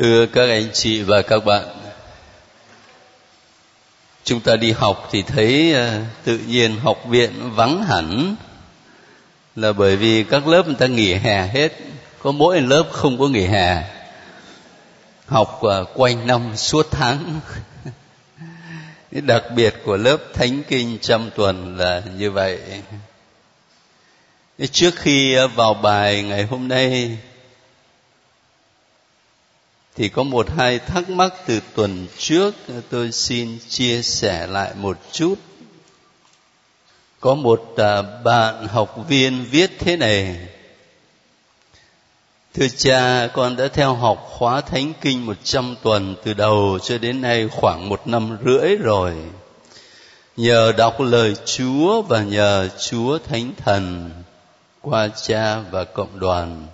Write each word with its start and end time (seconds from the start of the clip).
Thưa 0.00 0.26
các 0.26 0.48
anh 0.48 0.68
chị 0.72 1.02
và 1.02 1.22
các 1.22 1.44
bạn, 1.44 1.64
chúng 4.24 4.40
ta 4.40 4.56
đi 4.56 4.72
học 4.72 5.08
thì 5.12 5.22
thấy 5.22 5.74
à, 5.74 6.00
tự 6.24 6.38
nhiên 6.38 6.76
học 6.76 7.02
viện 7.08 7.50
vắng 7.54 7.84
hẳn 7.84 8.36
là 9.56 9.72
bởi 9.72 9.96
vì 9.96 10.24
các 10.24 10.46
lớp 10.46 10.66
người 10.66 10.74
ta 10.74 10.86
nghỉ 10.86 11.14
hè 11.14 11.46
hết, 11.46 11.72
có 12.18 12.32
mỗi 12.32 12.60
lớp 12.60 12.84
không 12.92 13.18
có 13.18 13.28
nghỉ 13.28 13.46
hè. 13.46 13.84
Học 15.26 15.60
quanh 15.94 16.26
năm 16.26 16.56
suốt 16.56 16.86
tháng. 16.90 17.40
đặc 19.10 19.44
biệt 19.56 19.74
của 19.84 19.96
lớp 19.96 20.16
Thánh 20.34 20.62
Kinh 20.68 20.98
trăm 21.00 21.30
tuần 21.36 21.76
là 21.76 22.02
như 22.18 22.30
vậy. 22.30 22.58
Trước 24.72 24.94
khi 24.96 25.36
vào 25.54 25.74
bài 25.74 26.22
ngày 26.22 26.44
hôm 26.44 26.68
nay 26.68 27.18
thì 29.96 30.08
có 30.08 30.22
một 30.22 30.46
hai 30.56 30.78
thắc 30.78 31.10
mắc 31.10 31.34
từ 31.46 31.60
tuần 31.74 32.06
trước, 32.18 32.54
tôi 32.90 33.12
xin 33.12 33.58
chia 33.68 34.02
sẻ 34.02 34.46
lại 34.46 34.74
một 34.74 34.98
chút. 35.12 35.34
Có 37.20 37.34
một 37.34 37.74
à, 37.76 38.02
bạn 38.02 38.66
học 38.66 38.96
viên 39.08 39.44
viết 39.50 39.70
thế 39.78 39.96
này. 39.96 40.36
Thưa 42.54 42.68
cha, 42.76 43.26
con 43.26 43.56
đã 43.56 43.68
theo 43.68 43.94
học 43.94 44.28
khóa 44.30 44.60
thánh 44.60 44.92
kinh 45.00 45.26
một 45.26 45.36
trăm 45.44 45.76
tuần 45.82 46.16
từ 46.24 46.34
đầu 46.34 46.78
cho 46.82 46.98
đến 46.98 47.20
nay 47.20 47.48
khoảng 47.48 47.88
một 47.88 48.06
năm 48.06 48.38
rưỡi 48.44 48.76
rồi. 48.76 49.14
Nhờ 50.36 50.72
đọc 50.72 51.00
lời 51.00 51.34
chúa 51.44 52.02
và 52.02 52.22
nhờ 52.22 52.68
chúa 52.78 53.18
thánh 53.18 53.52
thần, 53.56 54.10
qua 54.80 55.08
cha 55.08 55.60
và 55.70 55.84
cộng 55.84 56.20
đoàn 56.20 56.66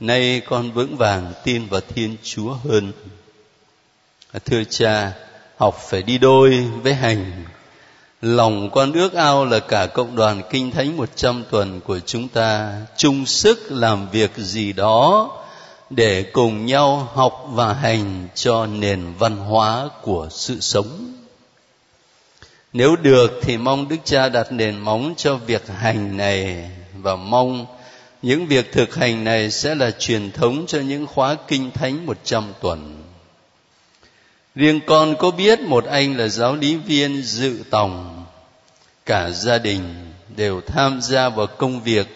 nay 0.00 0.40
con 0.40 0.72
vững 0.72 0.96
vàng 0.96 1.32
tin 1.44 1.66
vào 1.66 1.80
thiên 1.94 2.16
chúa 2.22 2.52
hơn. 2.52 2.92
Thưa 4.44 4.64
cha, 4.64 5.12
học 5.56 5.78
phải 5.88 6.02
đi 6.02 6.18
đôi 6.18 6.66
với 6.82 6.94
hành. 6.94 7.44
Lòng 8.22 8.70
con 8.70 8.92
ước 8.92 9.12
ao 9.12 9.44
là 9.44 9.60
cả 9.60 9.86
cộng 9.86 10.16
đoàn 10.16 10.42
kinh 10.50 10.70
thánh 10.70 10.96
một 10.96 11.08
trăm 11.16 11.44
tuần 11.50 11.80
của 11.80 12.00
chúng 12.06 12.28
ta 12.28 12.80
chung 12.96 13.26
sức 13.26 13.58
làm 13.68 14.10
việc 14.10 14.30
gì 14.36 14.72
đó 14.72 15.30
để 15.90 16.22
cùng 16.22 16.66
nhau 16.66 17.08
học 17.14 17.46
và 17.48 17.72
hành 17.72 18.28
cho 18.34 18.66
nền 18.66 19.12
văn 19.18 19.36
hóa 19.36 19.88
của 20.02 20.28
sự 20.30 20.60
sống. 20.60 21.14
Nếu 22.72 22.96
được 22.96 23.40
thì 23.42 23.56
mong 23.56 23.88
đức 23.88 23.96
cha 24.04 24.28
đặt 24.28 24.52
nền 24.52 24.78
móng 24.78 25.14
cho 25.16 25.36
việc 25.36 25.68
hành 25.68 26.16
này 26.16 26.70
và 26.94 27.16
mong 27.16 27.66
những 28.22 28.46
việc 28.46 28.72
thực 28.72 28.94
hành 28.94 29.24
này 29.24 29.50
sẽ 29.50 29.74
là 29.74 29.90
truyền 29.90 30.30
thống 30.30 30.64
cho 30.66 30.80
những 30.80 31.06
khóa 31.06 31.36
kinh 31.48 31.70
thánh 31.70 32.06
một 32.06 32.18
trăm 32.24 32.52
tuần. 32.60 33.04
Riêng 34.54 34.80
con 34.86 35.16
có 35.18 35.30
biết 35.30 35.60
một 35.60 35.84
anh 35.84 36.16
là 36.16 36.28
giáo 36.28 36.56
lý 36.56 36.76
viên 36.76 37.22
dự 37.22 37.58
tòng, 37.70 38.26
cả 39.06 39.30
gia 39.30 39.58
đình 39.58 40.12
đều 40.36 40.60
tham 40.60 41.00
gia 41.02 41.28
vào 41.28 41.46
công 41.46 41.82
việc 41.82 42.06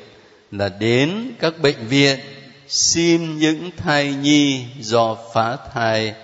là 0.50 0.68
đến 0.68 1.32
các 1.40 1.58
bệnh 1.58 1.86
viện 1.86 2.20
xin 2.68 3.38
những 3.38 3.70
thai 3.76 4.14
nhi 4.14 4.64
do 4.80 5.16
phá 5.34 5.56
thai 5.74 6.14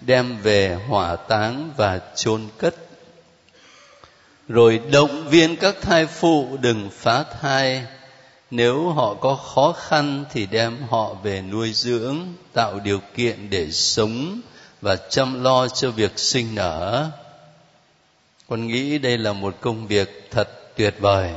đem 0.00 0.36
về 0.42 0.78
hỏa 0.88 1.16
táng 1.16 1.70
và 1.76 2.00
chôn 2.16 2.42
cất 2.58 2.74
rồi 4.48 4.80
động 4.92 5.28
viên 5.28 5.56
các 5.56 5.74
thai 5.82 6.06
phụ 6.06 6.56
đừng 6.60 6.90
phá 6.92 7.24
thai 7.40 7.82
nếu 8.50 8.88
họ 8.88 9.14
có 9.14 9.34
khó 9.34 9.72
khăn 9.72 10.24
thì 10.32 10.46
đem 10.46 10.76
họ 10.90 11.14
về 11.14 11.42
nuôi 11.42 11.72
dưỡng, 11.72 12.18
tạo 12.52 12.80
điều 12.80 13.00
kiện 13.16 13.50
để 13.50 13.70
sống 13.70 14.40
và 14.80 14.96
chăm 14.96 15.42
lo 15.44 15.68
cho 15.68 15.90
việc 15.90 16.18
sinh 16.18 16.54
nở. 16.54 17.10
Con 18.48 18.66
nghĩ 18.66 18.98
đây 18.98 19.18
là 19.18 19.32
một 19.32 19.54
công 19.60 19.86
việc 19.86 20.28
thật 20.30 20.76
tuyệt 20.76 20.94
vời 21.00 21.30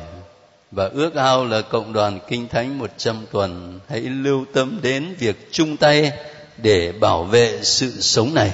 và 0.72 0.90
ước 0.94 1.16
ao 1.16 1.46
là 1.46 1.62
cộng 1.62 1.94
đoàn 1.94 2.20
kinh 2.28 2.48
thánh 2.48 2.80
một 2.80 2.92
trăm 2.98 3.26
tuần 3.32 3.80
hãy 3.90 4.02
lưu 4.02 4.46
tâm 4.54 4.80
đến 4.82 5.16
việc 5.20 5.50
chung 5.52 5.78
tay 5.78 6.12
để 6.58 6.92
bảo 6.92 7.24
vệ 7.24 7.60
sự 7.64 8.02
sống 8.02 8.34
này 8.34 8.52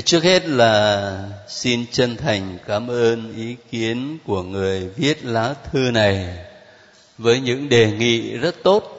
trước 0.00 0.24
hết 0.24 0.48
là 0.48 1.28
xin 1.48 1.84
chân 1.92 2.16
thành 2.16 2.58
cảm 2.66 2.90
ơn 2.90 3.36
ý 3.36 3.56
kiến 3.70 4.18
của 4.26 4.42
người 4.42 4.88
viết 4.96 5.24
lá 5.24 5.54
thư 5.72 5.90
này 5.90 6.36
với 7.18 7.40
những 7.40 7.68
đề 7.68 7.92
nghị 7.92 8.36
rất 8.36 8.54
tốt. 8.62 8.90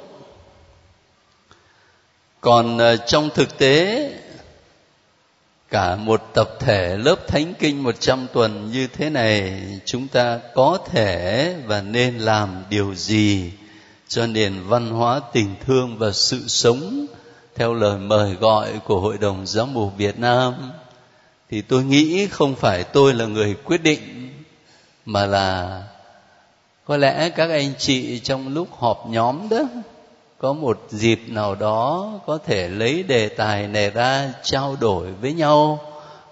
Còn 2.42 2.78
ờ, 2.78 2.98
trong 2.98 3.30
thực 3.36 3.58
tế, 3.58 4.10
cả 5.70 5.96
một 5.96 6.22
tập 6.34 6.50
thể 6.60 6.98
lớp 6.98 7.28
thánh 7.28 7.54
kinh 7.60 7.84
một 7.84 7.96
trăm 8.00 8.28
tuần 8.34 8.72
như 8.72 8.88
thế 8.88 9.10
này, 9.10 9.64
chúng 9.86 10.08
ta 10.08 10.40
có 10.54 10.78
thể 10.92 11.56
và 11.66 11.82
nên 11.82 12.18
làm 12.18 12.64
điều 12.70 12.96
gì 12.96 13.52
cho 14.08 14.28
nền 14.28 14.54
văn 14.68 14.90
hóa 14.90 15.22
tình 15.34 15.56
thương 15.66 15.98
và 15.98 16.12
sự 16.12 16.48
sống 16.48 17.06
theo 17.56 17.74
lời 17.74 18.00
mời 18.00 18.34
gọi 18.34 18.80
của 18.86 19.00
hội 19.00 19.18
đồng 19.18 19.46
giám 19.46 19.74
mục 19.74 19.94
việt 19.98 20.20
nam? 20.20 20.54
Thì 21.50 21.62
tôi 21.62 21.84
nghĩ 21.84 22.28
không 22.28 22.56
phải 22.56 22.84
tôi 22.84 23.14
là 23.14 23.26
người 23.26 23.56
quyết 23.66 23.84
định, 23.84 24.30
mà 25.06 25.26
là 25.26 25.82
có 26.86 26.98
lẽ 26.98 27.30
các 27.30 27.50
anh 27.50 27.74
chị 27.78 28.20
trong 28.20 28.54
lúc 28.54 28.68
họp 28.80 29.06
nhóm 29.10 29.50
đó, 29.50 29.64
có 30.38 30.54
một 30.54 30.80
dịp 30.90 31.22
nào 31.28 31.56
đó 31.56 32.12
có 32.26 32.38
thể 32.38 32.68
lấy 32.68 33.04
đề 33.04 33.30
tài 33.30 33.68
này 33.68 33.90
ra 33.90 34.34
trao 34.44 34.76
đổi 34.80 35.12
với 35.12 35.34
nhau 35.34 35.80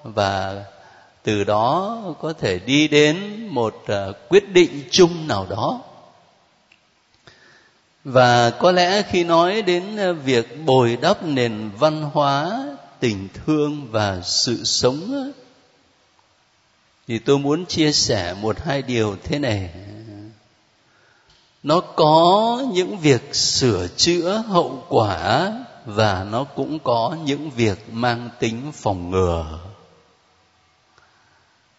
và 0.04 0.64
từ 1.24 1.44
đó 1.44 1.98
có 2.22 2.34
thể 2.34 2.60
đi 2.60 2.88
đến 2.88 3.48
một 3.48 3.84
ờ, 3.88 4.14
quyết 4.30 4.54
định 4.54 4.84
chung 4.92 5.28
nào 5.28 5.48
đó. 5.50 5.82
Và 8.04 8.50
có 8.50 8.72
lẽ 8.72 9.02
khi 9.02 9.24
nói 9.24 9.62
đến 9.62 9.98
ờ, 9.98 10.14
việc 10.14 10.66
bồi 10.66 10.98
đắp 11.02 11.24
nền 11.24 11.70
văn 11.80 12.10
hóa 12.14 12.66
tình 13.04 13.28
thương 13.34 13.88
và 13.92 14.22
sự 14.24 14.64
sống 14.64 15.32
thì 17.08 17.20
tôi 17.20 17.40
muốn 17.40 17.66
chia 17.66 17.92
sẻ 17.92 18.36
một 18.42 18.60
hai 18.66 18.82
điều 18.82 19.16
thế 19.24 19.40
này. 19.40 19.70
Nó 21.64 21.80
có 21.80 22.62
những 22.74 22.98
việc 22.98 23.36
sửa 23.36 23.88
chữa 23.98 24.44
hậu 24.48 24.86
quả 24.90 25.52
và 25.86 26.26
nó 26.32 26.44
cũng 26.44 26.80
có 26.80 27.18
những 27.26 27.50
việc 27.50 27.78
mang 27.92 28.30
tính 28.40 28.72
phòng 28.74 29.12
ngừa. 29.12 29.60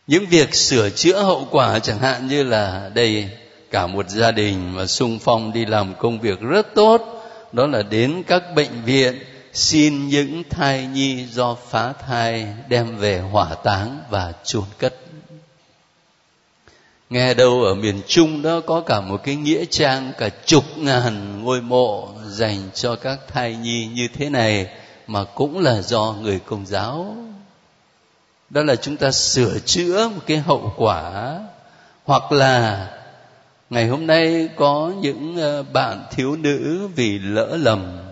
Những 0.06 0.26
việc 0.26 0.54
sửa 0.54 0.90
chữa 0.90 1.22
hậu 1.22 1.48
quả 1.50 1.78
chẳng 1.78 1.98
hạn 1.98 2.28
như 2.28 2.42
là 2.42 2.90
đây, 2.94 3.30
cả 3.70 3.86
một 3.86 4.08
gia 4.08 4.30
đình 4.30 4.76
mà 4.76 4.86
sung 4.86 5.18
phong 5.18 5.52
đi 5.52 5.66
làm 5.66 5.94
công 5.98 6.20
việc 6.20 6.40
rất 6.40 6.74
tốt, 6.74 7.24
đó 7.52 7.66
là 7.66 7.82
đến 7.82 8.22
các 8.26 8.42
bệnh 8.54 8.82
viện 8.84 9.18
xin 9.54 10.08
những 10.08 10.42
thai 10.50 10.86
nhi 10.86 11.26
do 11.26 11.54
phá 11.54 11.92
thai 11.92 12.46
đem 12.68 12.96
về 12.96 13.18
hỏa 13.20 13.54
táng 13.54 14.00
và 14.10 14.32
chôn 14.44 14.64
cất. 14.78 14.94
Nghe 17.10 17.34
đâu 17.34 17.62
ở 17.62 17.74
miền 17.74 18.00
trung 18.06 18.42
đó 18.42 18.60
có 18.66 18.80
cả 18.80 19.00
một 19.00 19.20
cái 19.24 19.36
nghĩa 19.36 19.64
trang 19.64 20.12
cả 20.18 20.28
chục 20.46 20.64
ngàn 20.76 21.42
ngôi 21.44 21.60
mộ 21.60 22.08
dành 22.26 22.70
cho 22.74 22.96
các 22.96 23.18
thai 23.32 23.56
nhi 23.56 23.88
như 23.94 24.08
thế 24.14 24.30
này 24.30 24.66
mà 25.06 25.24
cũng 25.24 25.58
là 25.58 25.82
do 25.82 26.14
người 26.20 26.40
công 26.46 26.66
giáo. 26.66 27.16
Đó 28.50 28.62
là 28.62 28.76
chúng 28.76 28.96
ta 28.96 29.10
sửa 29.10 29.58
chữa 29.58 30.08
một 30.08 30.20
cái 30.26 30.38
hậu 30.38 30.72
quả. 30.76 31.38
Hoặc 32.04 32.32
là 32.32 32.88
ngày 33.70 33.86
hôm 33.86 34.06
nay 34.06 34.48
có 34.56 34.92
những 35.00 35.36
ờ, 35.36 35.62
bạn 35.62 36.04
thiếu 36.10 36.36
nữ 36.36 36.88
vì 36.96 37.18
lỡ 37.18 37.56
lầm 37.60 38.04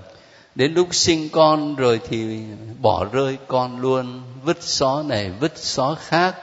đến 0.54 0.74
lúc 0.74 0.94
sinh 0.94 1.28
con 1.28 1.76
rồi 1.76 2.00
thì 2.08 2.42
bỏ 2.80 3.04
rơi 3.04 3.38
con 3.46 3.80
luôn, 3.80 4.22
vứt 4.44 4.62
xó 4.62 5.02
này, 5.02 5.30
vứt 5.30 5.52
xó 5.58 5.96
khác 6.00 6.36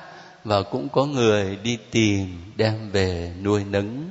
và 0.44 0.64
cũng 0.64 0.90
có 0.90 1.06
người 1.06 1.56
đi 1.56 1.78
tìm 1.92 2.54
đem 2.56 2.92
về 2.92 3.34
nuôi 3.42 3.64
nấng. 3.64 4.10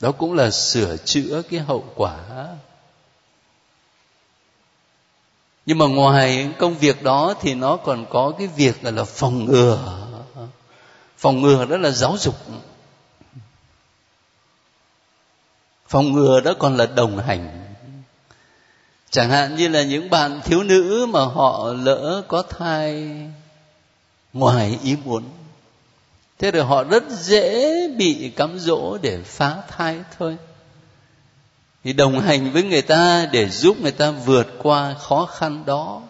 Đó 0.00 0.12
cũng 0.12 0.32
là 0.32 0.50
sửa 0.50 0.96
chữa 0.96 1.42
cái 1.50 1.60
hậu 1.60 1.84
quả. 1.94 2.18
Nhưng 5.66 5.78
mà 5.78 5.86
ngoài 5.86 6.48
công 6.58 6.74
việc 6.74 7.02
đó 7.02 7.34
thì 7.40 7.54
nó 7.54 7.76
còn 7.76 8.06
có 8.10 8.32
cái 8.38 8.46
việc 8.46 8.84
là 8.84 9.04
phòng 9.04 9.44
ngừa. 9.44 10.06
Phòng 11.18 11.42
ngừa 11.42 11.64
đó 11.64 11.76
là 11.76 11.90
giáo 11.90 12.16
dục. 12.18 12.34
Phòng 15.88 16.12
ngừa 16.12 16.40
đó 16.40 16.54
còn 16.58 16.76
là 16.76 16.86
đồng 16.86 17.18
hành 17.18 17.59
chẳng 19.10 19.30
hạn 19.30 19.56
như 19.56 19.68
là 19.68 19.82
những 19.82 20.10
bạn 20.10 20.40
thiếu 20.44 20.62
nữ 20.62 21.06
mà 21.10 21.20
họ 21.20 21.72
lỡ 21.72 22.22
có 22.28 22.42
thai 22.42 23.10
ngoài 24.32 24.78
ý 24.82 24.96
muốn. 25.04 25.24
Thế 26.38 26.50
rồi 26.50 26.64
họ 26.64 26.84
rất 26.84 27.02
dễ 27.10 27.88
bị 27.96 28.32
cám 28.36 28.58
dỗ 28.58 28.98
để 29.02 29.22
phá 29.24 29.56
thai 29.68 29.98
thôi. 30.18 30.36
Thì 31.84 31.92
đồng 31.92 32.20
hành 32.20 32.52
với 32.52 32.62
người 32.62 32.82
ta 32.82 33.28
để 33.32 33.48
giúp 33.48 33.76
người 33.80 33.92
ta 33.92 34.10
vượt 34.10 34.46
qua 34.58 34.94
khó 34.94 35.26
khăn 35.26 35.62
đó 35.66 36.02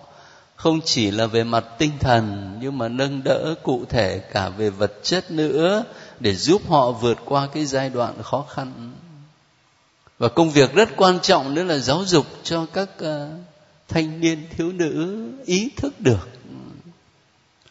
không 0.57 0.81
chỉ 0.85 1.11
là 1.11 1.27
về 1.27 1.45
mặt 1.45 1.65
tinh 1.79 1.99
thần, 2.01 2.57
nhưng 2.61 2.79
mà 2.79 2.89
nâng 2.89 3.25
đỡ 3.25 3.55
cụ 3.63 3.85
thể 3.89 4.19
cả 4.19 4.49
về 4.49 4.71
vật 4.71 4.93
chất 5.03 5.31
nữa 5.31 5.85
để 6.21 6.35
giúp 6.35 6.63
họ 6.69 6.91
vượt 6.91 7.19
qua 7.25 7.49
cái 7.55 7.65
giai 7.65 7.91
đoạn 7.91 8.23
khó 8.23 8.45
khăn 8.49 8.93
và 10.21 10.29
công 10.29 10.51
việc 10.51 10.75
rất 10.75 10.89
quan 10.97 11.19
trọng 11.21 11.55
nữa 11.55 11.63
là 11.63 11.79
giáo 11.79 12.05
dục 12.05 12.27
cho 12.43 12.67
các 12.73 12.89
uh, 13.05 13.09
thanh 13.89 14.21
niên 14.21 14.49
thiếu 14.57 14.73
nữ 14.73 15.23
ý 15.47 15.71
thức 15.77 16.01
được 16.01 16.29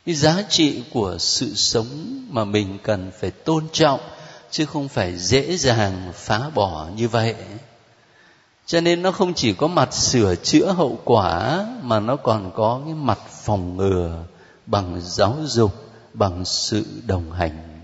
cái 0.05 0.15
giá 0.15 0.43
trị 0.49 0.83
của 0.93 1.17
sự 1.19 1.55
sống 1.55 1.87
mà 2.29 2.45
mình 2.45 2.77
cần 2.83 3.11
phải 3.19 3.31
tôn 3.31 3.65
trọng 3.71 3.99
chứ 4.51 4.65
không 4.65 4.87
phải 4.87 5.17
dễ 5.17 5.57
dàng 5.57 6.11
phá 6.15 6.49
bỏ 6.55 6.87
như 6.95 7.07
vậy. 7.07 7.35
Cho 8.65 8.81
nên 8.81 9.01
nó 9.01 9.11
không 9.11 9.33
chỉ 9.33 9.53
có 9.53 9.67
mặt 9.67 9.93
sửa 9.93 10.35
chữa 10.35 10.71
hậu 10.71 10.99
quả 11.05 11.65
mà 11.81 11.99
nó 11.99 12.15
còn 12.15 12.51
có 12.55 12.81
cái 12.85 12.93
mặt 12.93 13.19
phòng 13.43 13.77
ngừa 13.77 14.23
bằng 14.65 15.01
giáo 15.03 15.37
dục 15.45 15.91
bằng 16.13 16.45
sự 16.45 16.85
đồng 17.05 17.31
hành. 17.31 17.81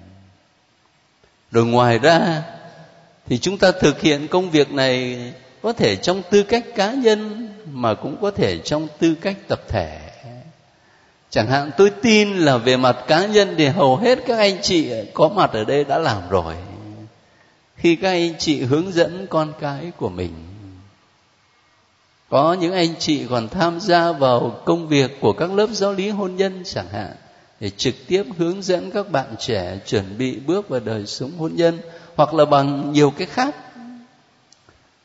Rồi 1.51 1.65
ngoài 1.65 1.99
ra 1.99 2.43
thì 3.27 3.37
chúng 3.37 3.57
ta 3.57 3.71
thực 3.71 4.01
hiện 4.01 4.27
công 4.27 4.49
việc 4.49 4.71
này 4.71 5.17
có 5.61 5.73
thể 5.73 5.95
trong 5.95 6.21
tư 6.31 6.43
cách 6.43 6.65
cá 6.75 6.93
nhân 6.93 7.49
mà 7.71 7.93
cũng 7.93 8.17
có 8.21 8.31
thể 8.31 8.57
trong 8.57 8.87
tư 8.99 9.15
cách 9.21 9.37
tập 9.47 9.61
thể. 9.67 9.99
Chẳng 11.29 11.47
hạn 11.47 11.71
tôi 11.77 11.89
tin 11.89 12.37
là 12.37 12.57
về 12.57 12.77
mặt 12.77 12.97
cá 13.07 13.25
nhân 13.25 13.55
thì 13.57 13.67
hầu 13.67 13.97
hết 13.97 14.19
các 14.27 14.37
anh 14.37 14.61
chị 14.61 14.91
có 15.13 15.29
mặt 15.29 15.51
ở 15.53 15.63
đây 15.63 15.83
đã 15.83 15.97
làm 15.97 16.29
rồi. 16.29 16.55
Khi 17.75 17.95
các 17.95 18.09
anh 18.09 18.33
chị 18.37 18.61
hướng 18.61 18.91
dẫn 18.91 19.27
con 19.29 19.53
cái 19.59 19.91
của 19.97 20.09
mình. 20.09 20.33
Có 22.29 22.53
những 22.53 22.73
anh 22.73 22.95
chị 22.99 23.25
còn 23.29 23.49
tham 23.49 23.79
gia 23.79 24.11
vào 24.11 24.61
công 24.65 24.87
việc 24.87 25.21
của 25.21 25.33
các 25.33 25.51
lớp 25.51 25.67
giáo 25.71 25.93
lý 25.93 26.09
hôn 26.09 26.35
nhân 26.35 26.61
chẳng 26.65 26.89
hạn, 26.91 27.11
để 27.59 27.69
trực 27.69 27.95
tiếp 28.07 28.23
hướng 28.37 28.61
dẫn 28.61 28.91
các 28.91 29.11
bạn 29.11 29.35
trẻ 29.39 29.79
chuẩn 29.85 30.17
bị 30.17 30.35
bước 30.35 30.69
vào 30.69 30.79
đời 30.79 31.05
sống 31.05 31.31
hôn 31.37 31.51
nhân 31.55 31.79
hoặc 32.15 32.33
là 32.33 32.45
bằng 32.45 32.93
nhiều 32.93 33.13
cái 33.17 33.27
khác. 33.27 33.55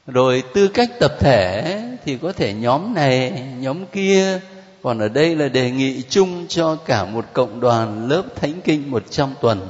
Rồi 0.07 0.43
tư 0.55 0.69
cách 0.69 0.91
tập 1.01 1.13
thể 1.21 1.83
thì 2.05 2.17
có 2.17 2.33
thể 2.33 2.53
nhóm 2.53 2.95
này, 2.95 3.31
nhóm 3.59 3.87
kia. 3.87 4.41
Còn 4.83 4.99
ở 4.99 5.09
đây 5.09 5.37
là 5.37 5.49
đề 5.49 5.71
nghị 5.71 6.03
chung 6.09 6.47
cho 6.49 6.77
cả 6.77 7.05
một 7.05 7.25
cộng 7.33 7.61
đoàn 7.61 8.09
lớp 8.09 8.23
thánh 8.37 8.61
kinh 8.65 8.91
100 8.91 9.35
tuần. 9.41 9.69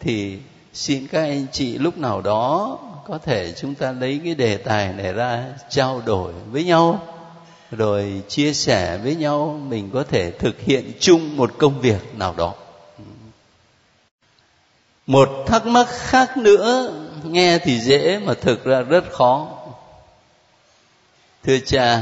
Thì 0.00 0.38
xin 0.72 1.06
các 1.06 1.20
anh 1.22 1.46
chị 1.52 1.78
lúc 1.78 1.98
nào 1.98 2.20
đó 2.20 2.78
có 3.08 3.18
thể 3.18 3.52
chúng 3.56 3.74
ta 3.74 3.92
lấy 3.92 4.20
cái 4.24 4.34
đề 4.34 4.56
tài 4.56 4.92
này 4.92 5.12
ra 5.12 5.44
trao 5.70 6.02
đổi 6.06 6.32
với 6.50 6.64
nhau, 6.64 7.02
rồi 7.70 8.22
chia 8.28 8.52
sẻ 8.52 8.98
với 8.98 9.14
nhau. 9.14 9.60
Mình 9.68 9.90
có 9.92 10.04
thể 10.10 10.30
thực 10.30 10.60
hiện 10.60 10.92
chung 11.00 11.36
một 11.36 11.50
công 11.58 11.80
việc 11.80 12.14
nào 12.18 12.34
đó 12.36 12.54
một 15.08 15.28
thắc 15.46 15.66
mắc 15.66 15.86
khác 15.90 16.36
nữa, 16.36 16.92
nghe 17.24 17.58
thì 17.58 17.80
dễ 17.80 18.18
mà 18.18 18.34
thực 18.34 18.64
ra 18.64 18.80
rất 18.80 19.04
khó. 19.12 19.46
Thưa 21.44 21.58
cha 21.66 22.00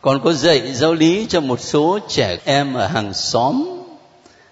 con 0.00 0.20
có 0.24 0.32
dạy 0.32 0.72
giáo 0.72 0.94
lý 0.94 1.26
cho 1.28 1.40
một 1.40 1.60
số 1.60 1.98
trẻ 2.08 2.38
em 2.44 2.74
ở 2.74 2.86
hàng 2.86 3.14
xóm. 3.14 3.64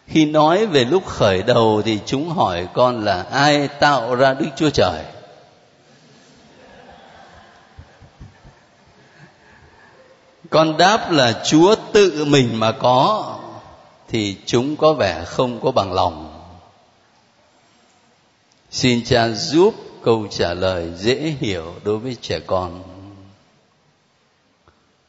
Khi 0.06 0.24
nói 0.24 0.66
về 0.66 0.84
lúc 0.84 1.06
khởi 1.06 1.42
đầu 1.42 1.82
thì 1.84 1.98
chúng 2.06 2.28
hỏi 2.28 2.68
con 2.74 3.04
là 3.04 3.22
ai 3.22 3.68
tạo 3.68 4.14
ra 4.14 4.34
đức 4.34 4.48
chúa 4.56 4.70
trời? 4.70 5.04
Con 10.50 10.76
đáp 10.76 11.10
là 11.10 11.42
chúa 11.44 11.74
tự 11.92 12.24
mình 12.24 12.60
mà 12.60 12.72
có, 12.72 13.36
thì 14.08 14.36
chúng 14.46 14.76
có 14.76 14.92
vẻ 14.92 15.24
không 15.26 15.60
có 15.60 15.70
bằng 15.70 15.92
lòng 15.92 16.29
xin 18.70 19.04
cha 19.04 19.28
giúp 19.28 19.74
câu 20.02 20.26
trả 20.30 20.54
lời 20.54 20.92
dễ 20.96 21.14
hiểu 21.40 21.74
đối 21.84 21.98
với 21.98 22.16
trẻ 22.20 22.40
con. 22.46 22.82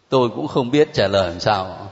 Tôi 0.10 0.30
cũng 0.30 0.48
không 0.48 0.72
biết 0.72 0.94
trả 0.94 1.08
lời 1.08 1.30
làm 1.30 1.40
sao. 1.40 1.90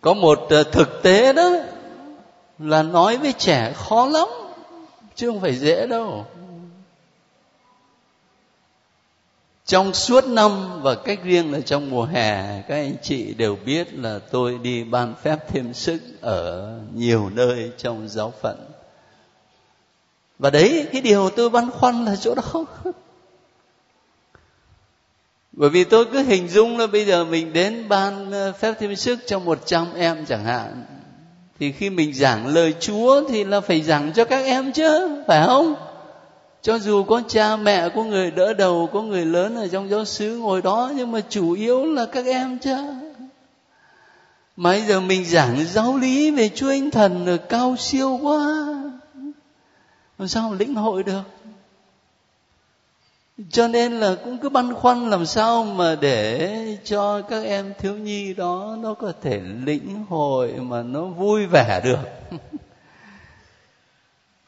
Có 0.00 0.14
một 0.14 0.46
ờ, 0.50 0.62
thực 0.62 1.02
tế 1.02 1.32
đó 1.32 1.50
là 2.58 2.82
nói 2.82 3.16
với 3.16 3.32
trẻ 3.32 3.72
khó 3.76 4.06
lắm, 4.06 4.28
chứ 5.14 5.30
không 5.30 5.40
phải 5.40 5.54
dễ 5.54 5.86
đâu. 5.86 6.26
Trong 9.66 9.94
suốt 9.94 10.26
năm 10.26 10.82
và 10.82 10.94
cách 10.94 11.24
riêng 11.24 11.52
là 11.52 11.60
trong 11.60 11.90
mùa 11.90 12.04
hè, 12.04 12.62
các 12.62 12.74
anh 12.74 12.96
chị 13.02 13.34
đều 13.34 13.56
biết 13.66 13.94
là 13.94 14.18
tôi 14.30 14.58
đi 14.62 14.84
ban 14.84 15.14
phép 15.22 15.48
thêm 15.48 15.74
sức 15.74 16.00
ở 16.20 16.72
nhiều 16.94 17.30
nơi 17.34 17.70
trong 17.78 18.08
giáo 18.08 18.32
phận. 18.40 18.56
Và 20.38 20.50
đấy, 20.50 20.86
cái 20.92 21.00
điều 21.00 21.30
tôi 21.30 21.50
băn 21.50 21.70
khoăn 21.70 22.04
là 22.04 22.16
chỗ 22.16 22.34
đó. 22.34 22.64
Bởi 25.52 25.70
vì 25.70 25.84
tôi 25.84 26.04
cứ 26.04 26.22
hình 26.22 26.48
dung 26.48 26.78
là 26.78 26.86
bây 26.86 27.04
giờ 27.04 27.24
mình 27.24 27.52
đến 27.52 27.88
ban 27.88 28.32
ờ, 28.32 28.52
phép 28.52 28.74
thêm 28.80 28.96
sức 28.96 29.18
cho 29.26 29.38
một 29.38 29.58
trăm 29.66 29.86
em 29.94 30.26
chẳng 30.26 30.44
hạn, 30.44 30.84
thì 31.58 31.72
khi 31.72 31.90
mình 31.90 32.14
giảng 32.14 32.46
lời 32.46 32.74
chúa 32.80 33.28
thì 33.28 33.44
là 33.44 33.60
phải 33.60 33.82
giảng 33.82 34.12
cho 34.12 34.24
các 34.24 34.44
em 34.44 34.72
chứ, 34.72 35.22
phải 35.26 35.46
không? 35.46 35.74
Cho 36.64 36.78
dù 36.78 37.04
có 37.04 37.22
cha 37.28 37.56
mẹ, 37.56 37.88
có 37.88 38.04
người 38.04 38.30
đỡ 38.30 38.54
đầu, 38.54 38.88
có 38.92 39.02
người 39.02 39.24
lớn 39.24 39.56
ở 39.56 39.68
trong 39.68 39.90
giáo 39.90 40.04
xứ 40.04 40.36
ngồi 40.36 40.62
đó, 40.62 40.92
nhưng 40.96 41.12
mà 41.12 41.20
chủ 41.28 41.52
yếu 41.52 41.84
là 41.84 42.06
các 42.06 42.26
em 42.26 42.58
chứ. 42.58 42.76
Mà 44.56 44.70
bây 44.70 44.80
giờ 44.80 45.00
mình 45.00 45.24
giảng 45.24 45.64
giáo 45.64 45.96
lý 45.96 46.30
về 46.30 46.50
chúa 46.54 46.68
anh 46.68 46.90
thần 46.90 47.26
là 47.26 47.36
cao 47.36 47.76
siêu 47.78 48.18
quá. 48.22 48.66
Làm 50.18 50.28
sao 50.28 50.50
mà 50.50 50.56
lĩnh 50.58 50.74
hội 50.74 51.02
được? 51.02 51.22
Cho 53.50 53.68
nên 53.68 53.92
là 53.92 54.16
cũng 54.24 54.38
cứ 54.38 54.48
băn 54.48 54.74
khoăn 54.74 55.10
làm 55.10 55.26
sao 55.26 55.64
mà 55.64 55.96
để 56.00 56.78
cho 56.84 57.22
các 57.22 57.44
em 57.44 57.72
thiếu 57.78 57.96
nhi 57.96 58.34
đó 58.34 58.76
nó 58.80 58.94
có 58.94 59.12
thể 59.22 59.40
lĩnh 59.64 60.04
hội 60.08 60.52
mà 60.52 60.82
nó 60.82 61.04
vui 61.04 61.46
vẻ 61.46 61.80
được. 61.84 61.98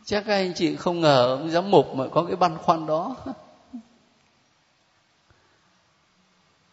chắc 0.06 0.24
các 0.26 0.34
anh 0.34 0.52
chị 0.54 0.76
không 0.76 1.00
ngờ 1.00 1.36
ông 1.40 1.50
giám 1.50 1.70
mục 1.70 1.94
mà 1.94 2.04
có 2.08 2.24
cái 2.24 2.36
băn 2.36 2.58
khoăn 2.58 2.86
đó. 2.86 3.16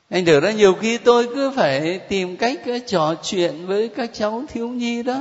Anh 0.09 0.25
được 0.25 0.39
ra 0.39 0.51
nhiều 0.51 0.73
khi 0.73 0.97
tôi 0.97 1.27
cứ 1.35 1.51
phải 1.55 1.99
tìm 1.99 2.37
cách 2.37 2.59
ờ, 2.65 2.79
trò 2.87 3.15
chuyện 3.23 3.67
với 3.67 3.87
các 3.87 4.09
cháu 4.13 4.43
thiếu 4.47 4.67
nhi 4.67 5.03
đó. 5.03 5.19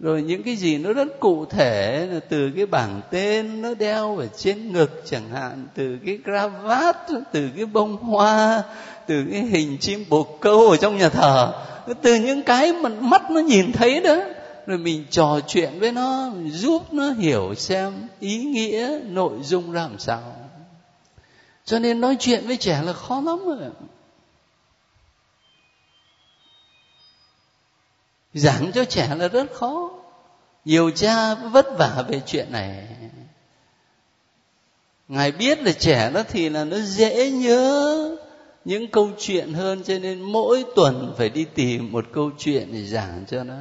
Rồi 0.00 0.22
những 0.22 0.42
cái 0.42 0.56
gì 0.56 0.78
nó 0.78 0.92
rất 0.92 1.20
cụ 1.20 1.44
thể, 1.44 2.06
là 2.12 2.20
từ 2.28 2.50
cái 2.56 2.66
bảng 2.66 3.00
tên 3.10 3.62
nó 3.62 3.74
đeo 3.74 4.18
ở 4.18 4.26
trên 4.36 4.72
ngực 4.72 5.02
chẳng 5.04 5.28
hạn, 5.32 5.66
từ 5.74 5.98
cái 6.06 6.18
cravat, 6.24 6.96
từ 7.32 7.48
cái 7.56 7.66
bông 7.66 7.96
hoa, 7.96 8.62
từ 9.06 9.24
cái 9.32 9.40
hình 9.40 9.78
chim 9.80 10.04
bồ 10.08 10.22
câu 10.40 10.70
ở 10.70 10.76
trong 10.76 10.98
nhà 10.98 11.08
thờ. 11.08 11.52
Từ 12.02 12.14
những 12.14 12.42
cái 12.42 12.72
mà 12.72 12.88
mắt 12.88 13.30
nó 13.30 13.40
nhìn 13.40 13.72
thấy 13.72 14.00
đó 14.00 14.16
rồi 14.66 14.78
mình 14.78 15.04
trò 15.10 15.40
chuyện 15.46 15.78
với 15.78 15.92
nó 15.92 16.30
giúp 16.46 16.92
nó 16.92 17.10
hiểu 17.10 17.54
xem 17.54 18.08
ý 18.20 18.44
nghĩa, 18.44 19.00
nội 19.04 19.38
dung 19.42 19.72
làm 19.72 19.98
sao. 19.98 20.36
Cho 21.64 21.78
nên 21.78 22.00
nói 22.00 22.16
chuyện 22.20 22.46
với 22.46 22.56
trẻ 22.56 22.82
là 22.82 22.92
khó 22.92 23.20
lắm 23.20 23.38
rồi. 23.46 23.70
Giảng 28.34 28.72
cho 28.72 28.84
trẻ 28.84 29.14
là 29.18 29.28
rất 29.28 29.52
khó. 29.52 29.90
Nhiều 30.64 30.90
cha 30.90 31.34
vất 31.34 31.66
vả 31.78 32.04
về 32.08 32.20
chuyện 32.26 32.52
này. 32.52 32.86
Ngài 35.08 35.32
biết 35.32 35.62
là 35.62 35.72
trẻ 35.72 36.10
nó 36.14 36.22
thì 36.28 36.48
là 36.48 36.64
nó 36.64 36.78
dễ 36.78 37.30
nhớ 37.30 38.16
những 38.64 38.90
câu 38.90 39.10
chuyện 39.18 39.52
hơn, 39.52 39.82
cho 39.84 39.98
nên 39.98 40.20
mỗi 40.20 40.64
tuần 40.76 41.14
phải 41.18 41.28
đi 41.28 41.44
tìm 41.44 41.92
một 41.92 42.04
câu 42.12 42.30
chuyện 42.38 42.68
để 42.72 42.86
giảng 42.86 43.24
cho 43.28 43.44
nó 43.44 43.58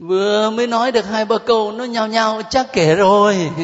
vừa 0.00 0.50
mới 0.50 0.66
nói 0.66 0.92
được 0.92 1.06
hai 1.06 1.24
ba 1.24 1.38
câu, 1.38 1.72
nó 1.72 1.84
nhao 1.84 2.06
nhao 2.06 2.42
chắc 2.50 2.66
kể 2.72 2.94
rồi. 2.94 3.50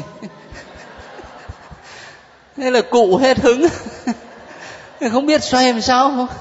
Thế 2.56 2.70
là 2.70 2.80
cụ 2.90 3.16
hết 3.16 3.38
hứng. 3.38 3.66
Không 5.12 5.26
biết 5.26 5.44
xoay 5.44 5.72
làm 5.72 5.82
sao. 5.82 6.28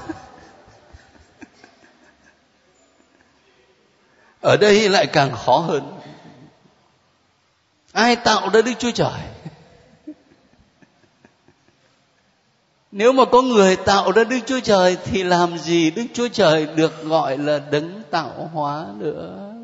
Ở 4.40 4.56
đây 4.56 4.88
lại 4.88 5.06
càng 5.06 5.30
khó 5.44 5.58
hơn. 5.58 5.92
Ai 7.92 8.16
tạo 8.16 8.50
ra 8.52 8.62
đức 8.62 8.72
chúa 8.78 8.90
trời? 8.90 9.20
Nếu 12.92 13.12
mà 13.12 13.24
có 13.24 13.42
người 13.42 13.76
tạo 13.76 14.12
ra 14.12 14.24
đức 14.24 14.38
chúa 14.46 14.60
trời 14.60 14.96
thì 15.04 15.22
làm 15.22 15.58
gì 15.58 15.90
đức 15.90 16.04
chúa 16.14 16.28
trời 16.28 16.66
được 16.66 17.04
gọi 17.04 17.38
là 17.38 17.60
đấng 17.70 18.02
tạo 18.10 18.50
hóa 18.54 18.86
nữa? 18.98 19.55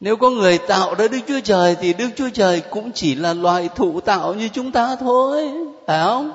Nếu 0.00 0.16
có 0.16 0.30
người 0.30 0.58
tạo 0.58 0.94
ra 0.94 1.08
đức 1.08 1.18
chúa 1.28 1.40
trời 1.44 1.76
thì 1.80 1.92
đức 1.92 2.08
chúa 2.16 2.28
trời 2.34 2.62
cũng 2.70 2.92
chỉ 2.92 3.14
là 3.14 3.34
loài 3.34 3.68
thụ 3.76 4.00
tạo 4.00 4.34
như 4.34 4.48
chúng 4.48 4.72
ta 4.72 4.96
thôi. 4.96 5.50
Phải 5.86 6.04
không? 6.04 6.32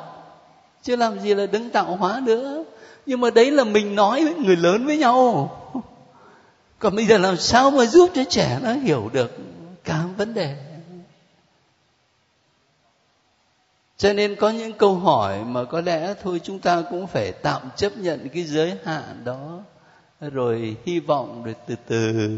Chứ 0.83 0.95
làm 0.95 1.19
gì 1.19 1.33
là 1.33 1.45
đứng 1.45 1.69
tạo 1.69 1.95
hóa 1.95 2.21
nữa. 2.23 2.63
Nhưng 3.05 3.21
mà 3.21 3.29
đấy 3.29 3.51
là 3.51 3.63
mình 3.63 3.95
nói 3.95 4.25
với 4.25 4.35
người 4.35 4.55
lớn 4.55 4.85
với 4.85 4.97
nhau. 4.97 5.51
Còn 6.79 6.95
bây 6.95 7.05
giờ 7.05 7.17
làm 7.17 7.37
sao 7.37 7.71
mà 7.71 7.85
giúp 7.85 8.09
cho 8.13 8.23
trẻ 8.23 8.59
nó 8.63 8.73
hiểu 8.73 9.09
được 9.13 9.37
cả 9.83 10.03
vấn 10.17 10.33
đề? 10.33 10.55
Cho 13.97 14.13
nên 14.13 14.35
có 14.35 14.49
những 14.49 14.73
câu 14.73 14.95
hỏi 14.95 15.43
mà 15.43 15.63
có 15.63 15.81
lẽ 15.81 16.13
thôi 16.23 16.41
chúng 16.43 16.59
ta 16.59 16.83
cũng 16.89 17.07
phải 17.07 17.31
tạm 17.31 17.61
chấp 17.75 17.97
nhận 17.97 18.29
cái 18.29 18.43
giới 18.43 18.77
hạn 18.83 19.21
đó. 19.23 19.59
Rồi 20.21 20.77
hy 20.85 20.99
vọng 20.99 21.43
rồi 21.43 21.55
từ 21.67 21.75
từ 21.87 22.29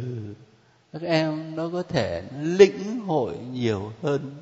các 0.94 1.02
em 1.02 1.56
nó 1.56 1.70
có 1.74 1.84
thể 1.84 2.24
lĩnh 2.42 3.00
hội 3.00 3.34
nhiều 3.52 3.92
hơn. 4.04 4.36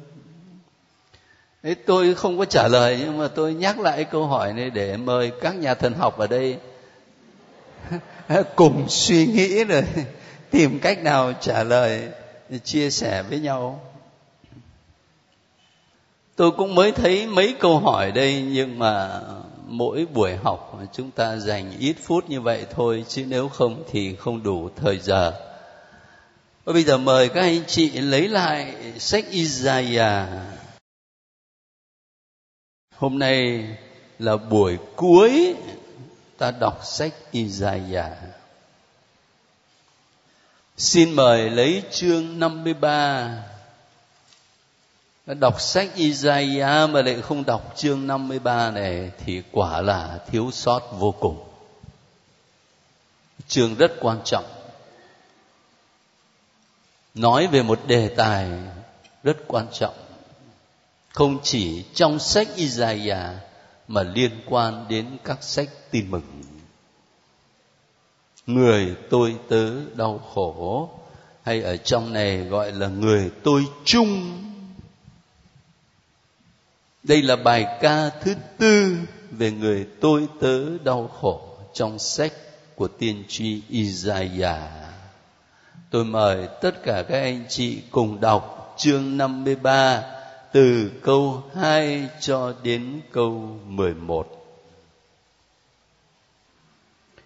Đấy, 1.64 1.76
tôi 1.76 2.16
không 2.16 2.38
có 2.38 2.46
trả 2.46 2.68
lời 2.68 2.98
nhưng 3.00 3.18
mà 3.18 3.28
tôi 3.28 3.54
nhắc 3.54 3.80
lại 3.80 4.04
câu 4.04 4.28
hỏi 4.28 4.54
này 4.54 4.70
để 4.70 4.98
mời 4.98 5.32
các 5.42 5.56
nhà 5.56 5.74
thần 5.74 5.94
học 5.94 6.18
ở 6.18 6.28
đây 6.28 6.58
cùng 8.56 8.90
suy 8.90 9.26
nghĩ 9.28 9.64
rồi 9.64 9.84
tìm 10.52 10.80
cách 10.80 11.04
nào 11.04 11.34
trả 11.42 11.64
lời 11.64 12.08
chia 12.64 12.90
sẻ 12.90 13.24
với 13.30 13.40
nhau. 13.40 13.82
Tôi 16.36 16.52
cũng 16.52 16.76
mới 16.76 16.92
thấy 16.92 17.28
mấy 17.28 17.56
câu 17.60 17.80
hỏi 17.80 18.12
đây 18.12 18.46
nhưng 18.52 18.80
mà 18.80 19.22
mỗi 19.68 20.06
buổi 20.14 20.36
học 20.36 20.80
chúng 20.94 21.12
ta 21.12 21.36
dành 21.36 21.72
ít 21.80 21.96
phút 22.04 22.30
như 22.30 22.42
vậy 22.42 22.66
thôi 22.76 23.06
chứ 23.08 23.26
nếu 23.28 23.50
không 23.50 23.84
thì 23.92 24.16
không 24.16 24.44
đủ 24.44 24.70
thời 24.76 25.00
giờ 25.00 25.49
và 26.64 26.74
bây 26.74 26.84
giờ 26.84 26.98
mời 26.98 27.30
các 27.30 27.42
anh 27.42 27.64
chị 27.68 27.90
lấy 27.90 28.28
lại 28.28 28.76
sách 29.00 29.26
Isaiah 29.30 30.28
hôm 32.96 33.20
nay 33.20 33.68
là 34.20 34.38
buổi 34.38 34.78
cuối 34.96 35.56
ta 36.38 36.52
đọc 36.52 36.86
sách 36.86 37.14
Isaiah 37.32 38.14
Xin 40.78 41.14
mời 41.14 41.50
lấy 41.50 41.84
chương 41.92 42.40
53 42.40 43.44
Đọc 45.26 45.62
sách 45.62 45.90
Isaiah 45.96 46.90
mà 46.90 47.02
lại 47.02 47.22
không 47.22 47.46
đọc 47.46 47.74
chương 47.76 48.08
53 48.08 48.72
này 48.72 49.12
thì 49.26 49.44
quả 49.52 49.82
là 49.82 50.20
thiếu 50.28 50.50
sót 50.54 50.82
vô 51.00 51.12
cùng. 51.20 51.44
Chương 53.48 53.76
rất 53.76 53.92
quan 54.02 54.20
trọng. 54.26 54.59
Nói 57.16 57.48
về 57.48 57.64
một 57.64 57.80
đề 57.88 58.08
tài 58.08 58.50
rất 59.24 59.38
quan 59.48 59.68
trọng. 59.74 59.96
Không 61.14 61.38
chỉ 61.44 61.84
trong 61.94 62.20
sách 62.20 62.48
Isaiah 62.56 63.36
mà 63.88 64.04
liên 64.04 64.32
quan 64.46 64.86
đến 64.90 65.18
các 65.24 65.44
sách 65.44 65.70
tin 65.92 66.12
mừng 66.12 66.42
người 68.50 68.96
tôi 69.10 69.36
tớ 69.50 69.72
đau 69.96 70.22
khổ, 70.34 70.90
hay 71.44 71.62
ở 71.62 71.78
trong 71.78 72.14
này 72.14 72.38
gọi 72.38 72.72
là 72.72 72.88
người 72.88 73.32
tôi 73.44 73.66
chung 73.86 74.40
đây 77.04 77.22
là 77.22 77.36
bài 77.36 77.78
ca 77.82 78.10
thứ 78.10 78.36
tư 78.58 78.98
về 79.32 79.52
người 79.52 79.88
tôi 80.02 80.28
tớ 80.40 80.78
đau 80.78 81.08
khổ 81.08 81.42
trong 81.74 82.00
sách 82.00 82.34
của 82.76 82.88
tiên 82.88 83.24
tri 83.28 83.62
Isaiah. 83.70 84.89
Tôi 85.92 86.06
mời 86.06 86.48
tất 86.62 86.84
cả 86.84 87.04
các 87.10 87.20
anh 87.22 87.44
chị 87.50 87.82
cùng 87.92 88.22
đọc 88.22 88.76
chương 88.78 89.18
53 89.18 90.04
từ 90.52 90.92
câu 91.04 91.44
2 91.56 92.08
cho 92.20 92.54
đến 92.64 93.02
câu 93.12 93.60
11 93.66 94.40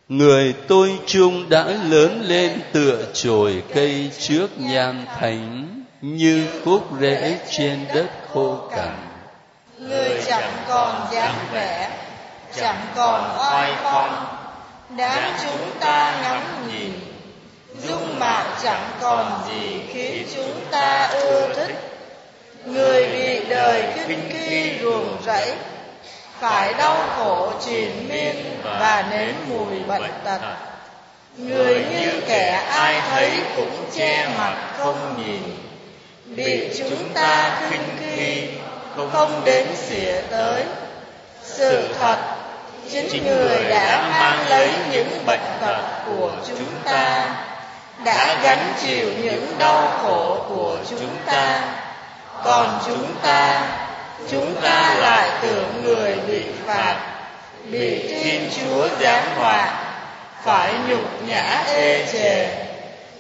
người 0.10 0.56
tôi 0.68 1.00
chung 1.06 1.50
đã 1.50 1.64
lớn 1.90 2.22
lên 2.26 2.62
tựa 2.72 3.06
chồi 3.14 3.64
cây 3.74 4.12
trước 4.20 4.60
nhan 4.60 5.06
thánh 5.20 5.68
như 6.02 6.48
khúc 6.66 6.88
rễ 7.00 7.40
trên 7.50 7.86
đất 7.94 8.10
khô 8.34 8.58
cằn. 8.72 8.96
Người 9.78 10.22
chẳng 10.26 10.54
còn 10.68 11.08
dáng 11.12 11.36
vẻ, 11.52 11.90
chẳng 12.56 12.86
còn 12.96 13.38
oai 13.40 13.74
phong. 13.84 14.26
Đáng 14.98 15.34
chúng 15.44 15.80
ta 15.80 16.22
ngắm 16.22 16.42
nhìn 16.68 17.13
dung 17.82 18.20
mạo 18.20 18.46
chẳng 18.64 18.90
còn 19.02 19.42
gì 19.48 19.82
khiến 19.94 20.28
chúng 20.36 20.66
ta 20.72 21.10
ưa 21.14 21.54
thích. 21.54 21.76
người 22.66 23.08
bị 23.08 23.46
đời 23.50 23.84
kinh 24.08 24.30
khi 24.30 24.74
ruồng 24.82 25.18
rẫy 25.26 25.54
phải 26.40 26.74
đau 26.74 26.98
khổ 27.18 27.52
triền 27.66 28.10
miên 28.10 28.36
và 28.64 29.06
nếm 29.12 29.36
mùi 29.50 29.80
bệnh 29.88 30.12
tật. 30.24 30.40
người 31.38 31.86
như 31.92 32.22
kẻ 32.28 32.64
ai 32.70 33.02
thấy 33.10 33.32
cũng 33.56 33.90
che 33.96 34.28
mặt 34.38 34.56
không 34.78 35.24
nhìn. 35.26 35.42
bị 36.26 36.70
chúng 36.78 37.10
ta 37.14 37.62
khinh 37.70 37.98
khi 38.00 38.48
không 39.12 39.42
đến 39.46 39.68
xỉa 39.76 40.22
tới. 40.30 40.64
sự 41.44 41.94
thật 42.00 42.18
chính 42.92 43.26
người 43.26 43.64
đã 43.70 44.10
mang 44.12 44.50
lấy 44.50 44.70
những 44.92 45.26
bệnh 45.26 45.60
tật 45.62 45.82
của 46.06 46.32
chúng 46.48 46.66
ta 46.84 47.36
đã 48.06 48.38
gánh 48.44 48.74
chịu 48.82 49.10
những 49.24 49.56
đau 49.60 49.92
khổ 50.02 50.46
của 50.50 50.78
chúng 50.90 51.16
ta. 51.26 51.62
Còn 52.44 52.80
chúng 52.86 53.16
ta 53.22 53.62
chúng 54.30 54.56
ta 54.62 54.96
lại 54.98 55.30
tưởng 55.42 55.84
người 55.84 56.16
bị 56.28 56.42
phạt, 56.66 56.96
bị 57.72 58.08
thiên 58.08 58.50
chúa 58.56 58.88
giáng 59.00 59.36
họa, 59.36 59.74
phải 60.44 60.74
nhục 60.88 61.28
nhã 61.28 61.64
ê 61.68 62.06
chề. 62.14 62.48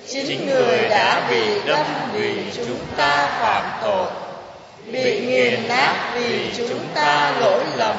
Chính 0.09 0.47
người 0.47 0.89
đã 0.89 1.21
bị 1.29 1.61
đâm 1.65 1.85
vì 2.13 2.43
chúng 2.55 2.79
ta 2.97 3.27
phạm 3.39 3.63
tội, 3.81 4.07
bị 4.85 5.19
nghiền 5.19 5.67
nát 5.67 5.93
vì 6.13 6.51
chúng 6.57 6.85
ta 6.93 7.31
lỗi 7.39 7.63
lầm. 7.75 7.95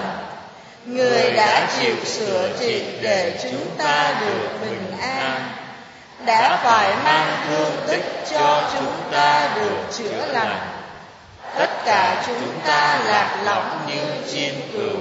Người 0.85 1.33
đã 1.33 1.67
chịu 1.81 1.97
sửa 2.05 2.49
trị 2.61 2.83
để 3.01 3.33
chúng 3.43 3.67
ta 3.79 4.15
được 4.21 4.49
bình 4.61 4.93
an 5.01 5.64
đã 6.27 6.61
phải 6.63 6.95
mang 7.05 7.37
thương 7.49 7.73
tích 7.87 8.25
cho 8.31 8.63
chúng 8.73 8.93
ta 9.13 9.49
được 9.55 9.77
chữa 9.93 10.27
lành. 10.33 10.59
Tất 11.59 11.71
cả 11.85 12.23
chúng 12.27 12.61
ta 12.67 12.99
lạc 13.07 13.37
lõng 13.45 13.79
như 13.87 14.03
chim 14.33 14.55
cừu. 14.73 14.99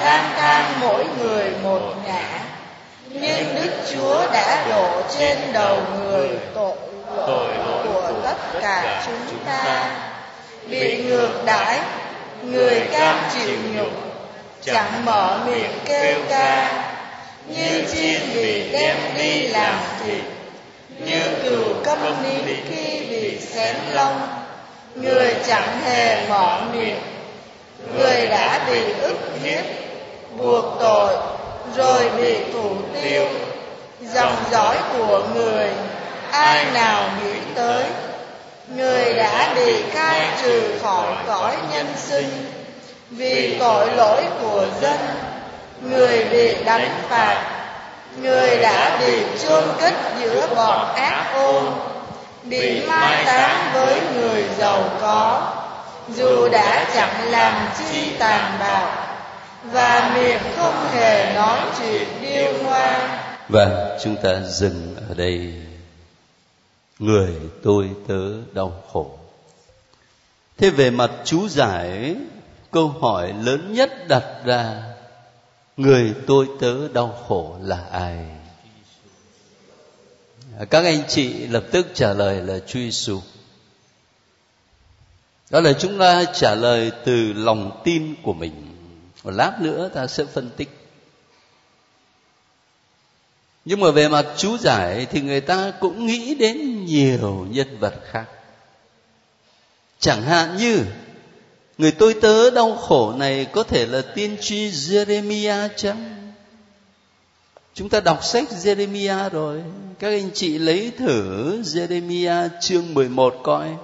Lang 0.00 0.30
thang 0.36 0.72
mỗi 0.80 1.04
người 1.18 1.50
một 1.62 1.80
ngã. 2.06 2.40
Nhưng 3.08 3.54
đức 3.54 3.70
chúa 3.92 4.26
đã 4.32 4.66
đổ 4.68 5.02
trên 5.18 5.38
đầu 5.52 5.78
người 5.98 6.28
tội 6.54 7.48
lỗi 7.66 7.84
của 7.84 8.12
tất 8.24 8.36
cả 8.60 9.02
chúng 9.06 9.38
ta. 9.46 9.90
Bị 10.68 11.04
ngược 11.04 11.44
đãi 11.44 11.80
người 12.42 12.80
cam 12.92 13.18
chịu 13.34 13.56
nhục 13.74 13.92
chẳng 14.64 15.04
mở 15.04 15.38
miệng 15.46 15.78
kêu 15.84 16.18
ca 16.28 16.68
như 17.48 17.82
chim 17.92 18.20
bị 18.34 18.72
đem 18.72 18.96
đi 19.18 19.46
làm 19.46 19.78
thịt, 20.04 20.24
như 20.98 21.20
cừu 21.42 21.64
câm 21.84 21.98
nín 22.22 22.56
khi 22.68 23.06
bị 23.10 23.38
xén 23.40 23.76
lông. 23.92 24.20
Người 24.94 25.34
chẳng 25.46 25.80
hề 25.84 26.28
mở 26.28 26.60
miệng, 26.72 26.98
người 27.94 28.26
đã 28.26 28.66
bị 28.70 28.80
ức 29.00 29.16
hiếp, 29.42 29.64
buộc 30.38 30.64
tội, 30.80 31.16
rồi 31.76 32.10
bị 32.16 32.36
thủ 32.52 32.70
tiêu. 32.94 33.28
Dòng 34.14 34.36
dõi 34.50 34.76
của 34.92 35.22
người, 35.34 35.68
ai 36.30 36.64
nào 36.74 37.10
nghĩ 37.24 37.38
tới? 37.54 37.84
Người 38.76 39.14
đã 39.14 39.54
bị 39.54 39.82
khai 39.92 40.28
trừ 40.42 40.78
khỏi 40.82 41.14
cõi 41.26 41.56
nhân 41.72 41.86
sinh. 41.96 42.28
Vì 43.10 43.56
tội 43.58 43.86
lỗi 43.96 44.22
của 44.42 44.66
dân 44.80 44.98
người 45.82 46.24
bị 46.24 46.64
đánh 46.64 47.00
phạt. 47.08 47.52
người 48.22 48.58
đã 48.62 48.98
bị 49.00 49.22
chôn 49.42 49.64
cất 49.80 49.94
giữa 50.20 50.54
bọn 50.54 50.94
ác 50.94 51.32
ôn. 51.34 51.64
bị 52.42 52.86
mai 52.86 53.24
táng 53.24 53.70
với 53.74 54.00
người 54.14 54.44
giàu 54.58 54.84
có. 55.00 55.52
dù 56.14 56.48
đã 56.48 56.86
chẳng 56.94 57.30
làm 57.30 57.68
chi 57.78 58.10
tàn 58.18 58.56
bạo. 58.60 58.88
và 59.64 60.12
miệng 60.14 60.42
không 60.56 60.88
hề 60.94 61.34
nói 61.34 61.58
chuyện 61.78 62.08
điêu 62.20 62.52
ngoa. 62.64 63.18
Vâng 63.48 63.98
chúng 64.02 64.16
ta 64.22 64.40
dừng 64.40 64.96
ở 65.08 65.14
đây. 65.14 65.54
Người 66.98 67.30
tôi 67.64 67.90
tớ 68.08 68.20
đau 68.52 68.72
khổ. 68.92 69.10
Thế 70.58 70.70
về 70.70 70.90
mặt 70.90 71.10
chú 71.24 71.48
giải 71.48 72.14
câu 72.70 72.94
hỏi 73.00 73.34
lớn 73.42 73.74
nhất 73.74 74.08
đặt 74.08 74.24
ra 74.44 74.82
người 75.76 76.14
tôi 76.26 76.48
tớ 76.60 76.88
đau 76.88 77.24
khổ 77.28 77.56
là 77.62 77.84
ai 77.90 78.26
các 80.70 80.84
anh 80.84 81.02
chị 81.08 81.46
lập 81.46 81.64
tức 81.70 81.86
trả 81.94 82.14
lời 82.14 82.42
là 82.42 82.58
Chúa 82.58 82.78
Giêsu. 82.78 83.20
Đó 85.50 85.60
là 85.60 85.72
chúng 85.72 85.98
ta 85.98 86.24
trả 86.24 86.54
lời 86.54 86.92
từ 87.04 87.32
lòng 87.32 87.80
tin 87.84 88.14
của 88.22 88.32
mình. 88.32 88.52
Một 89.24 89.30
lát 89.30 89.60
nữa 89.60 89.90
ta 89.94 90.06
sẽ 90.06 90.24
phân 90.24 90.50
tích. 90.56 90.68
Nhưng 93.64 93.80
mà 93.80 93.90
về 93.90 94.08
mặt 94.08 94.26
chú 94.36 94.58
giải 94.58 95.06
thì 95.10 95.20
người 95.20 95.40
ta 95.40 95.72
cũng 95.80 96.06
nghĩ 96.06 96.34
đến 96.34 96.84
nhiều 96.84 97.46
nhân 97.50 97.78
vật 97.78 97.94
khác. 98.10 98.26
Chẳng 99.98 100.22
hạn 100.22 100.56
như 100.56 100.84
người 101.78 101.90
tôi 101.90 102.14
tớ 102.14 102.50
đau 102.50 102.76
khổ 102.76 103.12
này 103.12 103.44
có 103.44 103.62
thể 103.62 103.86
là 103.86 104.02
tiên 104.14 104.36
tri 104.40 104.70
Jeremiah 104.70 105.68
chăng? 105.76 106.32
Chúng 107.74 107.88
ta 107.88 108.00
đọc 108.00 108.24
sách 108.24 108.44
Jeremiah 108.50 109.30
rồi. 109.30 109.62
Các 109.98 110.08
anh 110.08 110.30
chị 110.34 110.58
lấy 110.58 110.92
thử 110.98 111.62
Jeremiah 111.62 112.48
chương 112.60 112.94
11 112.94 113.40
coi. 113.42 113.76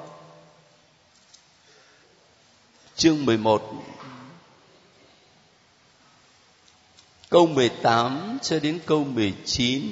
Chương 2.97 3.27
11 3.27 3.73
Câu 7.29 7.47
18 7.47 8.39
cho 8.43 8.59
đến 8.59 8.79
câu 8.87 9.05
19 9.05 9.83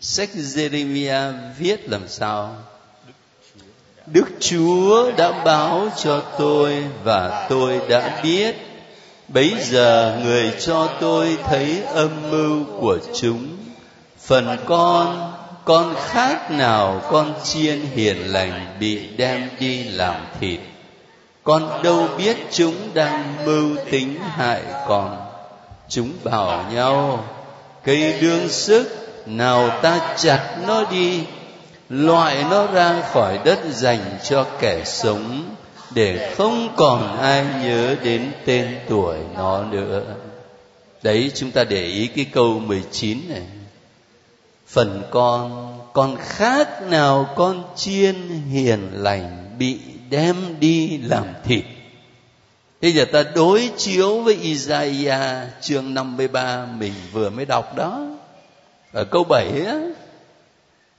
Sách 0.00 0.30
Jeremiah 0.34 1.52
viết 1.58 1.88
làm 1.88 2.08
sao 2.08 2.64
Đức 4.12 4.28
Chúa 4.40 5.12
đã 5.16 5.44
báo 5.44 5.88
cho 5.96 6.22
tôi 6.38 6.84
và 7.04 7.46
tôi 7.48 7.80
đã 7.88 8.20
biết. 8.22 8.56
Bấy 9.28 9.54
giờ 9.60 10.18
người 10.24 10.52
cho 10.60 10.88
tôi 11.00 11.38
thấy 11.44 11.82
âm 11.94 12.30
mưu 12.30 12.64
của 12.80 12.98
chúng. 13.14 13.48
Phần 14.26 14.56
con, 14.66 15.32
con 15.64 15.94
khác 16.06 16.50
nào 16.50 17.02
con 17.10 17.34
chiên 17.44 17.80
hiền 17.94 18.32
lành 18.32 18.76
bị 18.80 19.06
đem 19.16 19.48
đi 19.60 19.84
làm 19.84 20.14
thịt? 20.40 20.60
Con 21.44 21.82
đâu 21.82 22.08
biết 22.18 22.36
chúng 22.50 22.74
đang 22.94 23.34
mưu 23.46 23.76
tính 23.90 24.18
hại 24.20 24.62
con? 24.88 25.16
Chúng 25.88 26.10
bảo 26.24 26.64
nhau 26.72 27.24
Cây 27.84 28.14
đương 28.20 28.48
sức 28.48 29.08
Nào 29.28 29.70
ta 29.82 30.14
chặt 30.16 30.56
nó 30.66 30.84
đi 30.90 31.20
Loại 31.88 32.44
nó 32.50 32.66
ra 32.66 33.02
khỏi 33.12 33.38
đất 33.44 33.58
dành 33.70 34.18
cho 34.22 34.46
kẻ 34.60 34.84
sống 34.84 35.54
Để 35.90 36.34
không 36.36 36.74
còn 36.76 37.18
ai 37.18 37.46
nhớ 37.62 37.96
đến 38.02 38.32
tên 38.44 38.78
tuổi 38.88 39.16
nó 39.36 39.64
nữa. 39.64 40.02
Đấy 41.02 41.30
chúng 41.34 41.50
ta 41.50 41.64
để 41.64 41.84
ý 41.84 42.06
cái 42.06 42.24
câu 42.32 42.60
19 42.66 43.18
này. 43.28 43.42
Phần 44.66 45.02
con 45.10 45.74
Con 45.92 46.16
khác 46.20 46.82
nào 46.82 47.28
con 47.36 47.62
chiên 47.76 48.14
hiền 48.50 48.88
lành 48.92 49.54
Bị 49.58 49.78
đem 50.10 50.36
đi 50.60 50.98
làm 50.98 51.24
thịt? 51.44 51.64
Bây 52.82 52.92
giờ 52.92 53.04
ta 53.04 53.22
đối 53.34 53.70
chiếu 53.76 54.20
với 54.20 54.34
Isaiah 54.34 55.48
chương 55.60 55.94
53 55.94 56.66
mình 56.78 56.92
vừa 57.12 57.30
mới 57.30 57.46
đọc 57.46 57.76
đó. 57.76 58.06
Ở 58.92 59.04
câu 59.04 59.24
7 59.24 59.46
á, 59.66 59.78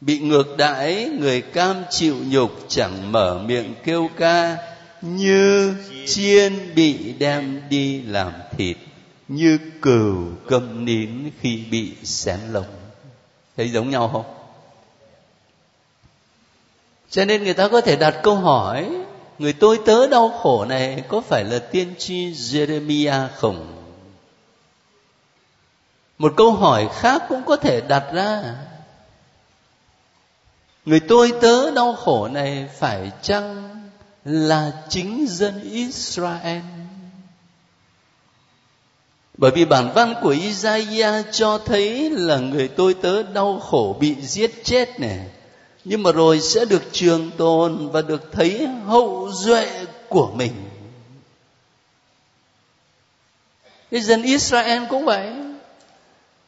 bị 0.01 0.19
ngược 0.19 0.57
đãi, 0.57 1.09
người 1.19 1.41
cam 1.41 1.83
chịu 1.89 2.15
nhục 2.27 2.65
chẳng 2.67 3.11
mở 3.11 3.41
miệng 3.45 3.75
kêu 3.83 4.09
ca, 4.17 4.57
như 5.01 5.75
chiên 6.07 6.75
bị 6.75 7.13
đem 7.19 7.61
đi 7.69 8.01
làm 8.01 8.33
thịt, 8.57 8.77
như 9.27 9.59
cừu 9.81 10.27
câm 10.47 10.85
nín 10.85 11.09
khi 11.41 11.63
bị 11.71 11.91
xén 12.03 12.39
lông 12.51 12.65
thấy 13.57 13.69
giống 13.69 13.89
nhau 13.89 14.09
không 14.13 14.39
cho 17.09 17.25
nên 17.25 17.43
người 17.43 17.53
ta 17.53 17.67
có 17.67 17.81
thể 17.81 17.95
đặt 17.95 18.15
câu 18.23 18.35
hỏi, 18.35 18.89
người 19.39 19.53
tôi 19.53 19.79
tớ 19.85 20.07
đau 20.07 20.29
khổ 20.29 20.65
này 20.65 21.03
có 21.07 21.21
phải 21.21 21.43
là 21.43 21.59
tiên 21.59 21.93
tri 21.97 22.31
Jeremiah 22.31 23.27
không? 23.35 23.75
Một 26.17 26.33
câu 26.37 26.51
hỏi 26.51 26.89
khác 26.93 27.23
cũng 27.29 27.41
có 27.45 27.55
thể 27.55 27.81
đặt 27.81 28.03
ra. 28.13 28.55
Người 30.85 30.99
tôi 30.99 31.33
tớ 31.41 31.71
đau 31.71 31.93
khổ 31.93 32.27
này 32.27 32.69
phải 32.79 33.11
chăng 33.21 33.69
là 34.25 34.71
chính 34.89 35.25
dân 35.29 35.71
Israel? 35.71 36.61
Bởi 39.37 39.51
vì 39.51 39.65
bản 39.65 39.91
văn 39.95 40.13
của 40.21 40.29
Isaiah 40.29 41.25
cho 41.31 41.57
thấy 41.57 42.09
là 42.09 42.37
người 42.37 42.67
tôi 42.67 42.93
tớ 42.93 43.23
đau 43.23 43.59
khổ 43.59 43.97
bị 43.99 44.15
giết 44.21 44.51
chết 44.63 44.99
này 44.99 45.27
nhưng 45.85 46.03
mà 46.03 46.11
rồi 46.11 46.39
sẽ 46.39 46.65
được 46.65 46.83
trường 46.91 47.31
tồn 47.37 47.89
và 47.91 48.01
được 48.01 48.31
thấy 48.31 48.67
hậu 48.85 49.29
duệ 49.31 49.85
của 50.09 50.31
mình. 50.35 50.51
Cái 53.91 54.01
dân 54.01 54.23
Israel 54.23 54.83
cũng 54.89 55.05
vậy. 55.05 55.31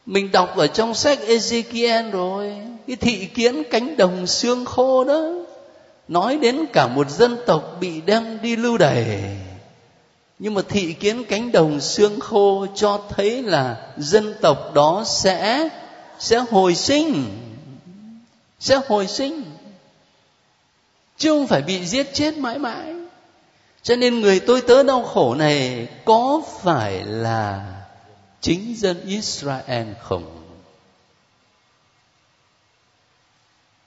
Mình 0.05 0.31
đọc 0.31 0.57
ở 0.57 0.67
trong 0.67 0.93
sách 0.93 1.19
Ezekiel 1.19 2.11
rồi 2.11 2.55
cái 2.91 2.97
thị 2.97 3.25
kiến 3.25 3.63
cánh 3.71 3.97
đồng 3.97 4.27
xương 4.27 4.65
khô 4.65 5.03
đó, 5.03 5.31
nói 6.07 6.37
đến 6.37 6.65
cả 6.73 6.87
một 6.87 7.09
dân 7.09 7.37
tộc 7.45 7.77
bị 7.79 8.01
đem 8.01 8.41
đi 8.41 8.55
lưu 8.55 8.77
đày. 8.77 9.37
Nhưng 10.39 10.53
mà 10.53 10.61
thị 10.69 10.93
kiến 10.93 11.23
cánh 11.25 11.51
đồng 11.51 11.79
xương 11.79 12.19
khô 12.19 12.65
cho 12.75 13.01
thấy 13.09 13.43
là 13.43 13.93
dân 13.97 14.33
tộc 14.41 14.73
đó 14.73 15.03
sẽ 15.05 15.69
sẽ 16.19 16.45
hồi 16.51 16.75
sinh, 16.75 17.25
sẽ 18.59 18.81
hồi 18.87 19.07
sinh. 19.07 19.43
Chứ 21.17 21.29
không 21.29 21.47
phải 21.47 21.61
bị 21.61 21.85
giết 21.85 22.13
chết 22.13 22.37
mãi 22.37 22.59
mãi. 22.59 22.95
Cho 23.83 23.95
nên 23.95 24.21
người 24.21 24.39
tôi 24.39 24.61
tớ 24.61 24.83
đau 24.83 25.03
khổ 25.03 25.35
này 25.35 25.87
có 26.05 26.41
phải 26.61 27.03
là 27.05 27.65
chính 28.41 28.75
dân 28.77 29.05
Israel 29.05 29.87
không? 30.01 30.40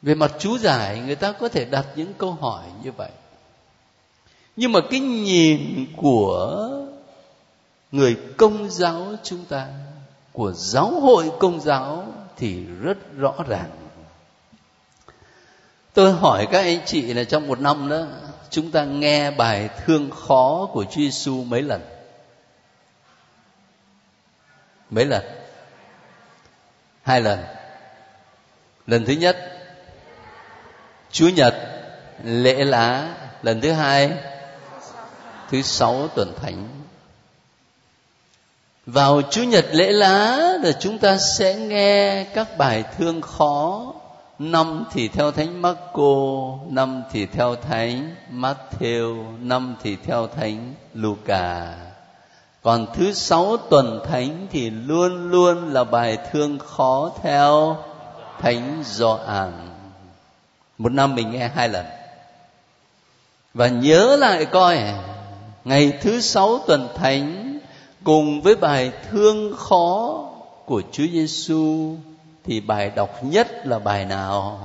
Về 0.04 0.14
mặt 0.14 0.32
chú 0.38 0.58
giải 0.58 0.98
người 0.98 1.14
ta 1.14 1.32
có 1.32 1.48
thể 1.48 1.64
đặt 1.64 1.86
những 1.96 2.14
câu 2.18 2.32
hỏi 2.32 2.64
như 2.82 2.92
vậy. 2.92 3.10
Nhưng 4.56 4.72
mà 4.72 4.80
cái 4.90 5.00
nhìn 5.00 5.86
của 5.96 6.70
người 7.92 8.16
công 8.36 8.70
giáo 8.70 9.14
chúng 9.22 9.44
ta, 9.44 9.68
của 10.32 10.52
giáo 10.52 11.00
hội 11.00 11.32
công 11.38 11.60
giáo 11.60 12.06
thì 12.36 12.64
rất 12.64 12.98
rõ 13.16 13.34
ràng. 13.48 13.70
Tôi 15.94 16.12
hỏi 16.12 16.46
các 16.52 16.60
anh 16.60 16.80
chị 16.86 17.02
là 17.02 17.24
trong 17.24 17.46
một 17.46 17.60
năm 17.60 17.88
đó 17.88 18.06
chúng 18.50 18.70
ta 18.70 18.84
nghe 18.84 19.30
bài 19.30 19.68
thương 19.84 20.10
khó 20.10 20.68
của 20.72 20.84
Chúa 20.84 21.00
Giêsu 21.00 21.44
mấy 21.44 21.62
lần? 21.62 21.80
Mấy 24.90 25.04
lần? 25.04 25.24
Hai 27.02 27.20
lần. 27.20 27.44
Lần 28.86 29.04
thứ 29.04 29.12
nhất 29.12 29.53
Chúa 31.14 31.28
Nhật 31.28 31.54
lễ 32.24 32.64
lá 32.64 33.14
lần 33.42 33.60
thứ 33.60 33.72
hai 33.72 34.12
thứ 35.50 35.62
sáu 35.62 36.08
tuần 36.14 36.32
thánh 36.42 36.68
vào 38.86 39.22
Chủ 39.30 39.42
nhật 39.42 39.66
lễ 39.72 39.92
lá 39.92 40.36
là 40.62 40.72
chúng 40.80 40.98
ta 40.98 41.16
sẽ 41.18 41.54
nghe 41.54 42.24
các 42.24 42.58
bài 42.58 42.84
thương 42.98 43.22
khó 43.22 43.84
năm 44.38 44.84
thì 44.92 45.08
theo 45.08 45.30
thánh 45.30 45.62
Marco, 45.62 46.14
năm 46.68 47.02
thì 47.12 47.26
theo 47.26 47.56
thánh 47.56 48.14
Matthew, 48.32 49.24
năm 49.40 49.76
thì 49.82 49.96
theo 49.96 50.26
thánh 50.26 50.74
Luca. 50.94 51.74
Còn 52.62 52.86
thứ 52.94 53.12
sáu 53.12 53.56
tuần 53.56 54.00
thánh 54.06 54.46
thì 54.50 54.70
luôn 54.70 55.30
luôn 55.30 55.72
là 55.72 55.84
bài 55.84 56.18
thương 56.32 56.58
khó 56.58 57.10
theo 57.22 57.76
thánh 58.40 58.82
Gioan. 58.86 59.73
Một 60.78 60.92
năm 60.92 61.14
mình 61.14 61.30
nghe 61.30 61.48
hai 61.48 61.68
lần. 61.68 61.86
Và 63.54 63.68
nhớ 63.68 64.16
lại 64.16 64.44
coi, 64.44 64.78
ngày 65.64 65.98
thứ 66.00 66.20
sáu 66.20 66.58
tuần 66.66 66.88
thánh 66.94 67.58
cùng 68.04 68.42
với 68.42 68.56
bài 68.56 68.92
thương 69.10 69.56
khó 69.56 70.20
của 70.64 70.82
Chúa 70.92 71.06
Giêsu 71.12 71.96
thì 72.44 72.60
bài 72.60 72.90
đọc 72.96 73.24
nhất 73.24 73.66
là 73.66 73.78
bài 73.78 74.04
nào 74.04 74.60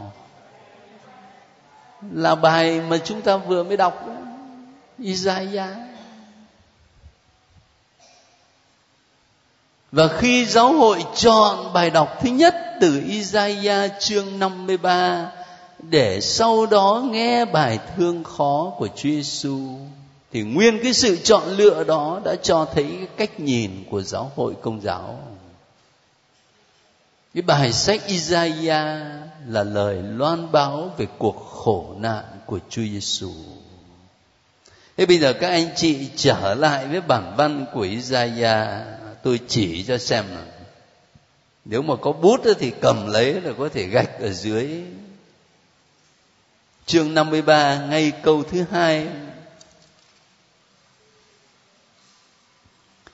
là 2.12 2.36
bài 2.36 2.82
mà 2.82 2.98
chúng 2.98 3.22
ta 3.22 3.38
vừa 3.38 3.64
mới 3.64 3.78
đọc 3.78 4.06
Isaiah 5.00 5.78
Và 9.92 10.08
khi 10.08 10.46
giáo 10.46 10.74
hội 10.74 11.06
chọn 11.16 11.74
bài 11.74 11.90
đọc 11.90 12.18
thứ 12.22 12.30
nhất 12.30 12.56
từ 12.82 13.04
Isaiah 13.08 13.92
chương 14.00 14.40
53 14.40 15.32
để 15.82 16.22
sau 16.22 16.66
đó 16.66 17.04
nghe 17.12 17.46
bài 17.46 17.80
thương 17.96 18.24
khó 18.24 18.74
của 18.78 18.88
Chúa 18.88 19.10
Giêsu 19.10 19.60
thì 20.32 20.42
nguyên 20.42 20.80
cái 20.84 20.94
sự 20.94 21.16
chọn 21.24 21.44
lựa 21.48 21.84
đó 21.84 22.22
đã 22.26 22.36
cho 22.44 22.68
thấy 22.74 22.88
cái 22.98 23.08
cách 23.18 23.40
nhìn 23.40 23.72
của 23.90 24.02
giáo 24.02 24.32
hội 24.36 24.54
công 24.62 24.82
giáo 24.82 25.20
cái 27.34 27.42
bài 27.42 27.74
sách 27.74 28.02
Isaiah 28.08 28.98
là 29.48 29.64
lời 29.64 30.04
loan 30.04 30.52
báo 30.52 30.92
về 30.98 31.08
cuộc 31.18 31.48
khổ 31.52 31.96
nạn 31.98 32.24
của 32.46 32.60
Chúa 32.70 32.82
Giêsu. 32.82 33.32
Thế 34.98 35.06
bây 35.06 35.18
giờ 35.18 35.34
các 35.34 35.50
anh 35.50 35.70
chị 35.76 36.10
trở 36.16 36.56
lại 36.56 36.88
với 36.88 37.02
bản 37.02 37.34
văn 37.38 37.66
của 37.74 37.82
Isaiah, 37.82 38.84
tôi 39.24 39.40
chỉ 39.48 39.84
cho 39.84 39.98
xem 39.98 40.26
nào. 40.30 40.44
Nếu 41.66 41.82
mà 41.82 41.96
có 41.96 42.12
bút 42.12 42.42
thì 42.60 42.72
cầm 42.82 43.08
lấy 43.08 43.42
là 43.42 43.52
có 43.58 43.70
thể 43.74 43.84
gạch 43.84 44.20
ở 44.20 44.30
dưới. 44.32 44.84
Chương 46.90 47.14
53 47.14 47.86
ngay 47.90 48.12
câu 48.24 48.44
thứ 48.44 48.66
hai. 48.72 49.08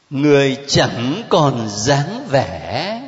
Người 0.10 0.58
chẳng 0.68 1.24
còn 1.30 1.70
dáng 1.70 2.28
vẻ, 2.30 3.02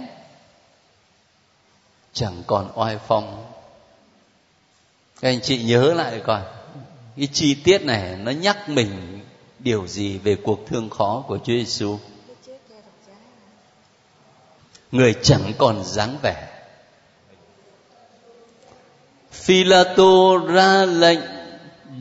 chẳng 2.13 2.43
còn 2.47 2.71
oai 2.75 2.97
phong. 3.07 3.51
Các 5.21 5.29
anh 5.29 5.41
chị 5.41 5.63
nhớ 5.63 5.93
lại 5.93 6.21
coi, 6.25 6.41
cái 7.17 7.27
chi 7.33 7.55
tiết 7.63 7.81
này 7.81 8.15
nó 8.15 8.31
nhắc 8.31 8.69
mình 8.69 9.19
điều 9.59 9.87
gì 9.87 10.17
về 10.17 10.37
cuộc 10.43 10.59
thương 10.67 10.89
khó 10.89 11.23
của 11.27 11.37
Chúa 11.37 11.53
Giêsu 11.53 11.99
người 14.91 15.15
chẳng 15.23 15.53
còn 15.57 15.83
dáng 15.83 16.17
vẻ. 16.21 16.46
Phi-la-tô 19.41 20.37
ra 20.47 20.85
lệnh 20.85 21.19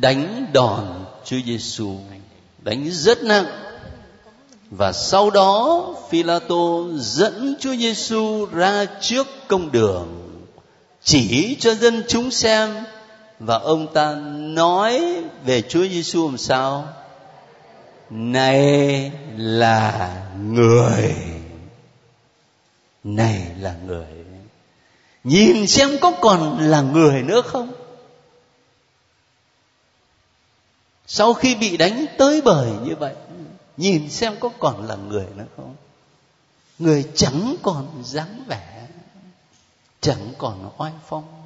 đánh 0.00 0.46
đòn 0.52 1.04
Chúa 1.24 1.38
Giêsu 1.46 1.96
đánh 2.58 2.88
rất 2.90 3.22
nặng 3.22 3.46
và 4.70 4.92
sau 4.92 5.30
đó, 5.30 5.84
Phi-la-tô 6.10 6.88
dẫn 6.96 7.54
Chúa 7.60 7.76
Giêsu 7.76 8.46
ra 8.52 8.84
trước 9.00 9.26
công 9.48 9.72
đường, 9.72 10.30
chỉ 11.02 11.56
cho 11.60 11.74
dân 11.74 12.02
chúng 12.08 12.30
xem 12.30 12.70
và 13.38 13.58
ông 13.58 13.92
ta 13.92 14.14
nói 14.36 15.22
về 15.44 15.62
Chúa 15.62 15.86
Giêsu 15.86 16.28
làm 16.28 16.38
sao? 16.38 16.88
Này 18.10 19.12
là 19.36 20.22
người. 20.42 21.14
Này 23.04 23.46
là 23.60 23.74
người. 23.86 24.25
Nhìn 25.26 25.66
xem 25.66 25.98
có 26.00 26.12
còn 26.20 26.58
là 26.58 26.80
người 26.80 27.22
nữa 27.22 27.42
không? 27.42 27.72
Sau 31.06 31.34
khi 31.34 31.54
bị 31.54 31.76
đánh 31.76 32.06
tới 32.18 32.40
bời 32.40 32.70
như 32.84 32.96
vậy, 32.96 33.14
nhìn 33.76 34.10
xem 34.10 34.36
có 34.40 34.48
còn 34.58 34.86
là 34.86 34.96
người 34.96 35.26
nữa 35.36 35.46
không? 35.56 35.76
Người 36.78 37.04
chẳng 37.14 37.56
còn 37.62 38.02
dáng 38.04 38.44
vẻ, 38.46 38.86
chẳng 40.00 40.32
còn 40.38 40.70
oai 40.78 40.92
phong 41.08 41.36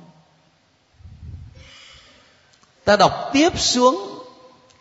ta 2.90 2.96
đọc 2.96 3.30
tiếp 3.32 3.58
xuống 3.58 4.24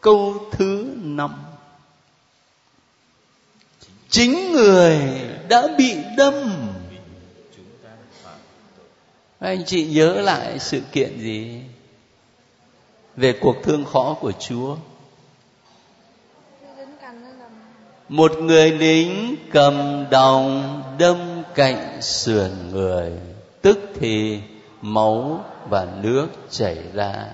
câu 0.01 0.49
thứ 0.51 0.93
năm 0.95 1.43
chính 4.09 4.51
người 4.51 4.99
đã 5.49 5.67
bị 5.77 5.97
đâm 6.17 6.68
anh 9.39 9.65
chị 9.65 9.85
nhớ 9.85 10.21
lại 10.21 10.59
sự 10.59 10.81
kiện 10.91 11.19
gì? 11.19 11.61
Về 13.15 13.33
cuộc 13.41 13.55
thương 13.63 13.85
khó 13.85 14.17
của 14.21 14.31
chúa. 14.31 14.75
Một 18.09 18.31
người 18.37 18.71
lính 18.71 19.35
cầm 19.51 20.05
đồng 20.09 20.83
đâm 20.99 21.43
cạnh 21.55 22.01
sườn 22.01 22.51
người, 22.71 23.11
tức 23.61 23.79
thì 23.99 24.39
máu 24.81 25.45
và 25.69 25.87
nước 26.01 26.27
chảy 26.49 26.77
ra. 26.93 27.25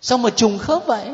Sao 0.00 0.18
mà 0.18 0.30
trùng 0.30 0.58
khớp 0.58 0.86
vậy? 0.86 1.10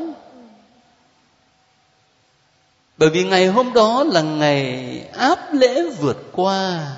Bởi 2.96 3.10
vì 3.10 3.24
ngày 3.24 3.46
hôm 3.46 3.72
đó 3.72 4.04
là 4.04 4.22
ngày 4.22 5.00
áp 5.12 5.38
lễ 5.52 5.82
vượt 5.98 6.16
qua 6.32 6.96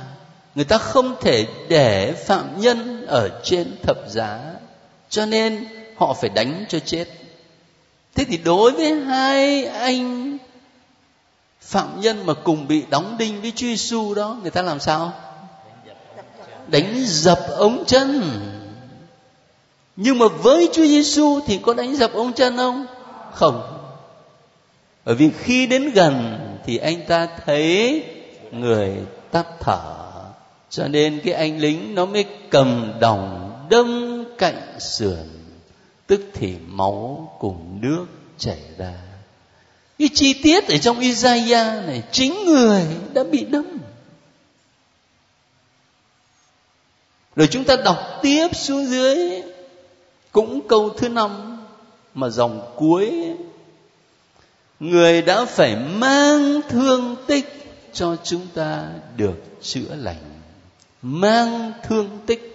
người 0.54 0.64
ta 0.64 0.78
không 0.78 1.16
thể 1.20 1.46
để 1.68 2.12
phạm 2.26 2.60
nhân 2.60 3.06
ở 3.06 3.40
trên 3.42 3.76
thập 3.82 3.96
giá, 4.08 4.40
cho 5.08 5.26
nên 5.26 5.66
họ 5.96 6.14
phải 6.20 6.30
đánh 6.30 6.64
cho 6.68 6.78
chết 6.78 7.08
thế 8.14 8.24
thì 8.24 8.36
đối 8.36 8.72
với 8.72 8.94
hai 8.94 9.64
anh 9.64 10.38
phạm 11.60 12.00
nhân 12.00 12.26
mà 12.26 12.34
cùng 12.34 12.68
bị 12.68 12.82
đóng 12.90 13.16
đinh 13.18 13.40
với 13.40 13.52
Chúa 13.56 13.66
Giêsu 13.66 14.14
đó, 14.14 14.36
người 14.42 14.50
ta 14.50 14.62
làm 14.62 14.80
sao 14.80 15.12
đánh 16.66 16.94
dập 17.06 17.38
ống 17.56 17.84
chân 17.86 18.22
nhưng 19.96 20.18
mà 20.18 20.26
với 20.28 20.68
Chúa 20.72 20.86
Giêsu 20.86 21.40
thì 21.46 21.58
có 21.58 21.74
đánh 21.74 21.96
dập 21.96 22.12
ông 22.12 22.32
chân 22.32 22.56
không? 22.56 22.86
Không. 23.32 23.76
Bởi 25.04 25.14
vì 25.14 25.30
khi 25.38 25.66
đến 25.66 25.90
gần 25.90 26.38
thì 26.66 26.76
anh 26.76 27.06
ta 27.08 27.28
thấy 27.46 28.02
người 28.52 28.96
tắt 29.30 29.46
thở. 29.60 29.99
Cho 30.70 30.88
nên 30.88 31.20
cái 31.24 31.34
anh 31.34 31.60
lính 31.60 31.94
nó 31.94 32.06
mới 32.06 32.24
cầm 32.50 32.92
đồng 33.00 33.52
đâm 33.70 34.24
cạnh 34.38 34.80
sườn. 34.80 35.28
Tức 36.06 36.20
thì 36.34 36.54
máu 36.66 37.32
cùng 37.40 37.78
nước 37.80 38.06
chảy 38.38 38.58
ra. 38.78 38.94
Cái 39.98 40.08
chi 40.14 40.32
tiết 40.42 40.68
ở 40.68 40.78
trong 40.78 41.00
Isaiah 41.00 41.86
này, 41.86 42.02
chính 42.12 42.44
người 42.44 42.82
đã 43.14 43.24
bị 43.24 43.44
đâm. 43.44 43.78
Rồi 47.36 47.48
chúng 47.50 47.64
ta 47.64 47.76
đọc 47.84 47.98
tiếp 48.22 48.48
xuống 48.52 48.86
dưới, 48.86 49.42
cũng 50.32 50.68
câu 50.68 50.90
thứ 50.90 51.08
năm 51.08 51.60
mà 52.14 52.28
dòng 52.28 52.72
cuối 52.76 53.12
người 54.80 55.22
đã 55.22 55.44
phải 55.44 55.76
mang 55.76 56.60
thương 56.68 57.16
tích 57.26 57.72
cho 57.92 58.16
chúng 58.24 58.46
ta 58.54 58.88
được 59.16 59.36
chữa 59.62 59.94
lành 59.96 60.29
mang 61.02 61.72
thương 61.82 62.18
tích. 62.26 62.46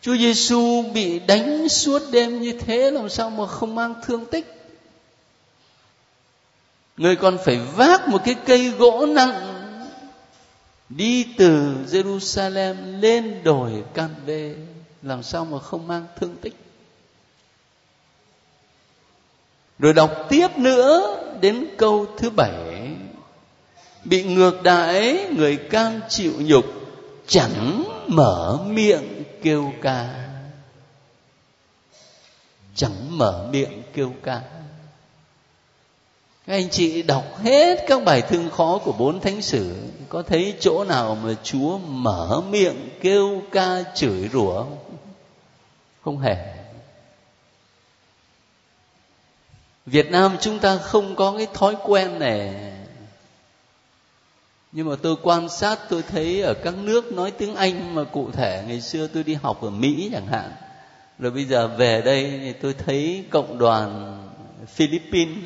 Chúa 0.00 0.16
Giêsu 0.16 0.82
bị 0.94 1.18
đánh 1.18 1.68
suốt 1.68 2.02
đêm 2.12 2.40
như 2.40 2.52
thế, 2.52 2.90
làm 2.90 3.08
sao 3.08 3.30
mà 3.30 3.46
không 3.46 3.74
mang 3.74 3.94
thương 4.06 4.26
tích? 4.26 4.62
Người 6.96 7.16
còn 7.16 7.38
phải 7.44 7.58
vác 7.76 8.08
một 8.08 8.22
cái 8.24 8.34
cây 8.46 8.68
gỗ 8.68 9.06
nặng 9.06 9.58
đi 10.88 11.26
từ 11.38 11.74
Jerusalem 11.90 13.00
lên 13.00 13.40
đồi 13.44 13.84
Can 13.94 14.10
Bê, 14.26 14.54
làm 15.02 15.22
sao 15.22 15.44
mà 15.44 15.58
không 15.58 15.86
mang 15.88 16.06
thương 16.20 16.36
tích? 16.36 16.54
Rồi 19.78 19.92
đọc 19.92 20.26
tiếp 20.28 20.48
nữa 20.58 21.18
đến 21.40 21.66
câu 21.78 22.06
thứ 22.18 22.30
bảy 22.30 22.71
bị 24.04 24.22
ngược 24.22 24.62
đãi, 24.62 25.26
người 25.36 25.56
cam 25.56 26.00
chịu 26.08 26.32
nhục, 26.38 26.64
chẳng 27.26 27.84
mở 28.06 28.58
miệng 28.66 29.24
kêu 29.42 29.72
ca. 29.82 30.28
Chẳng 32.74 33.18
mở 33.18 33.48
miệng 33.50 33.82
kêu 33.94 34.12
ca. 34.22 34.40
Các 36.46 36.54
anh 36.54 36.70
chị 36.70 37.02
đọc 37.02 37.38
hết 37.42 37.84
các 37.86 38.04
bài 38.04 38.22
thương 38.22 38.50
khó 38.50 38.78
của 38.84 38.92
bốn 38.92 39.20
thánh 39.20 39.42
sử, 39.42 39.76
có 40.08 40.22
thấy 40.22 40.54
chỗ 40.60 40.84
nào 40.84 41.18
mà 41.22 41.34
chúa 41.42 41.78
mở 41.78 42.42
miệng 42.50 42.88
kêu 43.00 43.42
ca 43.52 43.82
chửi 43.94 44.28
rủa 44.32 44.54
không? 44.54 44.78
Không 46.04 46.18
hề. 46.18 46.36
Việt 49.86 50.10
Nam 50.10 50.36
chúng 50.40 50.58
ta 50.58 50.76
không 50.76 51.16
có 51.16 51.34
cái 51.36 51.46
thói 51.54 51.76
quen 51.84 52.18
này 52.18 52.71
nhưng 54.72 54.88
mà 54.88 54.96
tôi 55.02 55.16
quan 55.22 55.48
sát, 55.48 55.78
tôi 55.88 56.02
thấy 56.02 56.42
ở 56.42 56.54
các 56.54 56.74
nước 56.76 57.12
nói 57.12 57.30
tiếng 57.30 57.54
Anh 57.54 57.94
mà 57.94 58.04
cụ 58.04 58.30
thể 58.30 58.64
ngày 58.66 58.80
xưa 58.80 59.06
tôi 59.06 59.22
đi 59.22 59.34
học 59.34 59.62
ở 59.62 59.70
Mỹ 59.70 60.08
chẳng 60.12 60.26
hạn 60.26 60.52
rồi 61.18 61.30
bây 61.30 61.44
giờ 61.44 61.68
về 61.68 62.02
đây 62.04 62.40
thì 62.42 62.52
tôi 62.52 62.74
thấy 62.74 63.24
cộng 63.30 63.58
đoàn 63.58 64.18
Philippines, 64.66 65.38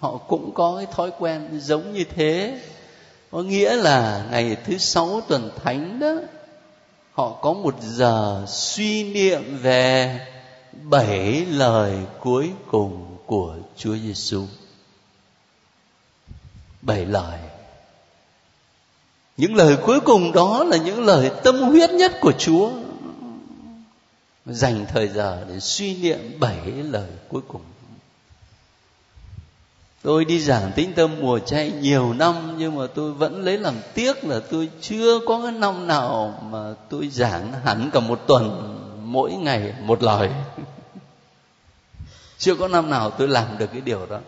họ 0.00 0.16
cũng 0.16 0.54
có 0.54 0.74
cái 0.76 0.86
thói 0.94 1.10
quen 1.18 1.60
giống 1.60 1.92
như 1.92 2.04
thế 2.04 2.60
có 3.30 3.42
nghĩa 3.42 3.76
là 3.76 4.26
ngày 4.30 4.56
thứ 4.64 4.78
sáu 4.78 5.20
tuần 5.28 5.50
thánh 5.64 6.00
đó, 6.00 6.14
họ 7.12 7.38
có 7.42 7.52
một 7.52 7.74
giờ 7.82 8.44
suy 8.48 9.04
niệm 9.12 9.58
về 9.62 10.20
bảy 10.82 11.46
lời 11.46 11.98
cuối 12.20 12.50
cùng 12.70 13.16
của 13.26 13.56
Chúa 13.76 13.96
Giêsu. 13.96 14.46
Bảy 16.82 17.06
lời. 17.06 17.38
Những 19.36 19.54
lời 19.54 19.76
cuối 19.86 20.00
cùng 20.00 20.32
đó 20.32 20.64
là 20.64 20.76
những 20.76 21.04
lời 21.04 21.30
tâm 21.44 21.58
huyết 21.58 21.90
nhất 21.90 22.12
của 22.20 22.32
Chúa. 22.32 22.70
Dành 24.46 24.86
thời 24.88 25.08
giờ 25.08 25.44
để 25.48 25.60
suy 25.60 25.96
niệm 25.96 26.18
bảy 26.40 26.60
lời 26.66 27.08
cuối 27.28 27.42
cùng. 27.48 27.60
tôi 30.02 30.24
đi 30.24 30.40
giảng 30.40 30.72
tĩnh 30.76 30.92
tâm 30.92 31.10
mùa 31.20 31.38
chay 31.38 31.70
nhiều 31.70 32.12
năm, 32.12 32.54
nhưng 32.58 32.76
mà 32.76 32.86
tôi 32.94 33.12
vẫn 33.12 33.42
lấy 33.44 33.58
làm 33.58 33.74
tiếc 33.94 34.24
là 34.24 34.40
tôi 34.50 34.68
chưa 34.80 35.18
có 35.26 35.40
cái 35.42 35.52
năm 35.52 35.86
nào 35.86 36.38
mà 36.50 36.74
tôi 36.88 37.08
giảng 37.08 37.52
hẳn 37.64 37.90
cả 37.92 38.00
một 38.00 38.20
tuần, 38.26 38.74
mỗi 39.04 39.32
ngày 39.32 39.74
một 39.82 40.02
lời 40.02 40.30
chưa 42.38 42.54
có 42.54 42.68
năm 42.68 42.90
nào 42.90 43.10
tôi 43.10 43.28
làm 43.28 43.58
được 43.58 43.66
cái 43.72 43.80
điều 43.80 44.06
đó 44.06 44.20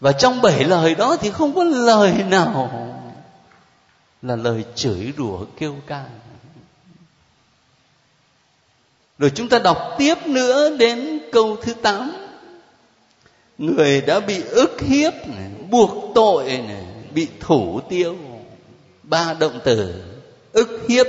và 0.00 0.12
trong 0.12 0.42
bảy 0.42 0.64
lời 0.64 0.94
đó 0.94 1.16
thì 1.20 1.30
không 1.30 1.54
có 1.54 1.64
lời 1.64 2.12
nào 2.28 2.70
là 4.22 4.36
lời 4.36 4.64
chửi 4.74 5.12
rủa 5.18 5.44
kêu 5.58 5.76
ca. 5.86 6.04
Rồi 9.18 9.32
chúng 9.34 9.48
ta 9.48 9.58
đọc 9.58 9.78
tiếp 9.98 10.26
nữa 10.26 10.76
đến 10.76 11.18
câu 11.32 11.56
thứ 11.62 11.74
tám. 11.74 12.12
Người 13.58 14.00
đã 14.00 14.20
bị 14.20 14.42
ức 14.42 14.80
hiếp 14.80 15.12
này, 15.28 15.50
buộc 15.70 16.14
tội 16.14 16.44
này, 16.44 16.86
bị 17.14 17.28
thủ 17.40 17.80
tiêu. 17.88 18.16
Ba 19.02 19.34
động 19.34 19.60
từ 19.64 20.04
ức 20.52 20.80
hiếp 20.88 21.06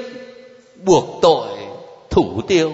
buộc 0.84 1.20
tội 1.22 1.58
thủ 2.10 2.42
tiêu. 2.48 2.74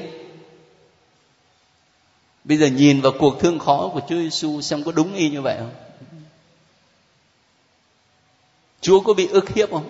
Bây 2.44 2.58
giờ 2.58 2.68
nhìn 2.68 3.02
vào 3.02 3.12
cuộc 3.20 3.40
thương 3.40 3.60
khó 3.60 3.90
của 3.94 4.02
Chúa 4.10 4.16
Giêsu 4.16 4.62
xem 4.62 4.84
có 4.84 4.92
đúng 4.92 5.16
y 5.16 5.30
như 5.30 5.42
vậy 5.42 5.56
không? 5.60 5.85
Chúa 8.86 9.00
có 9.00 9.14
bị 9.14 9.28
ức 9.28 9.50
hiếp 9.50 9.72
không? 9.72 9.90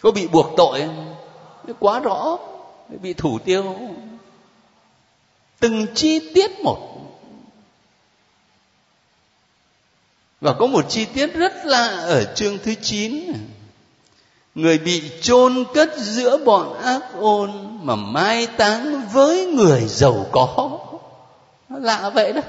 Có 0.00 0.10
bị 0.10 0.28
buộc 0.28 0.46
tội 0.56 0.80
không? 0.80 1.14
Quá 1.78 2.00
rõ. 2.00 2.38
Bị 3.02 3.12
thủ 3.12 3.38
tiêu 3.38 3.76
từng 5.60 5.86
chi 5.94 6.32
tiết 6.34 6.60
một. 6.60 6.78
Và 10.40 10.54
có 10.58 10.66
một 10.66 10.84
chi 10.88 11.04
tiết 11.04 11.34
rất 11.34 11.52
lạ 11.64 11.86
ở 11.88 12.34
chương 12.34 12.58
thứ 12.58 12.74
9 12.82 13.32
người 14.54 14.78
bị 14.78 15.02
chôn 15.20 15.64
cất 15.74 15.98
giữa 15.98 16.44
bọn 16.44 16.82
ác 16.82 17.02
ôn 17.18 17.52
mà 17.82 17.96
mai 17.96 18.46
táng 18.46 19.08
với 19.12 19.46
người 19.46 19.84
giàu 19.86 20.26
có. 20.32 20.78
Nó 21.68 21.78
lạ 21.78 22.10
vậy 22.14 22.32
đó 22.32 22.42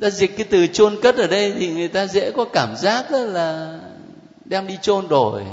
ta 0.00 0.10
dịch 0.10 0.36
cái 0.36 0.46
từ 0.50 0.66
chôn 0.66 0.96
cất 1.02 1.16
ở 1.16 1.26
đây 1.26 1.52
thì 1.58 1.68
người 1.68 1.88
ta 1.88 2.06
dễ 2.06 2.30
có 2.30 2.44
cảm 2.44 2.76
giác 2.76 3.10
là 3.10 3.78
đem 4.44 4.66
đi 4.66 4.78
chôn 4.82 5.08
đổi. 5.08 5.44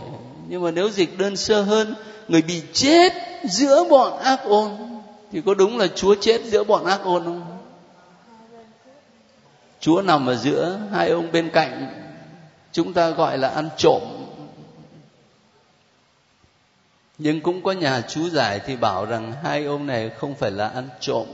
Nhưng 0.48 0.64
mà 0.64 0.72
nếu 0.72 0.90
dịch 0.90 1.18
đơn 1.18 1.36
sơ 1.36 1.62
hơn, 1.62 1.96
người 2.28 2.42
bị 2.42 2.62
chết 2.74 3.14
giữa 3.44 3.84
bọn 3.84 4.20
ác 4.20 4.44
ôn, 4.44 4.72
thì 5.32 5.42
có 5.46 5.54
đúng 5.54 5.78
là 5.78 5.88
chúa 5.88 6.16
chết 6.22 6.42
giữa 6.46 6.64
bọn 6.64 6.86
ác 6.86 7.00
ôn 7.04 7.24
không? 7.24 7.58
Chúa 9.80 10.02
nằm 10.02 10.30
ở 10.30 10.36
giữa 10.36 10.80
hai 10.92 11.10
ông 11.10 11.32
bên 11.32 11.50
cạnh, 11.50 11.88
chúng 12.72 12.94
ta 12.94 13.10
gọi 13.10 13.38
là 13.38 13.50
ăn 13.50 13.70
trộm. 13.78 14.02
Nhưng 17.18 17.42
cũng 17.42 17.64
có 17.64 17.72
nhà 17.72 18.02
chú 18.02 18.30
giải 18.30 18.60
thì 18.66 18.76
bảo 18.76 19.06
rằng 19.06 19.34
hai 19.44 19.66
ông 19.66 19.88
này 19.88 20.10
không 20.10 20.36
phải 20.36 20.52
là 20.52 20.68
ăn 20.68 20.90
trộm 21.00 21.26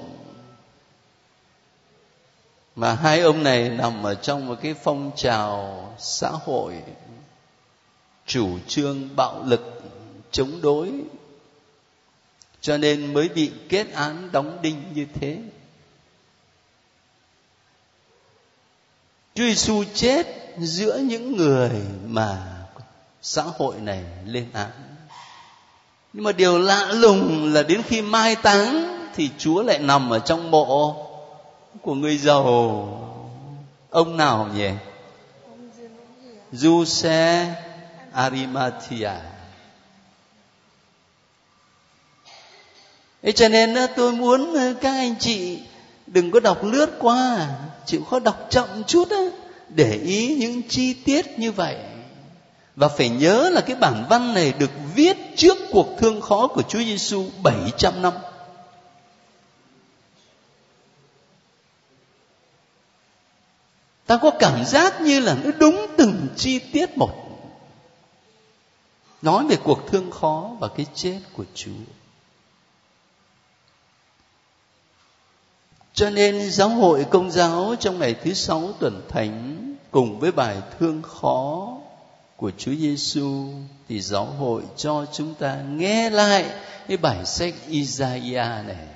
mà 2.80 2.94
hai 2.94 3.20
ông 3.20 3.44
này 3.44 3.70
nằm 3.70 4.04
ở 4.04 4.15
trong 4.15 4.48
một 4.48 4.56
cái 4.62 4.74
phong 4.84 5.12
trào 5.15 5.96
xã 6.00 6.30
hội 6.30 6.74
chủ 8.26 8.60
trương 8.68 9.15
bạo 9.15 9.44
lực, 9.46 9.82
chống 10.32 10.62
đối. 10.62 10.92
Cho 12.62 12.78
nên 12.78 13.13
mới 13.13 13.30
bị 13.30 13.52
kết 13.70 13.94
án 13.94 14.32
đóng 14.32 14.58
đinh 14.62 14.84
như 14.94 15.06
thế. 15.20 15.38
Chúa 19.36 19.44
Giêsu 19.44 19.84
chết 19.94 20.28
giữa 20.60 20.98
những 20.98 21.38
người 21.38 21.72
mà 22.06 22.58
xã 23.22 23.44
hội 23.44 23.76
này 23.80 24.04
lên 24.26 24.48
án. 24.54 24.72
Nhưng 26.13 26.24
mà 26.24 26.32
điều 26.32 26.60
lạ 26.60 26.92
lùng 26.92 27.54
là 27.54 27.63
đến 27.63 27.82
khi 27.84 28.02
mai 28.02 28.36
táng 28.36 28.98
thì 29.15 29.30
Chúa 29.38 29.63
lại 29.63 29.80
nằm 29.80 30.10
ở 30.10 30.20
trong 30.20 30.52
mộ 30.52 31.09
của 31.82 31.95
người 31.95 32.17
giàu. 32.17 32.45
Ông 33.89 34.17
nào 34.17 34.49
nhỉ? 34.55 34.69
Giuse 36.51 37.55
Arimathea. 38.12 39.21
Thế 43.23 43.32
cho 43.32 43.49
nên 43.49 43.75
ờ, 43.75 43.88
tôi 43.88 44.12
muốn 44.12 44.53
ờ, 44.53 44.73
các 44.82 44.91
anh 44.91 45.15
chị 45.19 45.60
đừng 46.08 46.32
có 46.32 46.39
đọc 46.39 46.63
lướt 46.63 46.89
qua, 46.99 47.49
chịu 47.86 48.03
khó 48.03 48.19
đọc 48.19 48.47
chậm 48.49 48.84
chút 48.88 49.10
á 49.10 49.23
để 49.69 49.99
ý 50.03 50.36
những 50.36 50.62
chi 50.69 50.93
tiết 50.93 51.39
như 51.39 51.51
vậy 51.51 51.75
và 52.75 52.88
phải 52.88 53.10
nhớ 53.10 53.49
là 53.53 53.62
cái 53.62 53.75
bản 53.75 54.05
văn 54.10 54.34
này 54.34 54.53
được 54.60 54.71
viết 54.95 55.17
trước 55.36 55.58
cuộc 55.71 55.88
thương 55.99 56.21
khó 56.21 56.47
của 56.47 56.62
Chúa 56.62 56.79
Giêsu 56.79 57.25
700 57.43 58.01
năm. 58.01 58.13
Ta 64.10 64.17
có 64.17 64.32
cảm 64.39 64.65
giác 64.65 65.02
như 65.02 65.19
là 65.19 65.38
nó 65.43 65.52
đúng 65.60 65.86
từng 65.98 66.28
chi 66.36 66.60
tiết 66.60 66.98
một. 66.98 67.12
Nói 69.22 69.48
về 69.48 69.56
cuộc 69.63 69.80
thương 69.88 70.12
khó 70.12 70.52
và 70.60 70.67
cái 70.67 70.86
chết 70.93 71.19
của 71.34 71.45
Chúa. 71.56 71.72
Cho 75.93 76.10
nên 76.10 76.52
giáo 76.52 76.69
hội 76.69 77.06
công 77.10 77.32
giáo 77.32 77.76
trong 77.80 78.00
ngày 78.00 78.15
thứ 78.24 78.34
sáu 78.34 78.74
tuần 78.80 79.02
thánh 79.10 79.76
cùng 79.91 80.19
với 80.19 80.32
bài 80.32 80.58
thương 80.80 81.02
khó 81.02 81.78
của 82.36 82.52
Chúa 82.58 82.74
Giêsu 82.74 83.48
thì 83.89 84.02
giáo 84.02 84.26
hội 84.26 84.63
cho 84.78 85.06
chúng 85.13 85.34
ta 85.34 85.62
nghe 85.69 86.10
lại 86.10 86.45
cái 86.88 86.98
bài 86.98 87.26
sách 87.26 87.54
Isaiah 87.67 88.65
này 88.67 88.88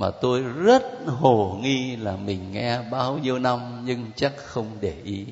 mà 0.00 0.10
tôi 0.10 0.40
rất 0.40 0.82
hồ 1.06 1.58
nghi 1.62 1.96
là 1.96 2.16
mình 2.16 2.52
nghe 2.52 2.82
bao 2.90 3.18
nhiêu 3.18 3.38
năm, 3.38 3.82
nhưng 3.84 4.10
chắc 4.16 4.32
không 4.36 4.66
để 4.80 4.94
ý. 5.04 5.26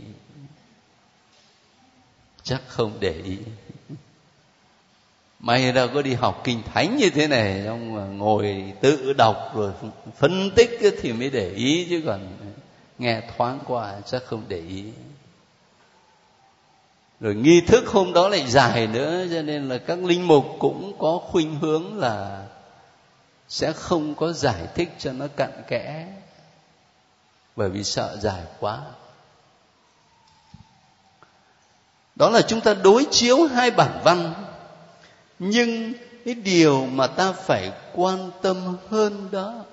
Chắc 2.43 2.63
không 2.67 2.93
để 3.01 3.15
ý. 3.25 3.37
May 5.41 5.73
đâu 5.73 5.89
có 5.95 6.03
đi 6.03 6.15
học 6.15 6.41
kinh 6.45 6.63
thánh 6.63 6.97
như 6.97 7.11
thế 7.11 7.27
này 7.27 7.63
xong 7.65 7.95
mà 7.95 8.05
ngồi 8.05 8.73
tự 8.81 9.13
đọc 9.13 9.53
rồi 9.55 9.73
phân 10.17 10.51
tích 10.51 10.81
thì 11.03 11.13
mới 11.13 11.31
để 11.31 11.51
ý, 11.51 11.87
chứ 11.91 12.03
còn 12.07 12.21
nghe 12.99 13.23
thoáng 13.37 13.59
qua 13.67 14.01
chắc 14.07 14.23
không 14.25 14.43
để 14.49 14.59
ý. 14.59 14.85
Rồi 17.21 17.35
nghi 17.35 17.61
thức 17.61 17.87
hôm 17.87 18.13
đó 18.13 18.29
lại 18.29 18.45
dài 18.47 18.87
nữa, 18.87 19.27
cho 19.31 19.43
nên 19.43 19.69
là 19.69 19.79
các 19.79 19.99
linh 20.05 20.29
mục 20.29 20.45
cũng 20.59 20.93
có 20.99 21.19
khuynh 21.19 21.55
hướng 21.61 21.99
là 21.99 22.47
sẽ 23.49 23.73
không 23.73 24.15
có 24.15 24.33
giải 24.33 24.67
thích 24.75 24.89
cho 24.99 25.13
nó 25.13 25.27
cặn 25.37 25.51
kẽ. 25.69 26.07
Bởi 27.57 27.71
vì 27.71 27.85
sợ 27.85 28.17
dài 28.21 28.43
quá. 28.61 28.81
Đó 32.17 32.31
là 32.31 32.43
chúng 32.43 32.61
ta 32.61 32.75
đối 32.75 33.07
chiếu 33.11 33.47
hai 33.47 33.71
bản 33.71 34.01
văn. 34.05 34.35
Nhưng 35.39 35.93
cái 36.25 36.35
điều 36.35 36.87
mà 36.87 37.07
ta 37.07 37.33
phải 37.33 37.73
quan 37.95 38.31
tâm 38.43 38.77
hơn 38.91 39.29
đó 39.33 39.65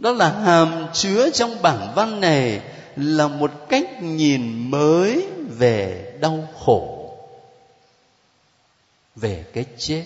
đó 0.00 0.12
là 0.12 0.28
hàm 0.28 0.86
chứa 0.92 1.30
trong 1.30 1.62
bản 1.62 1.92
văn 1.94 2.20
này 2.20 2.60
là 2.96 3.28
một 3.28 3.50
cách 3.68 4.02
nhìn 4.02 4.70
mới 4.70 5.26
về 5.48 6.12
đau 6.20 6.48
khổ, 6.64 7.14
về 9.16 9.44
cái 9.52 9.64
chết 9.78 10.04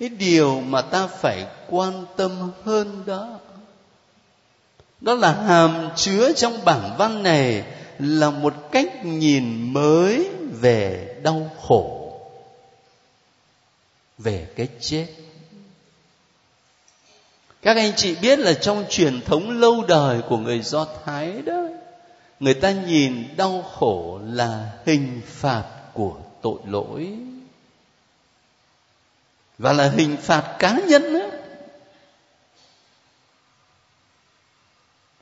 cái 0.00 0.08
điều 0.08 0.60
mà 0.60 0.82
ta 0.82 1.06
phải 1.06 1.46
quan 1.68 2.04
tâm 2.16 2.50
hơn 2.64 3.02
đó 3.06 3.38
đó 5.00 5.14
là 5.14 5.32
hàm 5.32 5.88
chứa 5.96 6.32
trong 6.32 6.64
bản 6.64 6.94
văn 6.98 7.22
này 7.22 7.64
là 7.98 8.30
một 8.30 8.54
cách 8.72 9.04
nhìn 9.04 9.72
mới 9.72 10.28
về 10.50 11.16
đau 11.22 11.50
khổ, 11.60 12.12
về 14.18 14.46
cái 14.56 14.68
chết. 14.80 15.06
Các 17.62 17.76
anh 17.76 17.92
chị 17.96 18.16
biết 18.22 18.38
là 18.38 18.52
trong 18.52 18.84
truyền 18.90 19.20
thống 19.20 19.60
lâu 19.60 19.84
đời 19.88 20.20
của 20.28 20.36
người 20.36 20.60
do 20.60 20.86
thái 21.04 21.42
đó, 21.42 21.62
người 22.40 22.54
ta 22.54 22.70
nhìn 22.70 23.36
đau 23.36 23.62
khổ 23.62 24.20
là 24.24 24.70
hình 24.86 25.20
phạt 25.26 25.64
của 25.94 26.16
tội 26.42 26.58
lỗi 26.66 27.12
và 29.58 29.72
là 29.72 29.88
hình 29.88 30.16
phạt 30.16 30.56
cá 30.58 30.80
nhân 30.88 31.14
đó. 31.14 31.26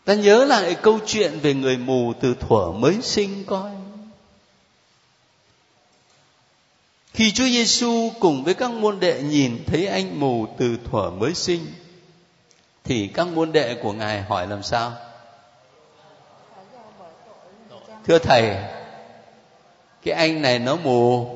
ta 0.05 0.15
nhớ 0.15 0.45
lại 0.45 0.77
câu 0.83 0.99
chuyện 1.07 1.39
về 1.43 1.55
người 1.55 1.77
mù 1.77 2.13
từ 2.21 2.35
thuở 2.35 2.73
mới 2.73 2.99
sinh 3.03 3.45
coi 3.47 3.71
khi 7.15 7.33
Chúa 7.33 7.45
Giêsu 7.45 8.11
cùng 8.21 8.45
với 8.45 8.55
các 8.55 8.71
môn 8.71 9.01
đệ 9.01 9.23
nhìn 9.23 9.65
thấy 9.67 9.87
anh 9.87 10.21
mù 10.21 10.47
từ 10.59 10.79
thuở 10.85 11.11
mới 11.11 11.35
sinh, 11.35 11.67
thì 12.85 13.07
các 13.07 13.29
môn 13.29 13.53
đệ 13.53 13.75
của 13.83 13.93
ngài 13.93 14.23
hỏi 14.23 14.47
làm 14.47 14.63
sao 14.63 14.93
thưa 18.05 18.19
thầy, 18.19 18.57
cái 20.03 20.15
anh 20.15 20.43
này 20.43 20.59
nó 20.59 20.77
mù 20.77 21.27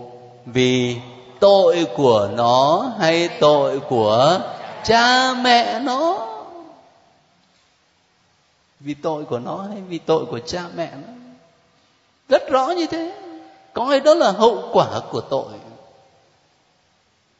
vì 0.46 0.96
tội 1.40 1.86
của 1.96 2.28
nó 2.36 2.90
hay 2.98 3.28
tội 3.40 3.80
của 3.80 4.40
cha 4.84 5.34
mẹ 5.34 5.80
nó? 5.80 6.28
Vì 8.80 8.94
tội 8.94 9.24
của 9.24 9.38
nó 9.38 9.56
hay 9.56 9.82
vì 9.88 9.98
tội 9.98 10.24
của 10.26 10.38
cha 10.46 10.64
mẹ 10.76 10.90
nó? 10.92 11.12
Rất 12.28 12.50
rõ 12.50 12.66
như 12.66 12.86
thế. 12.86 13.14
Coi 13.72 14.00
đó 14.00 14.14
là 14.14 14.30
hậu 14.30 14.68
quả 14.72 15.00
của 15.10 15.20
tội. 15.20 15.52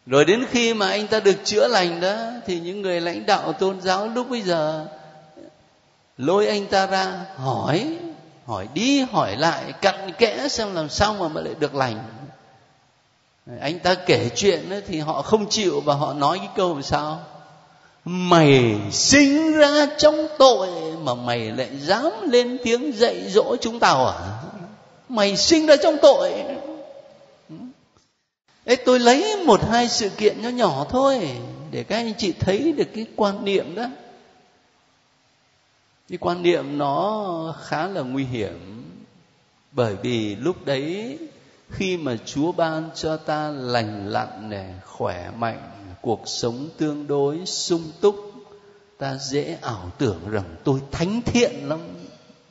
Rồi 0.06 0.24
đến 0.24 0.44
khi 0.50 0.74
mà 0.74 0.88
anh 0.88 1.06
ta 1.06 1.20
được 1.20 1.36
chữa 1.44 1.68
lành 1.68 2.00
đó, 2.00 2.16
thì 2.46 2.60
những 2.60 2.82
người 2.82 3.00
lãnh 3.00 3.26
đạo 3.26 3.52
tôn 3.52 3.80
giáo 3.80 4.08
lúc 4.08 4.30
bây 4.30 4.42
giờ 4.42 4.86
lôi 6.18 6.46
anh 6.46 6.66
ta 6.66 6.86
ra 6.86 7.24
hỏi 7.36 7.98
hỏi 8.46 8.68
đi, 8.74 9.00
hỏi 9.00 9.36
lại, 9.36 9.72
cặn 9.80 10.12
kẽ 10.12 10.48
xem 10.48 10.74
làm 10.74 10.88
sao 10.88 11.14
mà 11.14 11.28
mà 11.28 11.40
lại 11.40 11.54
được 11.58 11.74
lành 11.74 12.04
anh 13.60 13.78
ta 13.78 13.94
kể 13.94 14.30
chuyện 14.34 14.70
ấy, 14.70 14.82
thì 14.86 14.98
họ 14.98 15.22
không 15.22 15.48
chịu 15.48 15.80
và 15.80 15.94
họ 15.94 16.14
nói 16.14 16.38
cái 16.38 16.48
câu 16.56 16.74
làm 16.74 16.82
sao? 16.82 17.20
Mày 18.04 18.76
sinh 18.90 19.52
ra 19.52 19.86
trong 19.98 20.26
tội 20.38 20.68
mà 21.02 21.14
mày 21.14 21.52
lại 21.52 21.70
dám 21.78 22.12
lên 22.30 22.58
tiếng 22.64 22.92
dạy 22.92 23.30
dỗ 23.30 23.56
chúng 23.60 23.80
tao 23.80 24.06
à? 24.06 24.14
Mày 25.08 25.36
sinh 25.36 25.66
ra 25.66 25.76
trong 25.82 25.96
tội. 26.02 26.32
Ê, 28.64 28.76
tôi 28.76 28.98
lấy 28.98 29.36
một 29.44 29.60
hai 29.70 29.88
sự 29.88 30.08
kiện 30.08 30.42
nhỏ 30.42 30.48
nhỏ 30.48 30.86
thôi 30.88 31.30
để 31.70 31.84
các 31.84 31.96
anh 31.96 32.14
chị 32.18 32.32
thấy 32.32 32.72
được 32.72 32.88
cái 32.94 33.06
quan 33.16 33.44
niệm 33.44 33.74
đó. 33.74 33.86
Cái 36.08 36.18
quan 36.18 36.42
niệm 36.42 36.78
nó 36.78 37.54
khá 37.62 37.86
là 37.86 38.00
nguy 38.00 38.24
hiểm 38.24 38.82
bởi 39.72 39.96
vì 40.02 40.36
lúc 40.36 40.64
đấy 40.64 41.18
khi 41.70 41.96
mà 41.96 42.16
chúa 42.24 42.52
ban 42.52 42.90
cho 42.94 43.16
ta 43.16 43.48
lành 43.48 44.08
lặn 44.08 44.50
này 44.50 44.74
khỏe 44.84 45.30
mạnh, 45.30 45.70
cuộc 46.00 46.22
sống 46.26 46.68
tương 46.78 47.06
đối 47.06 47.46
sung 47.46 47.82
túc, 48.00 48.16
ta 48.98 49.18
dễ 49.18 49.58
ảo 49.62 49.90
tưởng 49.98 50.30
rằng 50.30 50.56
tôi 50.64 50.80
thánh 50.90 51.22
thiện 51.22 51.68
lắm. 51.68 51.80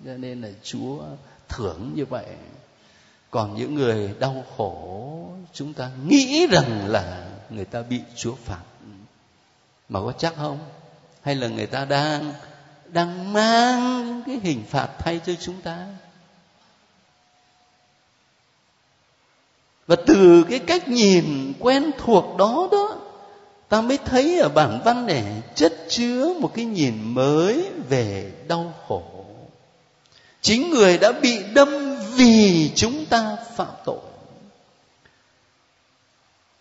Cho 0.06 0.18
nên 0.18 0.42
là 0.42 0.50
chúa 0.64 1.04
thưởng 1.50 1.92
như 1.96 2.06
vậy. 2.06 2.26
Còn 3.32 3.56
những 3.56 3.76
người 3.76 4.14
đau 4.20 4.46
khổ, 4.58 5.30
chúng 5.54 5.74
ta 5.74 5.92
nghĩ 6.08 6.48
rằng 6.52 6.88
là 6.88 7.28
người 7.50 7.66
ta 7.66 7.82
bị 7.82 8.02
chúa 8.16 8.36
phạt. 8.36 8.62
Mà 9.90 10.00
có 10.00 10.12
chắc 10.12 10.36
không? 10.36 10.60
Hay 11.22 11.36
là 11.36 11.48
người 11.48 11.68
ta 11.68 11.86
đang 11.86 12.34
đang 12.88 13.34
mang 13.34 14.22
cái 14.26 14.40
hình 14.44 14.64
phạt 14.70 14.90
thay 15.00 15.22
cho 15.26 15.34
chúng 15.40 15.62
ta? 15.62 15.88
Và 19.88 19.96
từ 19.96 20.46
cái 20.50 20.60
cách 20.60 20.88
nhìn 20.88 21.54
quen 21.60 21.92
thuộc 21.98 22.38
đó 22.38 22.70
đó, 22.72 22.96
ta 23.70 23.82
mới 23.82 23.98
thấy 23.98 24.40
ở 24.40 24.50
bản 24.50 24.82
văn 24.86 25.06
này 25.06 25.24
chất 25.56 25.74
chứa 25.90 26.34
một 26.40 26.52
cái 26.56 26.66
nhìn 26.66 26.94
mới 27.02 27.70
về 27.90 28.32
đau 28.48 28.74
khổ 28.88 29.04
chính 30.42 30.70
người 30.70 30.98
đã 30.98 31.12
bị 31.12 31.40
đâm 31.54 31.96
vì 32.16 32.72
chúng 32.76 33.06
ta 33.06 33.38
phạm 33.56 33.68
tội 33.86 34.00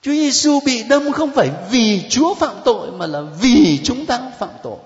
Chúa 0.04 0.12
Giêsu 0.12 0.60
bị 0.64 0.82
đâm 0.82 1.12
không 1.12 1.30
phải 1.34 1.50
vì 1.70 2.02
Chúa 2.08 2.34
phạm 2.34 2.56
tội, 2.64 2.90
mà 2.92 3.06
là 3.06 3.20
vì 3.20 3.80
chúng 3.84 4.06
ta 4.06 4.30
phạm 4.38 4.50
tội. 4.62 4.78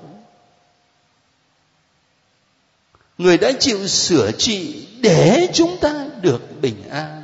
Người 3.19 3.39
đã 3.39 3.53
chịu 3.61 3.89
sửa 3.89 4.33
trị 4.33 4.87
để 5.01 5.49
chúng 5.55 5.77
ta 5.81 6.07
được 6.23 6.61
bình 6.63 6.89
an. 6.91 7.18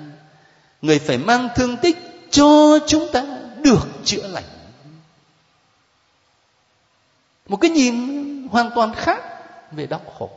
Người 0.85 0.99
phải 0.99 1.19
mang 1.19 1.49
thương 1.57 1.77
tích 1.77 1.97
cho 2.31 2.79
chúng 2.87 3.13
ta 3.13 3.25
được 3.63 3.87
chữa 4.05 4.29
lành. 4.29 4.45
Một 7.47 7.57
cái 7.57 7.71
nhìn 7.71 8.49
hoàn 8.49 8.71
toàn 8.75 8.95
khác 8.95 9.21
về 9.73 9.87
đau 9.87 10.01
khổ. 10.19 10.31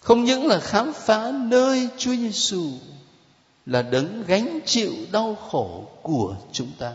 Không 0.00 0.24
những 0.24 0.46
là 0.46 0.60
khám 0.60 0.92
phá 0.92 1.30
nơi 1.34 1.88
Chúa 1.96 2.14
Giêsu 2.14 2.70
là 3.66 3.82
đấng 3.82 4.24
gánh 4.26 4.58
chịu 4.66 4.92
đau 5.12 5.34
khổ 5.50 5.88
của 6.02 6.36
chúng 6.52 6.72
ta, 6.78 6.92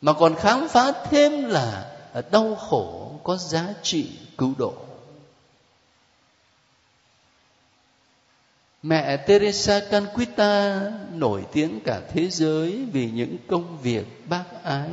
mà 0.00 0.12
còn 0.12 0.34
khám 0.34 0.68
phá 0.68 0.92
thêm 1.10 1.44
là 1.44 1.96
đau 2.30 2.54
khổ 2.54 3.12
có 3.24 3.36
giá 3.36 3.74
trị 3.82 4.10
cứu 4.38 4.54
độ 4.58 4.74
mẹ 8.86 9.16
Teresa 9.16 9.80
Canquita 9.90 10.80
nổi 11.14 11.44
tiếng 11.52 11.80
cả 11.84 12.00
thế 12.08 12.30
giới 12.30 12.84
vì 12.92 13.10
những 13.10 13.36
công 13.48 13.78
việc 13.82 14.28
bác 14.28 14.44
ái. 14.62 14.90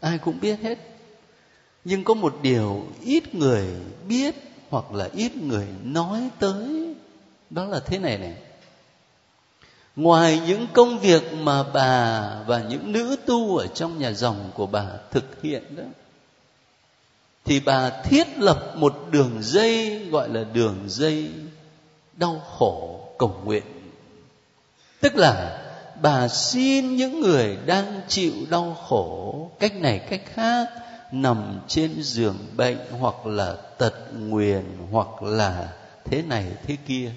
Ai 0.00 0.18
cũng 0.18 0.40
biết 0.40 0.60
hết. 0.62 0.78
Nhưng 1.84 2.04
có 2.04 2.14
một 2.14 2.36
điều 2.42 2.86
ít 3.04 3.34
người 3.34 3.66
biết 4.08 4.34
hoặc 4.70 4.92
là 4.92 5.08
ít 5.14 5.36
người 5.36 5.66
nói 5.84 6.28
tới, 6.38 6.94
đó 7.50 7.64
là 7.64 7.80
thế 7.80 7.98
này 7.98 8.18
này. 8.18 8.34
Ngoài 9.96 10.40
những 10.46 10.66
công 10.72 10.98
việc 10.98 11.22
mà 11.32 11.62
bà 11.62 12.20
và 12.46 12.62
những 12.68 12.92
nữ 12.92 13.16
tu 13.26 13.56
ở 13.56 13.66
trong 13.66 13.98
nhà 13.98 14.12
dòng 14.12 14.50
của 14.54 14.66
bà 14.66 14.86
thực 15.10 15.42
hiện 15.42 15.76
đó, 15.76 15.82
thì 17.44 17.60
bà 17.60 17.90
thiết 17.90 18.38
lập 18.38 18.74
một 18.76 19.06
đường 19.10 19.38
dây 19.40 19.98
gọi 20.10 20.28
là 20.28 20.44
đường 20.44 20.78
dây 20.86 21.30
đau 22.16 22.42
khổ 22.58 23.00
cầu 23.18 23.34
nguyện. 23.44 23.62
Tức 25.00 25.16
là 25.16 25.58
bà 26.02 26.28
xin 26.28 26.96
những 26.96 27.20
người 27.20 27.56
đang 27.66 28.00
chịu 28.08 28.32
đau 28.50 28.76
khổ, 28.88 29.50
cách 29.58 29.74
này 29.74 29.98
cách 29.98 30.22
khác, 30.34 30.68
nằm 31.12 31.60
trên 31.68 32.02
giường 32.02 32.36
bệnh 32.56 32.78
hoặc 33.00 33.26
là 33.26 33.54
tật 33.78 33.94
nguyền 34.12 34.64
hoặc 34.92 35.22
là 35.22 35.68
thế 36.04 36.22
này 36.22 36.44
thế 36.66 36.76
kia. 36.86 37.10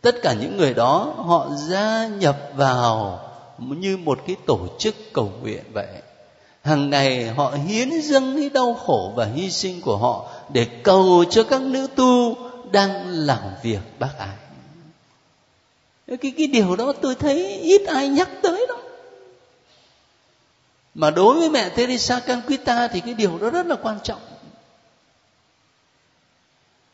Tất 0.00 0.14
cả 0.22 0.32
những 0.32 0.56
người 0.56 0.74
đó 0.74 1.14
họ 1.16 1.48
gia 1.68 2.06
nhập 2.06 2.38
vào 2.54 3.20
như 3.58 3.96
một 3.96 4.18
cái 4.26 4.36
tổ 4.46 4.58
chức 4.78 4.94
cầu 5.12 5.32
nguyện 5.42 5.64
vậy. 5.72 5.88
Hàng 6.62 6.90
ngày 6.90 7.28
họ 7.28 7.52
hiến 7.66 7.90
dâng 8.02 8.36
cái 8.36 8.50
đau 8.50 8.74
khổ 8.74 9.12
và 9.16 9.24
hy 9.24 9.50
sinh 9.50 9.80
của 9.80 9.96
họ 9.96 10.28
để 10.52 10.64
cầu 10.64 11.24
cho 11.30 11.42
các 11.42 11.62
nữ 11.62 11.86
tu 11.96 12.36
đang 12.72 13.06
làm 13.06 13.40
việc, 13.62 13.80
bác 13.98 14.18
ái 14.18 14.36
cái 16.06 16.32
cái 16.38 16.46
điều 16.46 16.76
đó 16.76 16.92
tôi 17.00 17.14
thấy 17.14 17.58
ít 17.60 17.82
ai 17.86 18.08
nhắc 18.08 18.28
tới 18.42 18.66
lắm. 18.68 18.78
mà 20.94 21.10
đối 21.10 21.40
với 21.40 21.50
mẹ 21.50 21.68
Teresa 21.68 22.20
Canquita 22.20 22.88
thì 22.88 23.00
cái 23.00 23.14
điều 23.14 23.38
đó 23.38 23.50
rất 23.50 23.66
là 23.66 23.76
quan 23.82 23.98
trọng. 24.02 24.20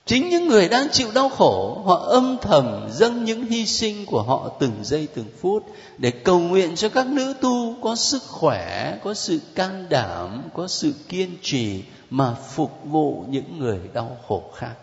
Chính 0.07 0.29
những 0.29 0.49
người 0.49 0.69
đang 0.69 0.89
chịu 0.93 1.09
đau 1.15 1.29
khổ, 1.29 1.83
họ 1.87 1.95
âm 1.95 2.37
thầm 2.43 2.89
dâng 2.93 3.25
những 3.25 3.47
hy 3.47 3.67
sinh 3.67 4.07
của 4.07 4.23
họ 4.23 4.51
từng 4.61 4.75
giây 4.83 5.09
từng 5.15 5.29
phút 5.41 5.67
để 5.99 6.11
cầu 6.11 6.39
nguyện 6.39 6.77
cho 6.77 6.89
các 6.89 7.07
nữ 7.07 7.35
tu 7.41 7.77
có 7.83 7.97
sức 7.97 8.23
khỏe, 8.23 8.99
có 9.05 9.15
sự 9.15 9.41
can 9.55 9.87
đảm, 9.89 10.43
có 10.55 10.69
sự 10.69 10.93
kiên 11.09 11.37
trì 11.43 11.83
mà 12.11 12.35
phục 12.35 12.73
vụ 12.85 13.25
những 13.29 13.59
người 13.59 13.81
đau 13.95 14.17
khổ 14.29 14.43
khác. 14.55 14.75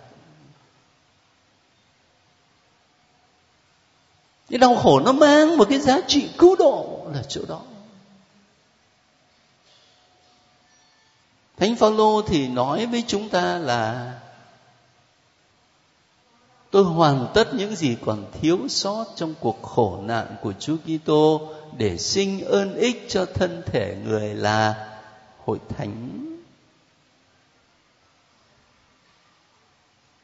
Cái 4.49 4.57
đau 4.57 4.75
khổ 4.75 4.99
nó 4.99 5.11
mang 5.11 5.57
một 5.57 5.67
cái 5.69 5.79
giá 5.79 6.01
trị 6.07 6.29
cứu 6.37 6.55
độ 6.55 6.99
là 7.13 7.23
chỗ 7.29 7.41
đó 7.47 7.61
Thánh 11.59 11.75
Phaolô 11.75 12.21
thì 12.21 12.47
nói 12.47 12.85
với 12.85 13.03
chúng 13.07 13.29
ta 13.29 13.57
là, 13.57 14.13
tôi 16.71 16.83
hoàn 16.83 17.27
tất 17.33 17.53
những 17.53 17.75
gì 17.75 17.97
còn 18.05 18.25
thiếu 18.41 18.57
sót 18.69 19.05
trong 19.15 19.33
cuộc 19.39 19.61
khổ 19.61 19.99
nạn 20.03 20.35
của 20.41 20.53
Chúa 20.59 20.75
Kitô 20.77 21.41
để 21.77 21.97
sinh 21.97 22.45
ơn 22.45 22.75
ích 22.75 23.05
cho 23.09 23.25
thân 23.25 23.61
thể 23.65 23.95
người 24.05 24.33
là 24.33 24.89
hội 25.45 25.57
thánh. 25.69 26.28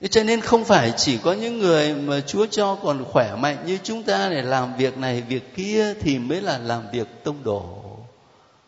Cho 0.01 0.23
nên 0.23 0.41
không 0.41 0.65
phải 0.65 0.93
chỉ 0.97 1.17
có 1.17 1.33
những 1.33 1.59
người 1.59 1.93
mà 1.93 2.21
Chúa 2.21 2.45
cho 2.45 2.75
còn 2.75 3.05
khỏe 3.05 3.35
mạnh 3.35 3.57
như 3.65 3.77
chúng 3.83 4.03
ta 4.03 4.29
để 4.29 4.41
làm 4.41 4.77
việc 4.77 4.97
này, 4.97 5.21
việc 5.21 5.55
kia 5.55 5.93
thì 5.93 6.19
mới 6.19 6.41
là 6.41 6.57
làm 6.57 6.83
việc 6.91 7.07
tông 7.23 7.43
đồ. 7.43 7.81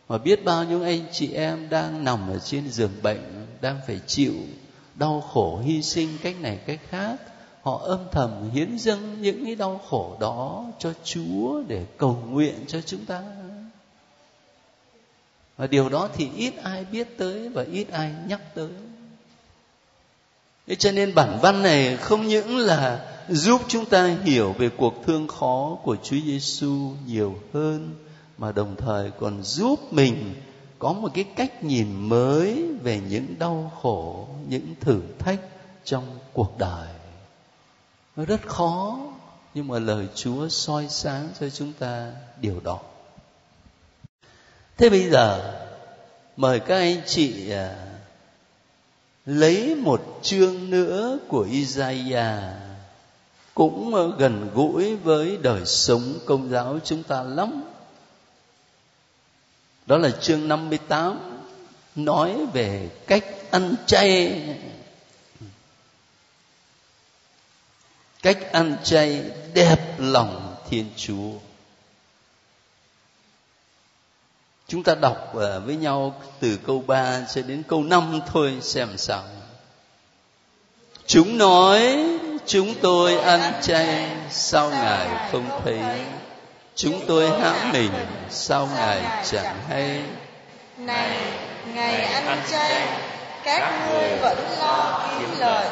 Mà 0.10 0.18
biết 0.18 0.46
bao 0.46 0.64
nhiêu 0.64 0.84
anh 0.84 1.02
chị 1.12 1.34
em 1.34 1.70
đang 1.70 2.04
nằm 2.04 2.30
ở 2.30 2.40
trên 2.40 2.70
giường 2.70 2.94
bệnh, 3.02 3.48
đang 3.62 3.80
phải 3.88 4.00
chịu 4.08 4.34
đau 4.96 5.22
khổ 5.22 5.62
hy 5.66 5.82
sinh 5.82 6.18
cách 6.24 6.36
này 6.42 6.60
cách 6.66 6.80
khác, 6.90 7.16
họ 7.62 7.82
âm 7.84 8.00
thầm 8.12 8.50
hiến 8.54 8.78
dâng 8.78 9.22
những 9.22 9.46
cái 9.46 9.56
đau 9.56 9.82
khổ 9.90 10.18
đó 10.20 10.66
cho 10.80 10.94
chúa 11.04 11.64
để 11.68 11.86
cầu 11.98 12.24
nguyện 12.30 12.56
cho 12.68 12.82
chúng 12.82 13.06
ta. 13.06 13.22
Và 15.58 15.68
điều 15.68 15.90
đó 15.90 16.10
thì 16.16 16.30
ít 16.36 16.54
ai 16.64 16.86
biết 16.92 17.18
tới 17.18 17.50
và 17.50 17.66
ít 17.72 17.88
ai 17.92 18.12
nhắc 18.28 18.56
tới 18.56 18.70
thế 20.68 20.76
cho 20.76 20.92
nên 20.92 21.16
bản 21.16 21.40
văn 21.42 21.62
này 21.62 21.98
không 21.98 22.28
những 22.28 22.58
là 22.58 23.14
giúp 23.30 23.62
chúng 23.68 23.86
ta 23.86 24.16
hiểu 24.24 24.56
về 24.58 24.70
cuộc 24.70 25.04
thương 25.06 25.28
khó 25.28 25.78
của 25.84 25.96
Chúa 26.04 26.18
Giêsu 26.26 26.92
nhiều 27.06 27.36
hơn 27.54 27.96
mà 28.38 28.52
đồng 28.52 28.76
thời 28.76 29.12
còn 29.20 29.44
giúp 29.44 29.94
mình 29.94 30.36
có 30.80 30.94
một 30.94 31.12
cái 31.14 31.24
cách 31.36 31.64
nhìn 31.64 32.10
mới 32.10 32.66
về 32.84 33.00
những 33.10 33.36
đau 33.40 33.72
khổ, 33.82 34.28
những 34.50 34.76
thử 34.80 35.02
thách 35.20 35.40
trong 35.84 36.20
cuộc 36.34 36.58
đời. 36.58 36.88
Nó 38.16 38.26
rất 38.26 38.42
khó 38.48 39.00
nhưng 39.54 39.68
mà 39.68 39.80
lời 39.80 40.08
Chúa 40.16 40.50
soi 40.50 40.88
sáng 40.90 41.30
cho 41.40 41.50
chúng 41.50 41.74
ta 41.74 42.12
điều 42.42 42.60
đó. 42.64 42.80
Thế 44.78 44.90
bây 44.90 45.10
giờ 45.10 45.54
mời 46.38 46.60
các 46.60 46.78
anh 46.78 47.02
chị 47.06 47.52
à, 47.52 47.87
lấy 49.28 49.76
một 49.76 50.20
chương 50.24 50.70
nữa 50.70 51.20
của 51.28 51.48
Isaiah 51.52 52.54
cũng 53.54 54.16
gần 54.18 54.50
gũi 54.54 54.96
với 54.96 55.38
đời 55.38 55.66
sống 55.66 56.14
công 56.26 56.50
giáo 56.50 56.80
chúng 56.84 57.04
ta 57.04 57.24
lắm. 57.24 57.64
Đó 59.86 59.98
là 59.98 60.10
chương 60.10 60.48
58 60.48 61.20
nói 61.96 62.46
về 62.54 62.90
cách 63.08 63.26
ăn 63.52 63.76
chay. 63.86 64.44
Cách 68.22 68.52
ăn 68.52 68.76
chay 68.84 69.24
đẹp 69.54 70.00
lòng 70.00 70.56
Thiên 70.70 70.86
Chúa. 70.96 71.32
Chúng 74.70 74.84
ta 74.84 74.96
đọc 74.96 75.32
ờ, 75.36 75.60
với 75.60 75.76
nhau 75.76 76.22
từ 76.40 76.58
câu 76.68 76.84
3 76.88 77.20
cho 77.34 77.42
đến 77.42 77.64
câu 77.68 77.84
5 77.84 78.20
thôi 78.34 78.58
xem 78.62 78.88
sao. 78.98 79.24
Chúng 81.06 81.38
nói, 81.38 82.06
chúng 82.46 82.74
tôi 82.82 83.18
ăn 83.18 83.54
chay, 83.62 84.10
sao 84.30 84.70
ngài 84.70 85.08
không 85.32 85.62
thấy? 85.64 85.80
Chúng 86.76 87.00
tôi 87.08 87.30
hãm 87.42 87.72
mình, 87.72 87.92
sao 88.30 88.70
ngài 88.76 89.02
chẳng 89.26 89.56
hay? 89.70 90.02
Này, 90.78 91.18
ngày 91.74 92.02
ăn 92.02 92.42
chay, 92.52 92.88
các 93.44 93.90
ngươi 93.90 94.18
vẫn 94.22 94.38
lo 94.60 95.08
kiếm 95.20 95.30
lời, 95.40 95.68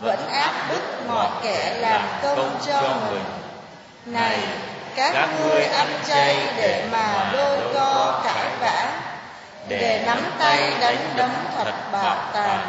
vẫn 0.00 0.28
áp 0.28 0.68
bức 0.70 0.82
mọi 1.08 1.30
kẻ 1.42 1.78
làm 1.80 2.08
công 2.22 2.58
cho 2.66 3.00
mình. 3.10 3.24
Này 4.06 4.38
các 4.98 5.28
ngươi 5.42 5.64
ăn 5.64 5.88
chay 6.08 6.36
để 6.56 6.84
mà 6.92 7.30
đôi 7.32 7.58
co 7.74 8.22
cãi 8.24 8.46
vã 8.60 8.92
để 9.68 10.02
nắm 10.06 10.22
tay 10.38 10.72
đánh 10.80 10.96
đấm 11.16 11.30
thật 11.56 11.72
bạo 11.92 12.16
tàn. 12.32 12.60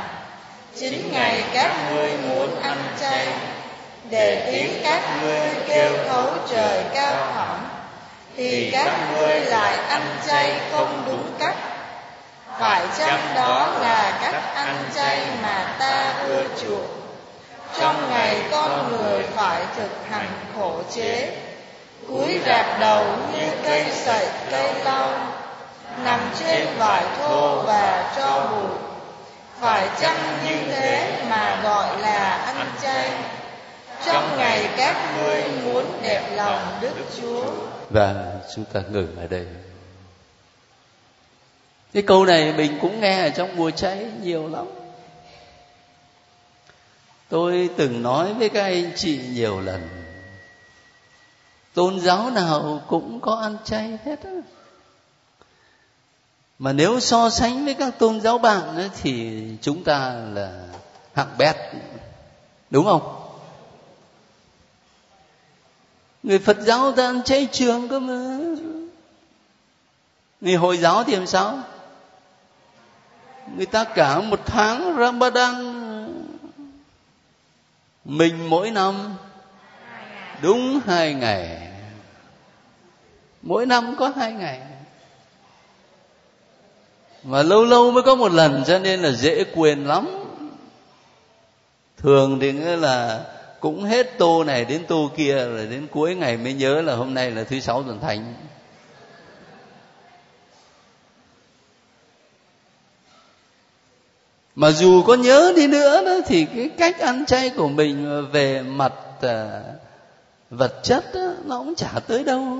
chính 0.80 1.12
ngày 1.12 1.44
các 1.54 1.72
ngươi 1.90 2.12
muốn 2.18 2.62
ăn 2.62 2.78
chay 3.00 3.28
để 4.10 4.52
tiếng 4.52 4.82
các 4.84 5.02
ngươi 5.22 5.50
kêu 5.68 5.92
thấu 6.08 6.28
trời 6.50 6.84
cao 6.94 7.16
thẳm. 7.36 7.58
thì 8.38 8.70
các 8.72 8.92
ngươi 9.14 9.40
lại 9.40 9.78
ăn 9.88 10.02
chay 10.28 10.60
không 10.72 11.04
đúng 11.06 11.32
cách. 11.40 11.56
phải 12.60 12.82
chăng 12.98 13.20
đó 13.36 13.68
là 13.82 14.20
cách 14.22 14.56
ăn 14.56 14.76
chay 14.96 15.20
mà 15.44 15.76
ta 15.80 16.14
ưa 16.28 16.44
chuộng? 16.62 16.88
trong 17.80 18.10
ngày 18.12 18.36
con 18.52 18.92
người 18.92 19.24
phải 19.36 19.62
thực 19.78 19.92
hành 20.12 20.30
khổ 20.56 20.82
chế 20.96 21.32
cúi 22.10 22.40
rạp 22.46 22.80
đầu 22.80 23.06
như 23.34 23.48
cây 23.64 23.86
sậy 23.92 24.28
cây 24.52 24.74
lau 24.84 25.34
nằm 26.04 26.20
trên 26.40 26.68
vải 26.78 27.04
thô 27.18 27.62
và 27.62 28.14
cho 28.18 28.50
bụi 28.52 28.78
phải 29.60 29.90
chăng 30.02 30.38
như 30.46 30.56
thế 30.72 31.24
mà 31.30 31.62
gọi 31.64 32.02
là 32.02 32.38
ăn 32.56 32.68
chay 32.82 33.12
trong 34.06 34.38
ngày 34.38 34.70
các 34.78 35.16
ngươi 35.18 35.44
muốn 35.66 35.86
đẹp 36.04 36.36
lòng 36.36 36.78
Đức 36.82 36.94
Chúa. 37.22 37.46
Và 37.90 38.26
chúng 38.56 38.66
ta 38.66 38.82
ngừng 38.92 39.16
ở 39.18 39.28
đây. 39.28 39.46
Cái 41.94 42.04
câu 42.04 42.26
này 42.26 42.54
mình 42.54 42.78
cũng 42.82 43.02
nghe 43.02 43.22
ở 43.22 43.30
trong 43.30 43.56
mùa 43.56 43.72
cháy 43.72 44.06
nhiều 44.22 44.50
lắm. 44.50 44.66
Tôi 47.30 47.70
từng 47.78 48.04
nói 48.04 48.34
với 48.34 48.50
các 48.50 48.64
anh 48.64 48.92
chị 48.96 49.20
nhiều 49.34 49.62
lần. 49.62 49.99
Tôn 51.74 52.00
giáo 52.00 52.30
nào 52.30 52.82
cũng 52.88 53.20
có 53.22 53.36
ăn 53.36 53.58
chay 53.64 54.00
hết 54.06 54.24
á. 54.24 54.32
Mà 56.60 56.74
nếu 56.74 57.00
so 57.00 57.30
sánh 57.30 57.66
với 57.66 57.74
các 57.74 58.00
tôn 58.00 58.22
giáo 58.22 58.38
bạn 58.38 58.76
ấy, 58.76 58.90
thì 59.02 59.42
chúng 59.62 59.84
ta 59.84 60.14
là 60.34 60.64
hạng 61.14 61.38
bét. 61.38 61.56
Đúng 62.70 62.86
không? 62.86 63.20
người 66.24 66.40
phật 66.40 66.58
giáo 66.62 66.92
ta 66.92 67.06
ăn 67.06 67.24
chay 67.24 67.48
trường 67.52 67.88
cơ 67.88 68.00
mà 68.00 68.40
người 70.42 70.56
hồi 70.56 70.78
giáo 70.78 71.04
thì 71.04 71.16
làm 71.16 71.28
sao 71.28 71.60
người 73.56 73.66
ta 73.66 73.84
cả 73.84 74.22
một 74.22 74.40
tháng 74.46 74.96
ramadan 75.00 75.54
mình 78.06 78.50
mỗi 78.50 78.72
năm 78.72 79.16
đúng 80.42 80.80
hai 80.86 81.14
ngày. 81.14 81.68
Mỗi 83.42 83.66
năm 83.66 83.96
có 84.00 84.12
hai 84.16 84.32
ngày. 84.32 84.62
Mà 87.24 87.44
lâu 87.44 87.66
lâu 87.66 87.92
mới 87.92 88.04
có 88.04 88.16
một 88.16 88.32
lần 88.32 88.64
cho 88.68 88.80
nên 88.80 89.00
là 89.00 89.12
dễ 89.12 89.44
quên 89.56 89.86
lắm. 89.86 90.08
Thường 91.98 92.40
thì 92.40 92.52
nghĩa 92.52 92.76
là 92.76 93.26
cũng 93.60 93.84
hết 93.84 94.18
tô 94.18 94.44
này 94.44 94.66
đến 94.66 94.86
tô 94.88 95.12
kia 95.18 95.36
rồi 95.36 95.68
đến 95.68 95.88
cuối 95.92 96.16
ngày 96.16 96.38
mới 96.38 96.54
nhớ 96.54 96.82
là 96.82 96.96
hôm 96.96 97.14
nay 97.14 97.32
là 97.32 97.44
thứ 97.44 97.60
sáu 97.60 97.84
tuần 97.84 98.00
thánh. 98.00 98.34
Mà 104.56 104.72
dù 104.72 105.04
có 105.04 105.16
nhớ 105.16 105.54
đi 105.56 105.68
nữa 105.68 106.06
đó 106.06 106.20
thì 106.28 106.46
cái 106.46 106.70
cách 106.78 107.00
ăn 107.00 107.26
chay 107.26 107.50
của 107.50 107.68
mình 107.68 108.26
về 108.32 108.62
mặt 108.62 108.94
uh, 109.26 109.89
vật 110.50 110.80
chất 110.84 111.06
đó, 111.14 111.34
nó 111.46 111.58
cũng 111.58 111.76
chả 111.76 111.92
tới 112.08 112.24
đâu. 112.24 112.58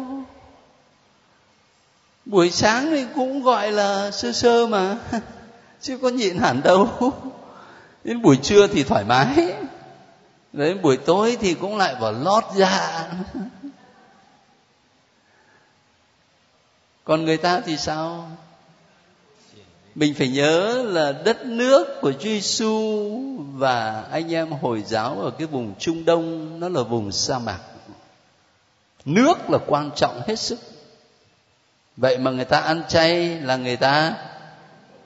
Buổi 2.26 2.52
sáng 2.52 2.86
thì 2.92 3.06
cũng 3.16 3.44
gọi 3.44 3.72
là 3.72 4.12
sơ 4.12 4.32
sơ 4.32 4.68
mà 4.68 4.98
chứ 5.82 5.98
có 6.02 6.10
nhịn 6.10 6.38
hẳn 6.38 6.62
đâu. 6.64 7.14
Đến 8.04 8.22
buổi 8.22 8.38
trưa 8.44 8.68
thì 8.68 8.84
thoải 8.84 9.04
mái. 9.04 9.54
Đến 10.54 10.82
buổi 10.82 10.98
tối 10.98 11.38
thì 11.42 11.54
cũng 11.54 11.78
lại 11.78 11.96
vào 12.00 12.12
lót 12.12 12.44
dạ 12.56 13.12
còn 17.10 17.26
người 17.26 17.38
ta 17.38 17.62
thì 17.66 17.78
sao? 17.78 18.30
Mình 19.96 20.14
phải 20.18 20.28
nhớ 20.28 20.84
là 20.88 21.12
đất 21.12 21.46
nước 21.46 22.02
của 22.02 22.12
Chúa 22.12 22.20
Giêsu 22.20 23.00
và 23.54 24.04
anh 24.12 24.34
em 24.34 24.52
hồi 24.52 24.84
giáo 24.88 25.20
ở 25.22 25.32
cái 25.32 25.48
vùng 25.48 25.74
Trung 25.80 26.06
Đông 26.06 26.60
nó 26.60 26.70
là 26.70 26.82
vùng 26.82 27.12
sa 27.12 27.40
mạc. 27.40 27.60
Nước 29.06 29.50
là 29.50 29.58
quan 29.68 29.92
trọng 29.96 30.22
hết 30.28 30.36
sức. 30.36 30.60
Vậy 31.98 32.18
mà 32.18 32.32
người 32.32 32.46
ta 32.46 32.60
ăn 32.60 32.84
chay 32.90 33.40
là 33.40 33.56
người 33.56 33.78
ta 33.78 34.14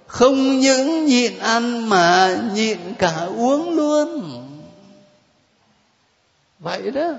không 0.08 0.60
những 0.60 1.06
nhịn 1.06 1.40
ăn 1.40 1.90
mà 1.90 2.40
nhịn 2.54 2.80
cả 2.98 3.16
uống 3.26 3.76
luôn. 3.76 4.40
Vậy 6.60 6.92
đó. 6.92 7.14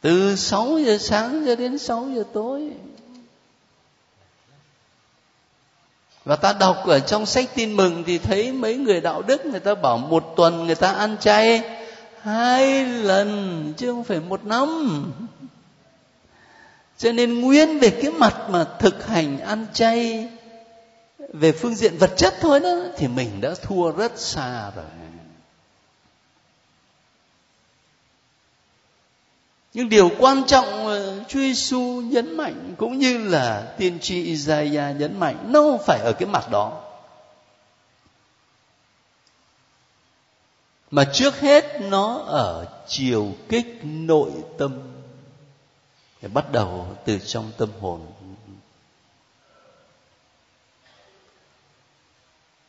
Từ 0.00 0.36
6 0.36 0.78
giờ 0.78 0.98
sáng 0.98 1.42
cho 1.46 1.56
đến 1.56 1.78
6 1.78 2.08
giờ 2.14 2.24
tối. 2.32 2.70
Và 6.24 6.36
ta 6.36 6.52
đọc 6.52 6.86
ở 6.86 7.00
trong 7.00 7.26
sách 7.26 7.48
tin 7.54 7.76
mừng 7.76 8.04
thì 8.06 8.18
thấy 8.18 8.52
mấy 8.52 8.76
người 8.76 9.00
đạo 9.00 9.22
đức 9.22 9.46
người 9.46 9.60
ta 9.60 9.74
bảo 9.74 9.98
một 9.98 10.32
tuần 10.36 10.66
người 10.66 10.74
ta 10.74 10.92
ăn 10.92 11.16
chay 11.20 11.75
hai 12.26 12.84
lần 12.84 13.72
chứ 13.76 13.92
không 13.92 14.04
phải 14.04 14.20
một 14.20 14.44
năm. 14.44 15.12
Cho 16.98 17.12
nên 17.12 17.40
nguyên 17.40 17.78
về 17.78 17.90
cái 17.90 18.10
mặt 18.10 18.36
mà 18.48 18.64
thực 18.78 19.06
hành 19.06 19.38
ăn 19.38 19.66
chay, 19.72 20.28
về 21.18 21.52
phương 21.52 21.74
diện 21.74 21.98
vật 21.98 22.14
chất 22.16 22.34
thôi 22.40 22.60
đó, 22.60 22.74
thì 22.96 23.08
mình 23.08 23.40
đã 23.40 23.54
thua 23.62 23.90
rất 23.90 24.18
xa 24.18 24.70
rồi. 24.76 24.84
Nhưng 29.74 29.88
điều 29.88 30.10
quan 30.18 30.42
trọng 30.46 30.86
Chúa 31.28 31.40
Giêsu 31.40 32.02
nhấn 32.04 32.36
mạnh 32.36 32.74
cũng 32.78 32.98
như 32.98 33.18
là 33.18 33.74
tiên 33.78 33.98
tri 34.00 34.22
Isaiah 34.22 34.96
nhấn 35.00 35.20
mạnh, 35.20 35.36
nó 35.46 35.60
không 35.60 35.82
phải 35.86 35.98
ở 35.98 36.12
cái 36.12 36.28
mặt 36.28 36.50
đó. 36.50 36.85
Mà 40.90 41.04
trước 41.12 41.40
hết 41.40 41.80
nó 41.80 42.18
ở 42.18 42.66
chiều 42.86 43.32
kích 43.48 43.80
nội 43.82 44.30
tâm. 44.58 44.80
Để 46.22 46.28
bắt 46.28 46.52
đầu 46.52 46.86
từ 47.04 47.18
trong 47.18 47.52
tâm 47.58 47.68
hồn. 47.80 48.06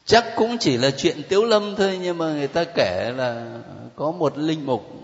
Chắc 0.06 0.26
cũng 0.36 0.58
chỉ 0.58 0.78
là 0.78 0.92
chuyện 0.92 1.22
tiếu 1.30 1.44
lâm 1.44 1.76
thôi, 1.76 2.00
nhưng 2.02 2.18
mà 2.18 2.34
người 2.34 2.48
ta 2.48 2.64
kể 2.76 3.12
là 3.18 3.60
có 3.96 4.12
một 4.12 4.38
linh 4.38 4.66
mục. 4.66 4.98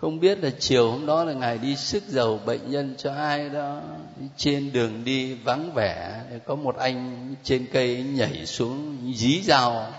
Không 0.00 0.20
biết 0.20 0.38
là 0.38 0.50
chiều 0.58 0.90
hôm 0.90 1.06
đó 1.06 1.24
là 1.24 1.32
ngài 1.32 1.58
đi 1.58 1.76
sức 1.76 2.02
dầu 2.08 2.40
bệnh 2.46 2.70
nhân 2.70 2.94
cho 2.98 3.14
ai 3.14 3.48
đó 3.48 3.80
trên 4.36 4.72
đường 4.72 5.04
đi 5.04 5.34
vắng 5.34 5.72
vẻ, 5.74 6.22
có 6.46 6.54
một 6.54 6.76
anh 6.76 7.34
trên 7.44 7.66
cây 7.72 8.02
nhảy 8.02 8.46
xuống 8.46 8.98
dí 9.16 9.42
dao 9.42 9.92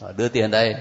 họ 0.00 0.12
đưa 0.12 0.28
tiền 0.28 0.50
đây. 0.50 0.74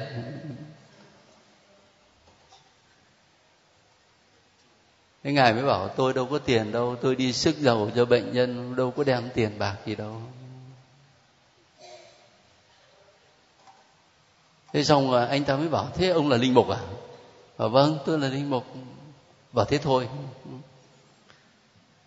Thế 5.23 5.31
ngài 5.31 5.53
mới 5.53 5.63
bảo, 5.63 5.87
tôi 5.87 6.13
đâu 6.13 6.27
có 6.31 6.39
tiền 6.39 6.71
đâu, 6.71 6.95
tôi 7.01 7.15
đi 7.15 7.33
sức 7.33 7.57
giàu 7.57 7.91
cho 7.95 8.05
bệnh 8.05 8.33
nhân, 8.33 8.75
đâu 8.75 8.91
có 8.91 9.03
đem 9.03 9.29
tiền 9.33 9.59
bạc 9.59 9.75
gì 9.85 9.95
đâu. 9.95 10.21
Thế 14.73 14.83
xong 14.83 15.27
anh 15.29 15.43
ta 15.43 15.55
mới 15.55 15.69
bảo, 15.69 15.87
thế 15.95 16.09
ông 16.09 16.29
là 16.29 16.37
linh 16.37 16.53
mục 16.53 16.69
à? 16.69 16.79
Bảo 17.57 17.69
vâng 17.69 17.97
tôi 18.05 18.19
là 18.19 18.27
linh 18.27 18.49
mục. 18.49 18.65
Bảo, 19.51 19.65
thế 19.65 19.77
thôi. 19.77 20.07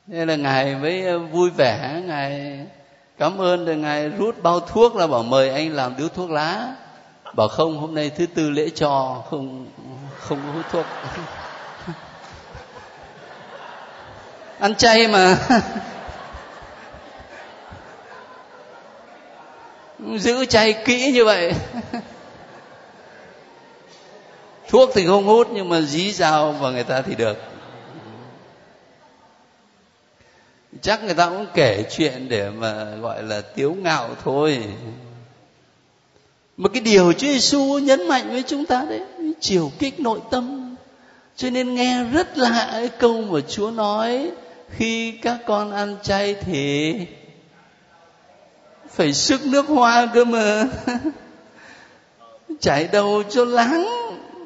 Thế 0.08 0.26
là 0.26 0.36
ngài 0.36 0.74
mới 0.74 1.06
ờ, 1.06 1.18
vui 1.18 1.50
vẻ, 1.50 2.02
ngài 2.06 2.58
cảm 3.18 3.40
ơn, 3.40 3.64
rồi 3.64 3.76
ngài 3.76 4.08
rút 4.08 4.42
bao 4.42 4.60
thuốc 4.60 4.96
là 4.96 5.06
bảo, 5.06 5.22
mời 5.22 5.50
anh 5.50 5.72
làm 5.72 5.96
điếu 5.96 6.08
thuốc 6.08 6.30
lá 6.30 6.76
bảo 7.32 7.48
không, 7.48 7.78
hôm 7.78 7.94
nay 7.94 8.10
thứ 8.10 8.26
tư 8.26 8.50
lễ 8.50 8.70
cho, 8.74 9.22
không 9.30 9.66
không 10.18 10.42
có 10.46 10.52
hút 10.52 10.64
thuốc. 10.72 10.86
Ăn 14.58 14.74
chay 14.74 15.08
mà. 15.08 15.38
Giữ 20.18 20.44
chay 20.44 20.72
kỹ 20.72 21.12
như 21.12 21.24
vậy. 21.24 21.54
Thuốc 24.68 24.90
thì 24.94 25.06
không 25.06 25.26
hút, 25.26 25.48
nhưng 25.52 25.68
mà 25.68 25.80
dí 25.80 26.12
dao 26.12 26.52
vào 26.52 26.72
người 26.72 26.84
ta 26.84 27.02
thì 27.02 27.14
được. 27.14 27.38
Chắc 30.80 31.04
người 31.04 31.14
ta 31.14 31.28
cũng 31.28 31.46
kể 31.54 31.84
chuyện 31.90 32.28
để 32.28 32.50
mà 32.50 32.84
gọi 32.84 33.22
là 33.22 33.40
tiếu 33.40 33.76
ngạo 33.82 34.08
thôi 34.24 34.64
mà 36.60 36.68
cái 36.68 36.80
điều 36.80 37.12
Chúa 37.12 37.26
Giêsu 37.26 37.78
nhấn 37.78 38.08
mạnh 38.08 38.30
với 38.30 38.42
chúng 38.42 38.64
ta 38.64 38.84
đấy, 38.88 39.00
chiều 39.40 39.72
kích 39.78 40.00
nội 40.00 40.20
tâm. 40.30 40.76
Cho 41.36 41.50
nên 41.50 41.74
nghe 41.74 42.04
rất 42.04 42.38
lạ 42.38 42.68
cái 42.72 42.88
câu 42.88 43.22
mà 43.22 43.40
Chúa 43.48 43.70
nói, 43.70 44.30
khi 44.70 45.12
các 45.12 45.38
con 45.46 45.72
ăn 45.72 45.96
chay 46.02 46.34
thì 46.34 46.94
phải 48.90 49.12
sức 49.12 49.46
nước 49.46 49.66
hoa 49.66 50.06
cơ 50.14 50.24
mà. 50.24 50.64
Chảy 52.60 52.88
đầu 52.92 53.22
cho 53.30 53.44
láng 53.44 53.86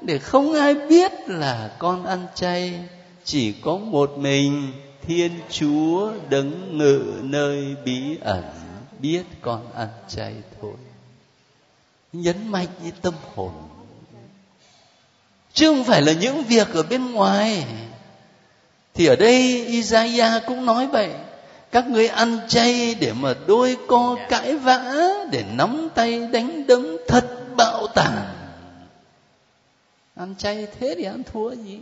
để 0.02 0.18
không 0.18 0.52
ai 0.52 0.74
biết 0.74 1.12
là 1.26 1.70
con 1.78 2.06
ăn 2.06 2.26
chay. 2.34 2.80
Chỉ 3.24 3.52
có 3.52 3.76
một 3.76 4.18
mình 4.18 4.72
thiên 5.02 5.30
chúa 5.50 6.12
đấng 6.30 6.78
ngự 6.78 7.02
nơi 7.22 7.76
bí 7.84 8.18
ẩn, 8.20 8.44
biết 8.98 9.22
con 9.40 9.72
ăn 9.74 9.88
chay 10.08 10.34
thôi 10.60 10.74
nhấn 12.14 12.48
mạnh 12.48 12.66
với 12.82 12.92
tâm 13.02 13.14
hồn. 13.34 13.52
Chứ 15.52 15.68
không 15.68 15.84
phải 15.84 16.02
là 16.02 16.12
những 16.12 16.42
việc 16.42 16.68
ở 16.74 16.82
bên 16.82 17.12
ngoài. 17.12 17.66
Thì 18.94 19.06
ở 19.06 19.16
đây 19.16 19.66
Isaiah 19.66 20.42
cũng 20.46 20.66
nói 20.66 20.86
vậy. 20.86 21.10
Các 21.72 21.88
ngươi 21.88 22.08
ăn 22.08 22.38
chay 22.48 22.94
để 22.94 23.12
mà 23.12 23.34
đôi 23.46 23.76
co 23.86 24.16
cãi 24.28 24.56
vã, 24.56 24.84
để 25.30 25.44
nắm 25.54 25.88
tay 25.94 26.28
đánh 26.32 26.66
đấm 26.66 26.96
thật 27.08 27.56
bạo 27.56 27.86
tàn. 27.86 28.34
Ăn 30.14 30.34
chay 30.38 30.66
thế 30.80 30.94
thì 30.98 31.04
ăn 31.04 31.22
thua 31.32 31.50
gì 31.50 31.80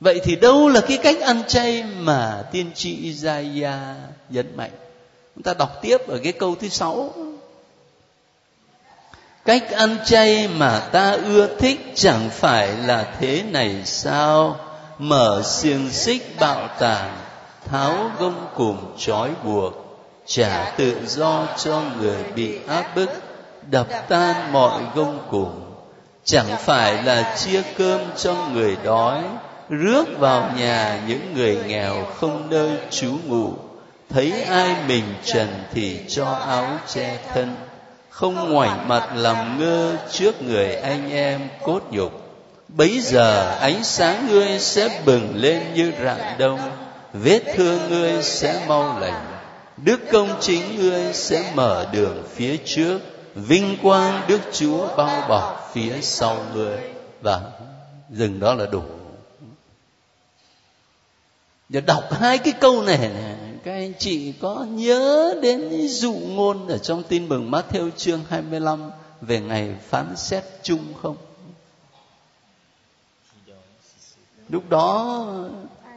vậy 0.00 0.20
thì 0.24 0.36
đâu 0.36 0.68
là 0.68 0.80
cái 0.80 0.98
cách 1.02 1.20
ăn 1.20 1.42
chay 1.48 1.82
mà 1.82 2.44
tiên 2.52 2.70
tri 2.74 2.96
Isaiah 2.96 3.96
nhấn 4.30 4.56
mạnh? 4.56 4.70
Chúng 5.36 5.42
ta 5.42 5.54
đọc 5.54 5.78
tiếp 5.82 6.08
ở 6.08 6.18
cái 6.22 6.32
câu 6.32 6.54
thứ 6.60 6.68
sáu. 6.68 7.12
Cách 9.44 9.70
ăn 9.70 9.96
chay 10.04 10.48
mà 10.48 10.80
ta 10.92 11.10
ưa 11.10 11.56
thích 11.58 11.80
chẳng 11.94 12.30
phải 12.30 12.68
là 12.86 13.06
thế 13.20 13.42
này 13.42 13.82
sao? 13.84 14.56
Mở 14.98 15.42
xiềng 15.44 15.90
xích 15.90 16.36
bạo 16.40 16.68
tàn, 16.78 17.18
tháo 17.64 18.10
gông 18.18 18.46
cùm 18.54 18.76
trói 18.98 19.30
buộc, 19.44 19.72
trả 20.26 20.70
tự 20.76 20.96
do 21.06 21.46
cho 21.58 21.82
người 22.00 22.24
bị 22.34 22.58
áp 22.68 22.96
bức, 22.96 23.10
đập 23.70 23.86
tan 24.08 24.52
mọi 24.52 24.82
gông 24.94 25.18
cùm. 25.30 25.50
Chẳng 26.24 26.56
phải 26.58 27.02
là 27.02 27.36
chia 27.36 27.62
cơm 27.78 28.00
cho 28.16 28.34
người 28.52 28.76
đói, 28.84 29.22
rước 29.68 30.04
vào 30.18 30.50
nhà 30.56 31.00
những 31.08 31.34
người 31.34 31.58
nghèo 31.66 32.04
không 32.16 32.50
nơi 32.50 32.70
trú 32.90 33.12
ngụ 33.26 33.52
thấy 34.08 34.42
ai 34.42 34.76
mình 34.88 35.04
trần 35.24 35.48
thì 35.72 36.00
cho 36.08 36.24
áo 36.26 36.78
che 36.94 37.18
thân. 37.34 37.56
Không 38.10 38.52
ngoảnh 38.52 38.88
mặt 38.88 39.08
làm 39.14 39.60
ngơ 39.60 39.96
trước 40.12 40.42
người 40.42 40.74
anh 40.74 41.10
em 41.10 41.48
cốt 41.62 41.80
nhục. 41.90 42.12
Bấy 42.68 43.00
giờ 43.00 43.58
ánh 43.60 43.84
sáng 43.84 44.26
ngươi 44.28 44.58
sẽ 44.58 45.02
bừng 45.04 45.36
lên 45.36 45.74
như 45.74 45.92
rạng 46.04 46.38
đông. 46.38 46.60
Vết 47.12 47.42
thương 47.54 47.88
ngươi 47.88 48.22
sẽ 48.22 48.64
mau 48.68 48.98
lành. 49.00 49.26
Đức 49.76 50.00
công 50.12 50.36
chính 50.40 50.76
ngươi 50.76 51.12
sẽ 51.12 51.52
mở 51.54 51.86
đường 51.92 52.22
phía 52.34 52.56
trước. 52.56 53.00
Vinh 53.34 53.76
quang 53.82 54.22
đức 54.28 54.40
chúa 54.52 54.96
bao 54.96 55.28
bọc 55.28 55.70
phía 55.72 55.92
sau 56.02 56.44
ngươi. 56.54 56.78
Và 57.20 57.40
dừng 58.10 58.40
đó 58.40 58.54
là 58.54 58.66
đủ. 58.66 58.82
Giờ 61.68 61.80
đọc 61.86 62.04
hai 62.20 62.38
cái 62.38 62.52
câu 62.60 62.82
này, 62.82 62.98
này 62.98 63.10
các 63.66 63.72
anh 63.72 63.92
chị 63.98 64.32
có 64.40 64.66
nhớ 64.70 65.34
đến 65.42 65.88
dụ 65.88 66.12
ngôn 66.12 66.68
ở 66.68 66.78
trong 66.78 67.02
tin 67.02 67.28
mừng 67.28 67.50
Matthew 67.50 67.90
chương 67.96 68.20
25 68.28 68.90
về 69.20 69.40
ngày 69.40 69.74
phán 69.88 70.16
xét 70.16 70.44
chung 70.62 70.94
không? 71.02 71.16
Lúc 74.48 74.70
đó 74.70 75.26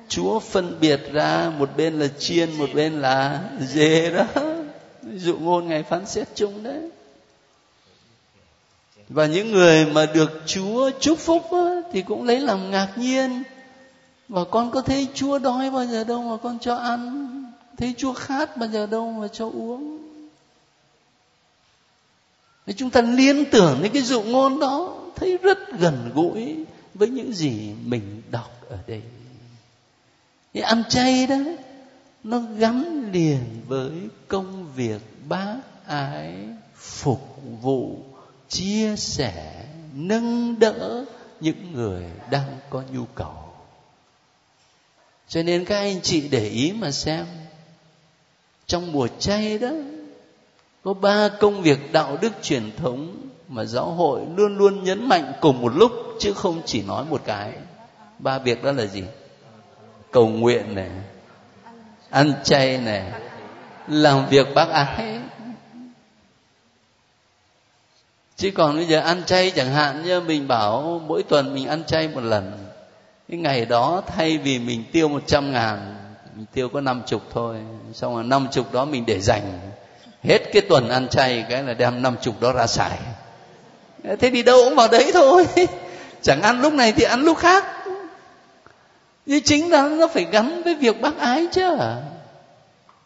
Chúa 0.07 0.39
phân 0.39 0.78
biệt 0.82 0.99
ra 1.11 1.51
một 1.57 1.70
bên 1.78 1.99
là 1.99 2.07
chiên, 2.20 2.51
một 2.57 2.70
bên 2.74 3.01
là 3.01 3.49
dê 3.59 4.11
đó. 4.11 4.26
Dụ 5.15 5.38
ngôn 5.38 5.67
ngày 5.67 5.84
phán 5.84 6.05
xét 6.05 6.28
chung 6.36 6.63
đấy. 6.63 6.89
Và 9.09 9.26
những 9.26 9.51
người 9.51 9.86
mà 9.86 10.05
được 10.05 10.41
Chúa 10.45 10.91
chúc 10.99 11.20
phúc 11.20 11.43
đó, 11.51 11.82
thì 11.91 12.01
cũng 12.01 12.24
lấy 12.24 12.39
làm 12.39 12.72
ngạc 12.72 12.89
nhiên. 12.95 13.43
Và 14.30 14.43
con 14.51 14.72
có 14.72 14.82
thấy 14.82 15.07
Chúa 15.13 15.39
đói 15.39 15.72
bao 15.72 15.86
giờ 15.86 16.03
đâu 16.03 16.22
mà 16.22 16.38
con 16.43 16.59
cho 16.59 16.76
ăn 16.76 17.26
thấy 17.80 17.94
chúa 17.98 18.14
khát 18.14 18.58
bao 18.58 18.70
giờ 18.70 18.86
đâu 18.86 19.12
mà 19.12 19.28
cho 19.28 19.46
uống. 19.46 19.98
Thế 22.66 22.74
chúng 22.78 22.90
ta 22.90 23.02
liên 23.02 23.46
tưởng 23.52 23.80
đến 23.82 23.92
cái 23.92 24.02
dụ 24.02 24.22
ngôn 24.22 24.60
đó, 24.60 24.96
thấy 25.16 25.38
rất 25.38 25.58
gần 25.80 26.12
gũi 26.16 26.66
với 26.94 27.10
những 27.10 27.34
gì 27.34 27.74
mình 27.86 28.22
đọc 28.32 28.62
ở 28.70 28.78
đây. 28.88 29.02
Cái 30.54 30.64
ăn 30.64 30.84
chay 30.90 31.28
đó, 31.28 31.38
nó 32.24 32.42
gắn 32.58 33.10
liền 33.12 33.62
với 33.68 33.92
công 34.28 34.74
việc 34.76 35.02
bác 35.28 35.56
ái 35.86 36.34
phục 36.76 37.42
vụ, 37.62 37.98
chia 38.50 38.96
sẻ, 38.96 39.66
nâng 39.94 40.60
đỡ 40.60 41.06
những 41.40 41.74
người 41.74 42.06
đang 42.32 42.58
có 42.70 42.84
nhu 42.94 43.06
cầu. 43.16 43.54
Cho 45.28 45.44
nên 45.44 45.66
các 45.66 45.78
anh 45.78 46.02
chị 46.02 46.28
để 46.28 46.50
ý 46.50 46.72
mà 46.72 46.92
xem 46.92 47.26
trong 48.70 48.91
mùa 48.91 49.07
chay 49.20 49.57
đó, 49.57 49.70
có 50.84 50.93
ba 50.93 51.30
công 51.39 51.61
việc 51.61 51.91
đạo 51.91 52.17
đức 52.22 52.34
truyền 52.41 52.72
thống 52.78 53.15
mà 53.47 53.65
giáo 53.65 53.86
hội 53.86 54.22
luôn 54.36 54.57
luôn 54.57 54.84
nhấn 54.84 55.09
mạnh 55.09 55.34
cùng 55.41 55.61
một 55.61 55.76
lúc, 55.76 55.91
chứ 56.20 56.34
không 56.34 56.61
chỉ 56.65 56.82
nói 56.82 57.05
một 57.09 57.22
cái. 57.26 57.51
Ba 58.20 58.39
việc 58.39 58.63
đó 58.63 58.72
là 58.72 58.86
gì? 58.86 59.03
Cầu 60.11 60.28
nguyện 60.28 60.76
này 60.76 60.89
ăn 62.09 62.34
chay 62.43 62.78
này 62.78 63.11
làm 63.88 64.28
việc 64.30 64.47
bác 64.55 64.70
ái. 64.70 65.20
Chứ 68.36 68.51
còn 68.55 68.76
bây 68.76 68.86
giờ 68.86 68.99
ăn 68.99 69.24
chay 69.26 69.51
chẳng 69.51 69.74
hạn 69.74 70.03
như 70.05 70.22
mình 70.22 70.47
bảo 70.47 71.01
mỗi 71.07 71.24
tuần 71.24 71.53
mình 71.53 71.67
ăn 71.67 71.84
chay 71.84 72.07
một 72.07 72.22
lần. 72.22 72.65
Cái 73.30 73.39
ngày 73.39 73.65
đó 73.65 74.01
thay 74.07 74.38
vì 74.38 74.59
mình 74.59 74.84
tiêu 74.91 75.07
một 75.07 75.22
trăm 75.28 75.51
ngàn 75.51 75.95
mình 76.36 76.46
tiêu 76.54 76.70
có 76.70 76.82
năm 76.82 77.02
chục 77.08 77.22
thôi. 77.34 77.58
Xong 77.94 78.16
rồi 78.16 78.24
năm 78.24 78.48
chục 78.52 78.74
đó 78.74 78.86
mình 78.86 79.06
để 79.06 79.20
dành. 79.20 79.60
Hết 80.24 80.40
cái 80.54 80.62
tuần 80.62 80.90
ăn 80.90 81.08
chay, 81.08 81.46
cái 81.50 81.64
là 81.64 81.74
đem 81.74 82.02
năm 82.02 82.16
chục 82.22 82.42
đó 82.42 82.52
ra 82.54 82.68
xài. 82.68 83.00
Thế 84.20 84.30
đi 84.30 84.44
đâu 84.44 84.62
cũng 84.64 84.76
vào 84.76 84.88
đấy 84.88 85.12
thôi. 85.14 85.46
Chẳng 86.22 86.42
ăn 86.42 86.62
lúc 86.62 86.74
này 86.74 86.92
thì 86.92 87.04
ăn 87.04 87.22
lúc 87.22 87.38
khác. 87.38 87.66
Nhưng 89.26 89.42
chính 89.44 89.72
là 89.72 89.90
nó 89.90 90.08
phải 90.08 90.28
gắn 90.32 90.64
với 90.64 90.76
việc 90.76 91.02
bác 91.02 91.18
ái 91.18 91.48
chứ. 91.52 91.78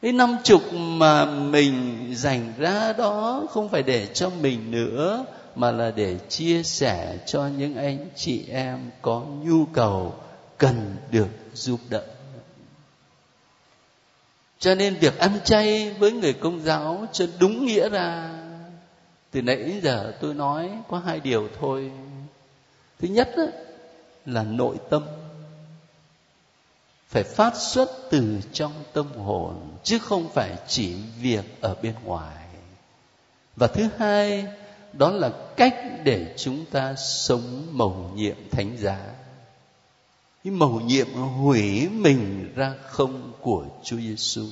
Cái 0.01 0.11
năm 0.11 0.37
chục 0.43 0.73
mà 0.73 1.25
mình 1.25 2.07
dành 2.15 2.53
ra 2.57 2.93
đó 2.93 3.43
không 3.49 3.69
phải 3.69 3.83
để 3.83 4.07
cho 4.13 4.29
mình 4.29 4.71
nữa, 4.71 5.25
mà 5.55 5.71
là 5.71 5.91
để 5.95 6.17
chia 6.29 6.63
sẻ 6.63 7.17
cho 7.25 7.47
những 7.57 7.75
anh 7.75 7.97
chị 8.15 8.45
em 8.51 8.79
có 9.01 9.21
nhu 9.43 9.65
cầu 9.73 10.13
cần 10.57 10.95
được 11.11 11.27
giúp 11.53 11.79
đỡ 11.89 12.03
cho 14.63 14.75
nên 14.75 14.95
việc 14.95 15.19
ăn 15.19 15.39
chay 15.43 15.91
với 15.99 16.11
người 16.11 16.33
công 16.33 16.61
giáo 16.61 17.05
cho 17.11 17.27
đúng 17.39 17.65
nghĩa 17.65 17.89
ra. 17.89 18.29
Từ 19.31 19.41
nãy 19.41 19.55
đến 19.55 19.79
giờ 19.83 20.13
tôi 20.21 20.33
nói 20.33 20.69
có 20.89 20.99
hai 20.99 21.19
điều 21.19 21.49
thôi. 21.59 21.91
Thứ 22.99 23.07
nhất 23.07 23.29
đó, 23.37 23.43
là 24.25 24.43
nội 24.43 24.75
tâm. 24.89 25.03
Phải 27.07 27.23
phát 27.23 27.55
xuất 27.55 27.89
từ 28.09 28.39
trong 28.53 28.71
tâm 28.93 29.11
hồn 29.11 29.77
chứ 29.83 29.99
không 29.99 30.29
phải 30.33 30.55
chỉ 30.67 30.95
việc 31.21 31.61
ở 31.61 31.75
bên 31.81 31.93
ngoài. 32.03 32.45
Và 33.55 33.67
thứ 33.67 33.87
hai 33.97 34.45
đó 34.93 35.11
là 35.11 35.29
cách 35.57 35.75
để 36.03 36.33
chúng 36.37 36.65
ta 36.65 36.95
sống 36.95 37.67
mầu 37.71 38.11
nhiệm 38.15 38.49
thánh 38.51 38.77
giá 38.77 39.12
cái 40.43 40.53
mầu 40.53 40.79
nhiệm 40.79 41.13
hủy 41.13 41.89
mình 41.89 42.53
ra 42.55 42.73
không 42.85 43.31
của 43.41 43.65
Chúa 43.83 43.97
Giêsu 43.97 44.45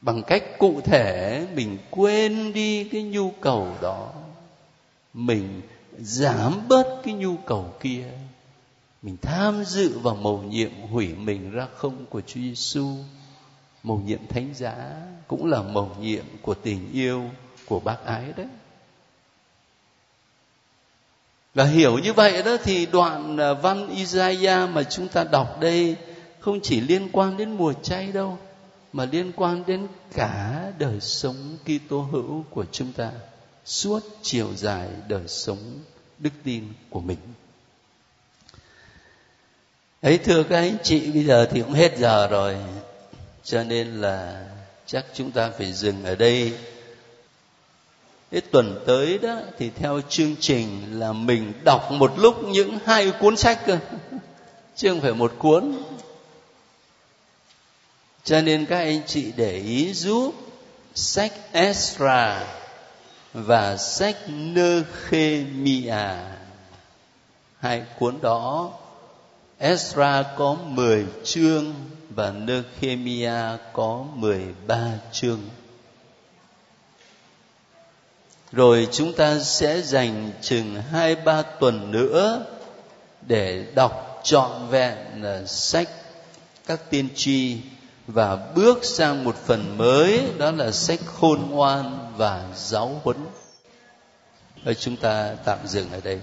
bằng 0.00 0.22
cách 0.22 0.44
cụ 0.58 0.80
thể 0.84 1.46
mình 1.54 1.78
quên 1.90 2.52
đi 2.52 2.84
cái 2.84 3.02
nhu 3.02 3.30
cầu 3.40 3.68
đó, 3.82 4.12
mình 5.14 5.60
giảm 5.98 6.68
bớt 6.68 7.00
cái 7.04 7.14
nhu 7.14 7.36
cầu 7.36 7.74
kia, 7.80 8.04
mình 9.02 9.16
tham 9.22 9.64
dự 9.64 9.98
vào 9.98 10.14
mầu 10.14 10.42
nhiệm 10.42 10.72
hủy 10.90 11.14
mình 11.14 11.50
ra 11.50 11.66
không 11.74 12.06
của 12.06 12.20
Chúa 12.20 12.40
Giêsu 12.40 12.86
mầu 13.82 14.00
nhiệm 14.06 14.26
thánh 14.26 14.54
giá 14.54 15.02
cũng 15.28 15.46
là 15.46 15.62
mầu 15.62 15.96
nhiệm 16.00 16.24
của 16.42 16.54
tình 16.54 16.92
yêu 16.92 17.30
của 17.66 17.80
bác 17.80 18.04
ái 18.04 18.32
đấy 18.36 18.46
và 21.54 21.64
hiểu 21.64 21.98
như 21.98 22.12
vậy 22.12 22.42
đó 22.42 22.56
thì 22.64 22.86
đoạn 22.86 23.36
à, 23.36 23.52
văn 23.52 23.88
Isaiah 23.88 24.70
mà 24.70 24.82
chúng 24.82 25.08
ta 25.08 25.24
đọc 25.24 25.60
đây 25.60 25.96
không 26.40 26.60
chỉ 26.60 26.80
liên 26.80 27.08
quan 27.12 27.36
đến 27.36 27.50
mùa 27.50 27.72
chay 27.72 28.12
đâu, 28.12 28.38
mà 28.92 29.04
liên 29.04 29.32
quan 29.36 29.62
đến 29.66 29.86
cả 30.14 30.64
đời 30.78 31.00
sống 31.00 31.56
Kitô 31.64 32.00
hữu 32.00 32.44
của 32.50 32.64
chúng 32.72 32.92
ta 32.92 33.10
suốt 33.64 34.00
chiều 34.22 34.48
dài 34.56 34.88
đời 35.08 35.28
sống 35.28 35.58
đức 36.18 36.30
tin 36.44 36.64
của 36.90 37.00
mình. 37.00 37.18
Ấy, 40.00 40.18
thưa 40.18 40.42
các 40.42 40.56
anh 40.56 40.76
chị, 40.82 41.10
bây 41.10 41.24
giờ 41.24 41.46
thì 41.50 41.60
cũng 41.62 41.72
hết 41.72 41.98
giờ 41.98 42.26
rồi, 42.26 42.56
cho 43.44 43.64
nên 43.64 44.00
là 44.00 44.46
chắc 44.86 45.04
chúng 45.14 45.30
ta 45.30 45.50
phải 45.58 45.72
dừng 45.72 46.04
ở 46.04 46.14
đây 46.14 46.52
Thế 48.32 48.40
tuần 48.40 48.82
tới 48.86 49.18
đó 49.18 49.36
thì 49.58 49.70
theo 49.70 50.00
chương 50.08 50.36
trình 50.40 51.00
là 51.00 51.12
mình 51.12 51.52
đọc 51.64 51.92
một 51.92 52.18
lúc 52.18 52.44
những 52.48 52.78
hai 52.84 53.10
cuốn 53.20 53.36
sách 53.36 53.60
cơ. 53.66 53.78
Chứ 54.76 54.88
không 54.88 55.00
phải 55.00 55.14
một 55.14 55.32
cuốn. 55.38 55.72
Cho 58.24 58.40
nên 58.40 58.66
các 58.66 58.78
anh 58.78 59.00
chị 59.06 59.32
để 59.36 59.52
ý 59.52 59.92
giúp 59.92 60.34
sách 60.94 61.32
Esra 61.52 62.46
và 63.32 63.76
sách 63.76 64.16
Nehemia. 64.28 66.14
Hai 67.58 67.82
cuốn 67.98 68.18
đó 68.22 68.72
Esra 69.58 70.24
có 70.36 70.56
10 70.64 71.06
chương 71.24 71.74
và 72.10 72.30
Nehemia 72.30 73.56
có 73.72 74.04
13 74.14 74.88
chương 75.12 75.40
rồi 78.52 78.88
chúng 78.92 79.12
ta 79.12 79.38
sẽ 79.38 79.82
dành 79.82 80.30
chừng 80.40 80.82
hai, 80.90 81.14
ba 81.14 81.42
tuần 81.42 81.90
nữa 81.90 82.44
để 83.26 83.66
đọc 83.74 84.20
trọn 84.24 84.50
vẹn 84.70 84.96
là 85.22 85.44
sách 85.46 85.88
các 86.66 86.90
tiên 86.90 87.08
tri 87.14 87.58
và 88.06 88.36
bước 88.54 88.84
sang 88.84 89.24
một 89.24 89.36
phần 89.36 89.78
mới, 89.78 90.22
đó 90.38 90.50
là 90.50 90.70
sách 90.72 91.00
khôn 91.06 91.50
ngoan 91.50 92.12
và 92.16 92.44
giáo 92.56 93.00
huấn. 93.04 93.16
Ờ, 94.64 94.74
chúng 94.74 94.96
ta 94.96 95.34
tạm 95.44 95.58
dừng 95.66 95.92
ở 95.92 96.00
đây. 96.04 96.20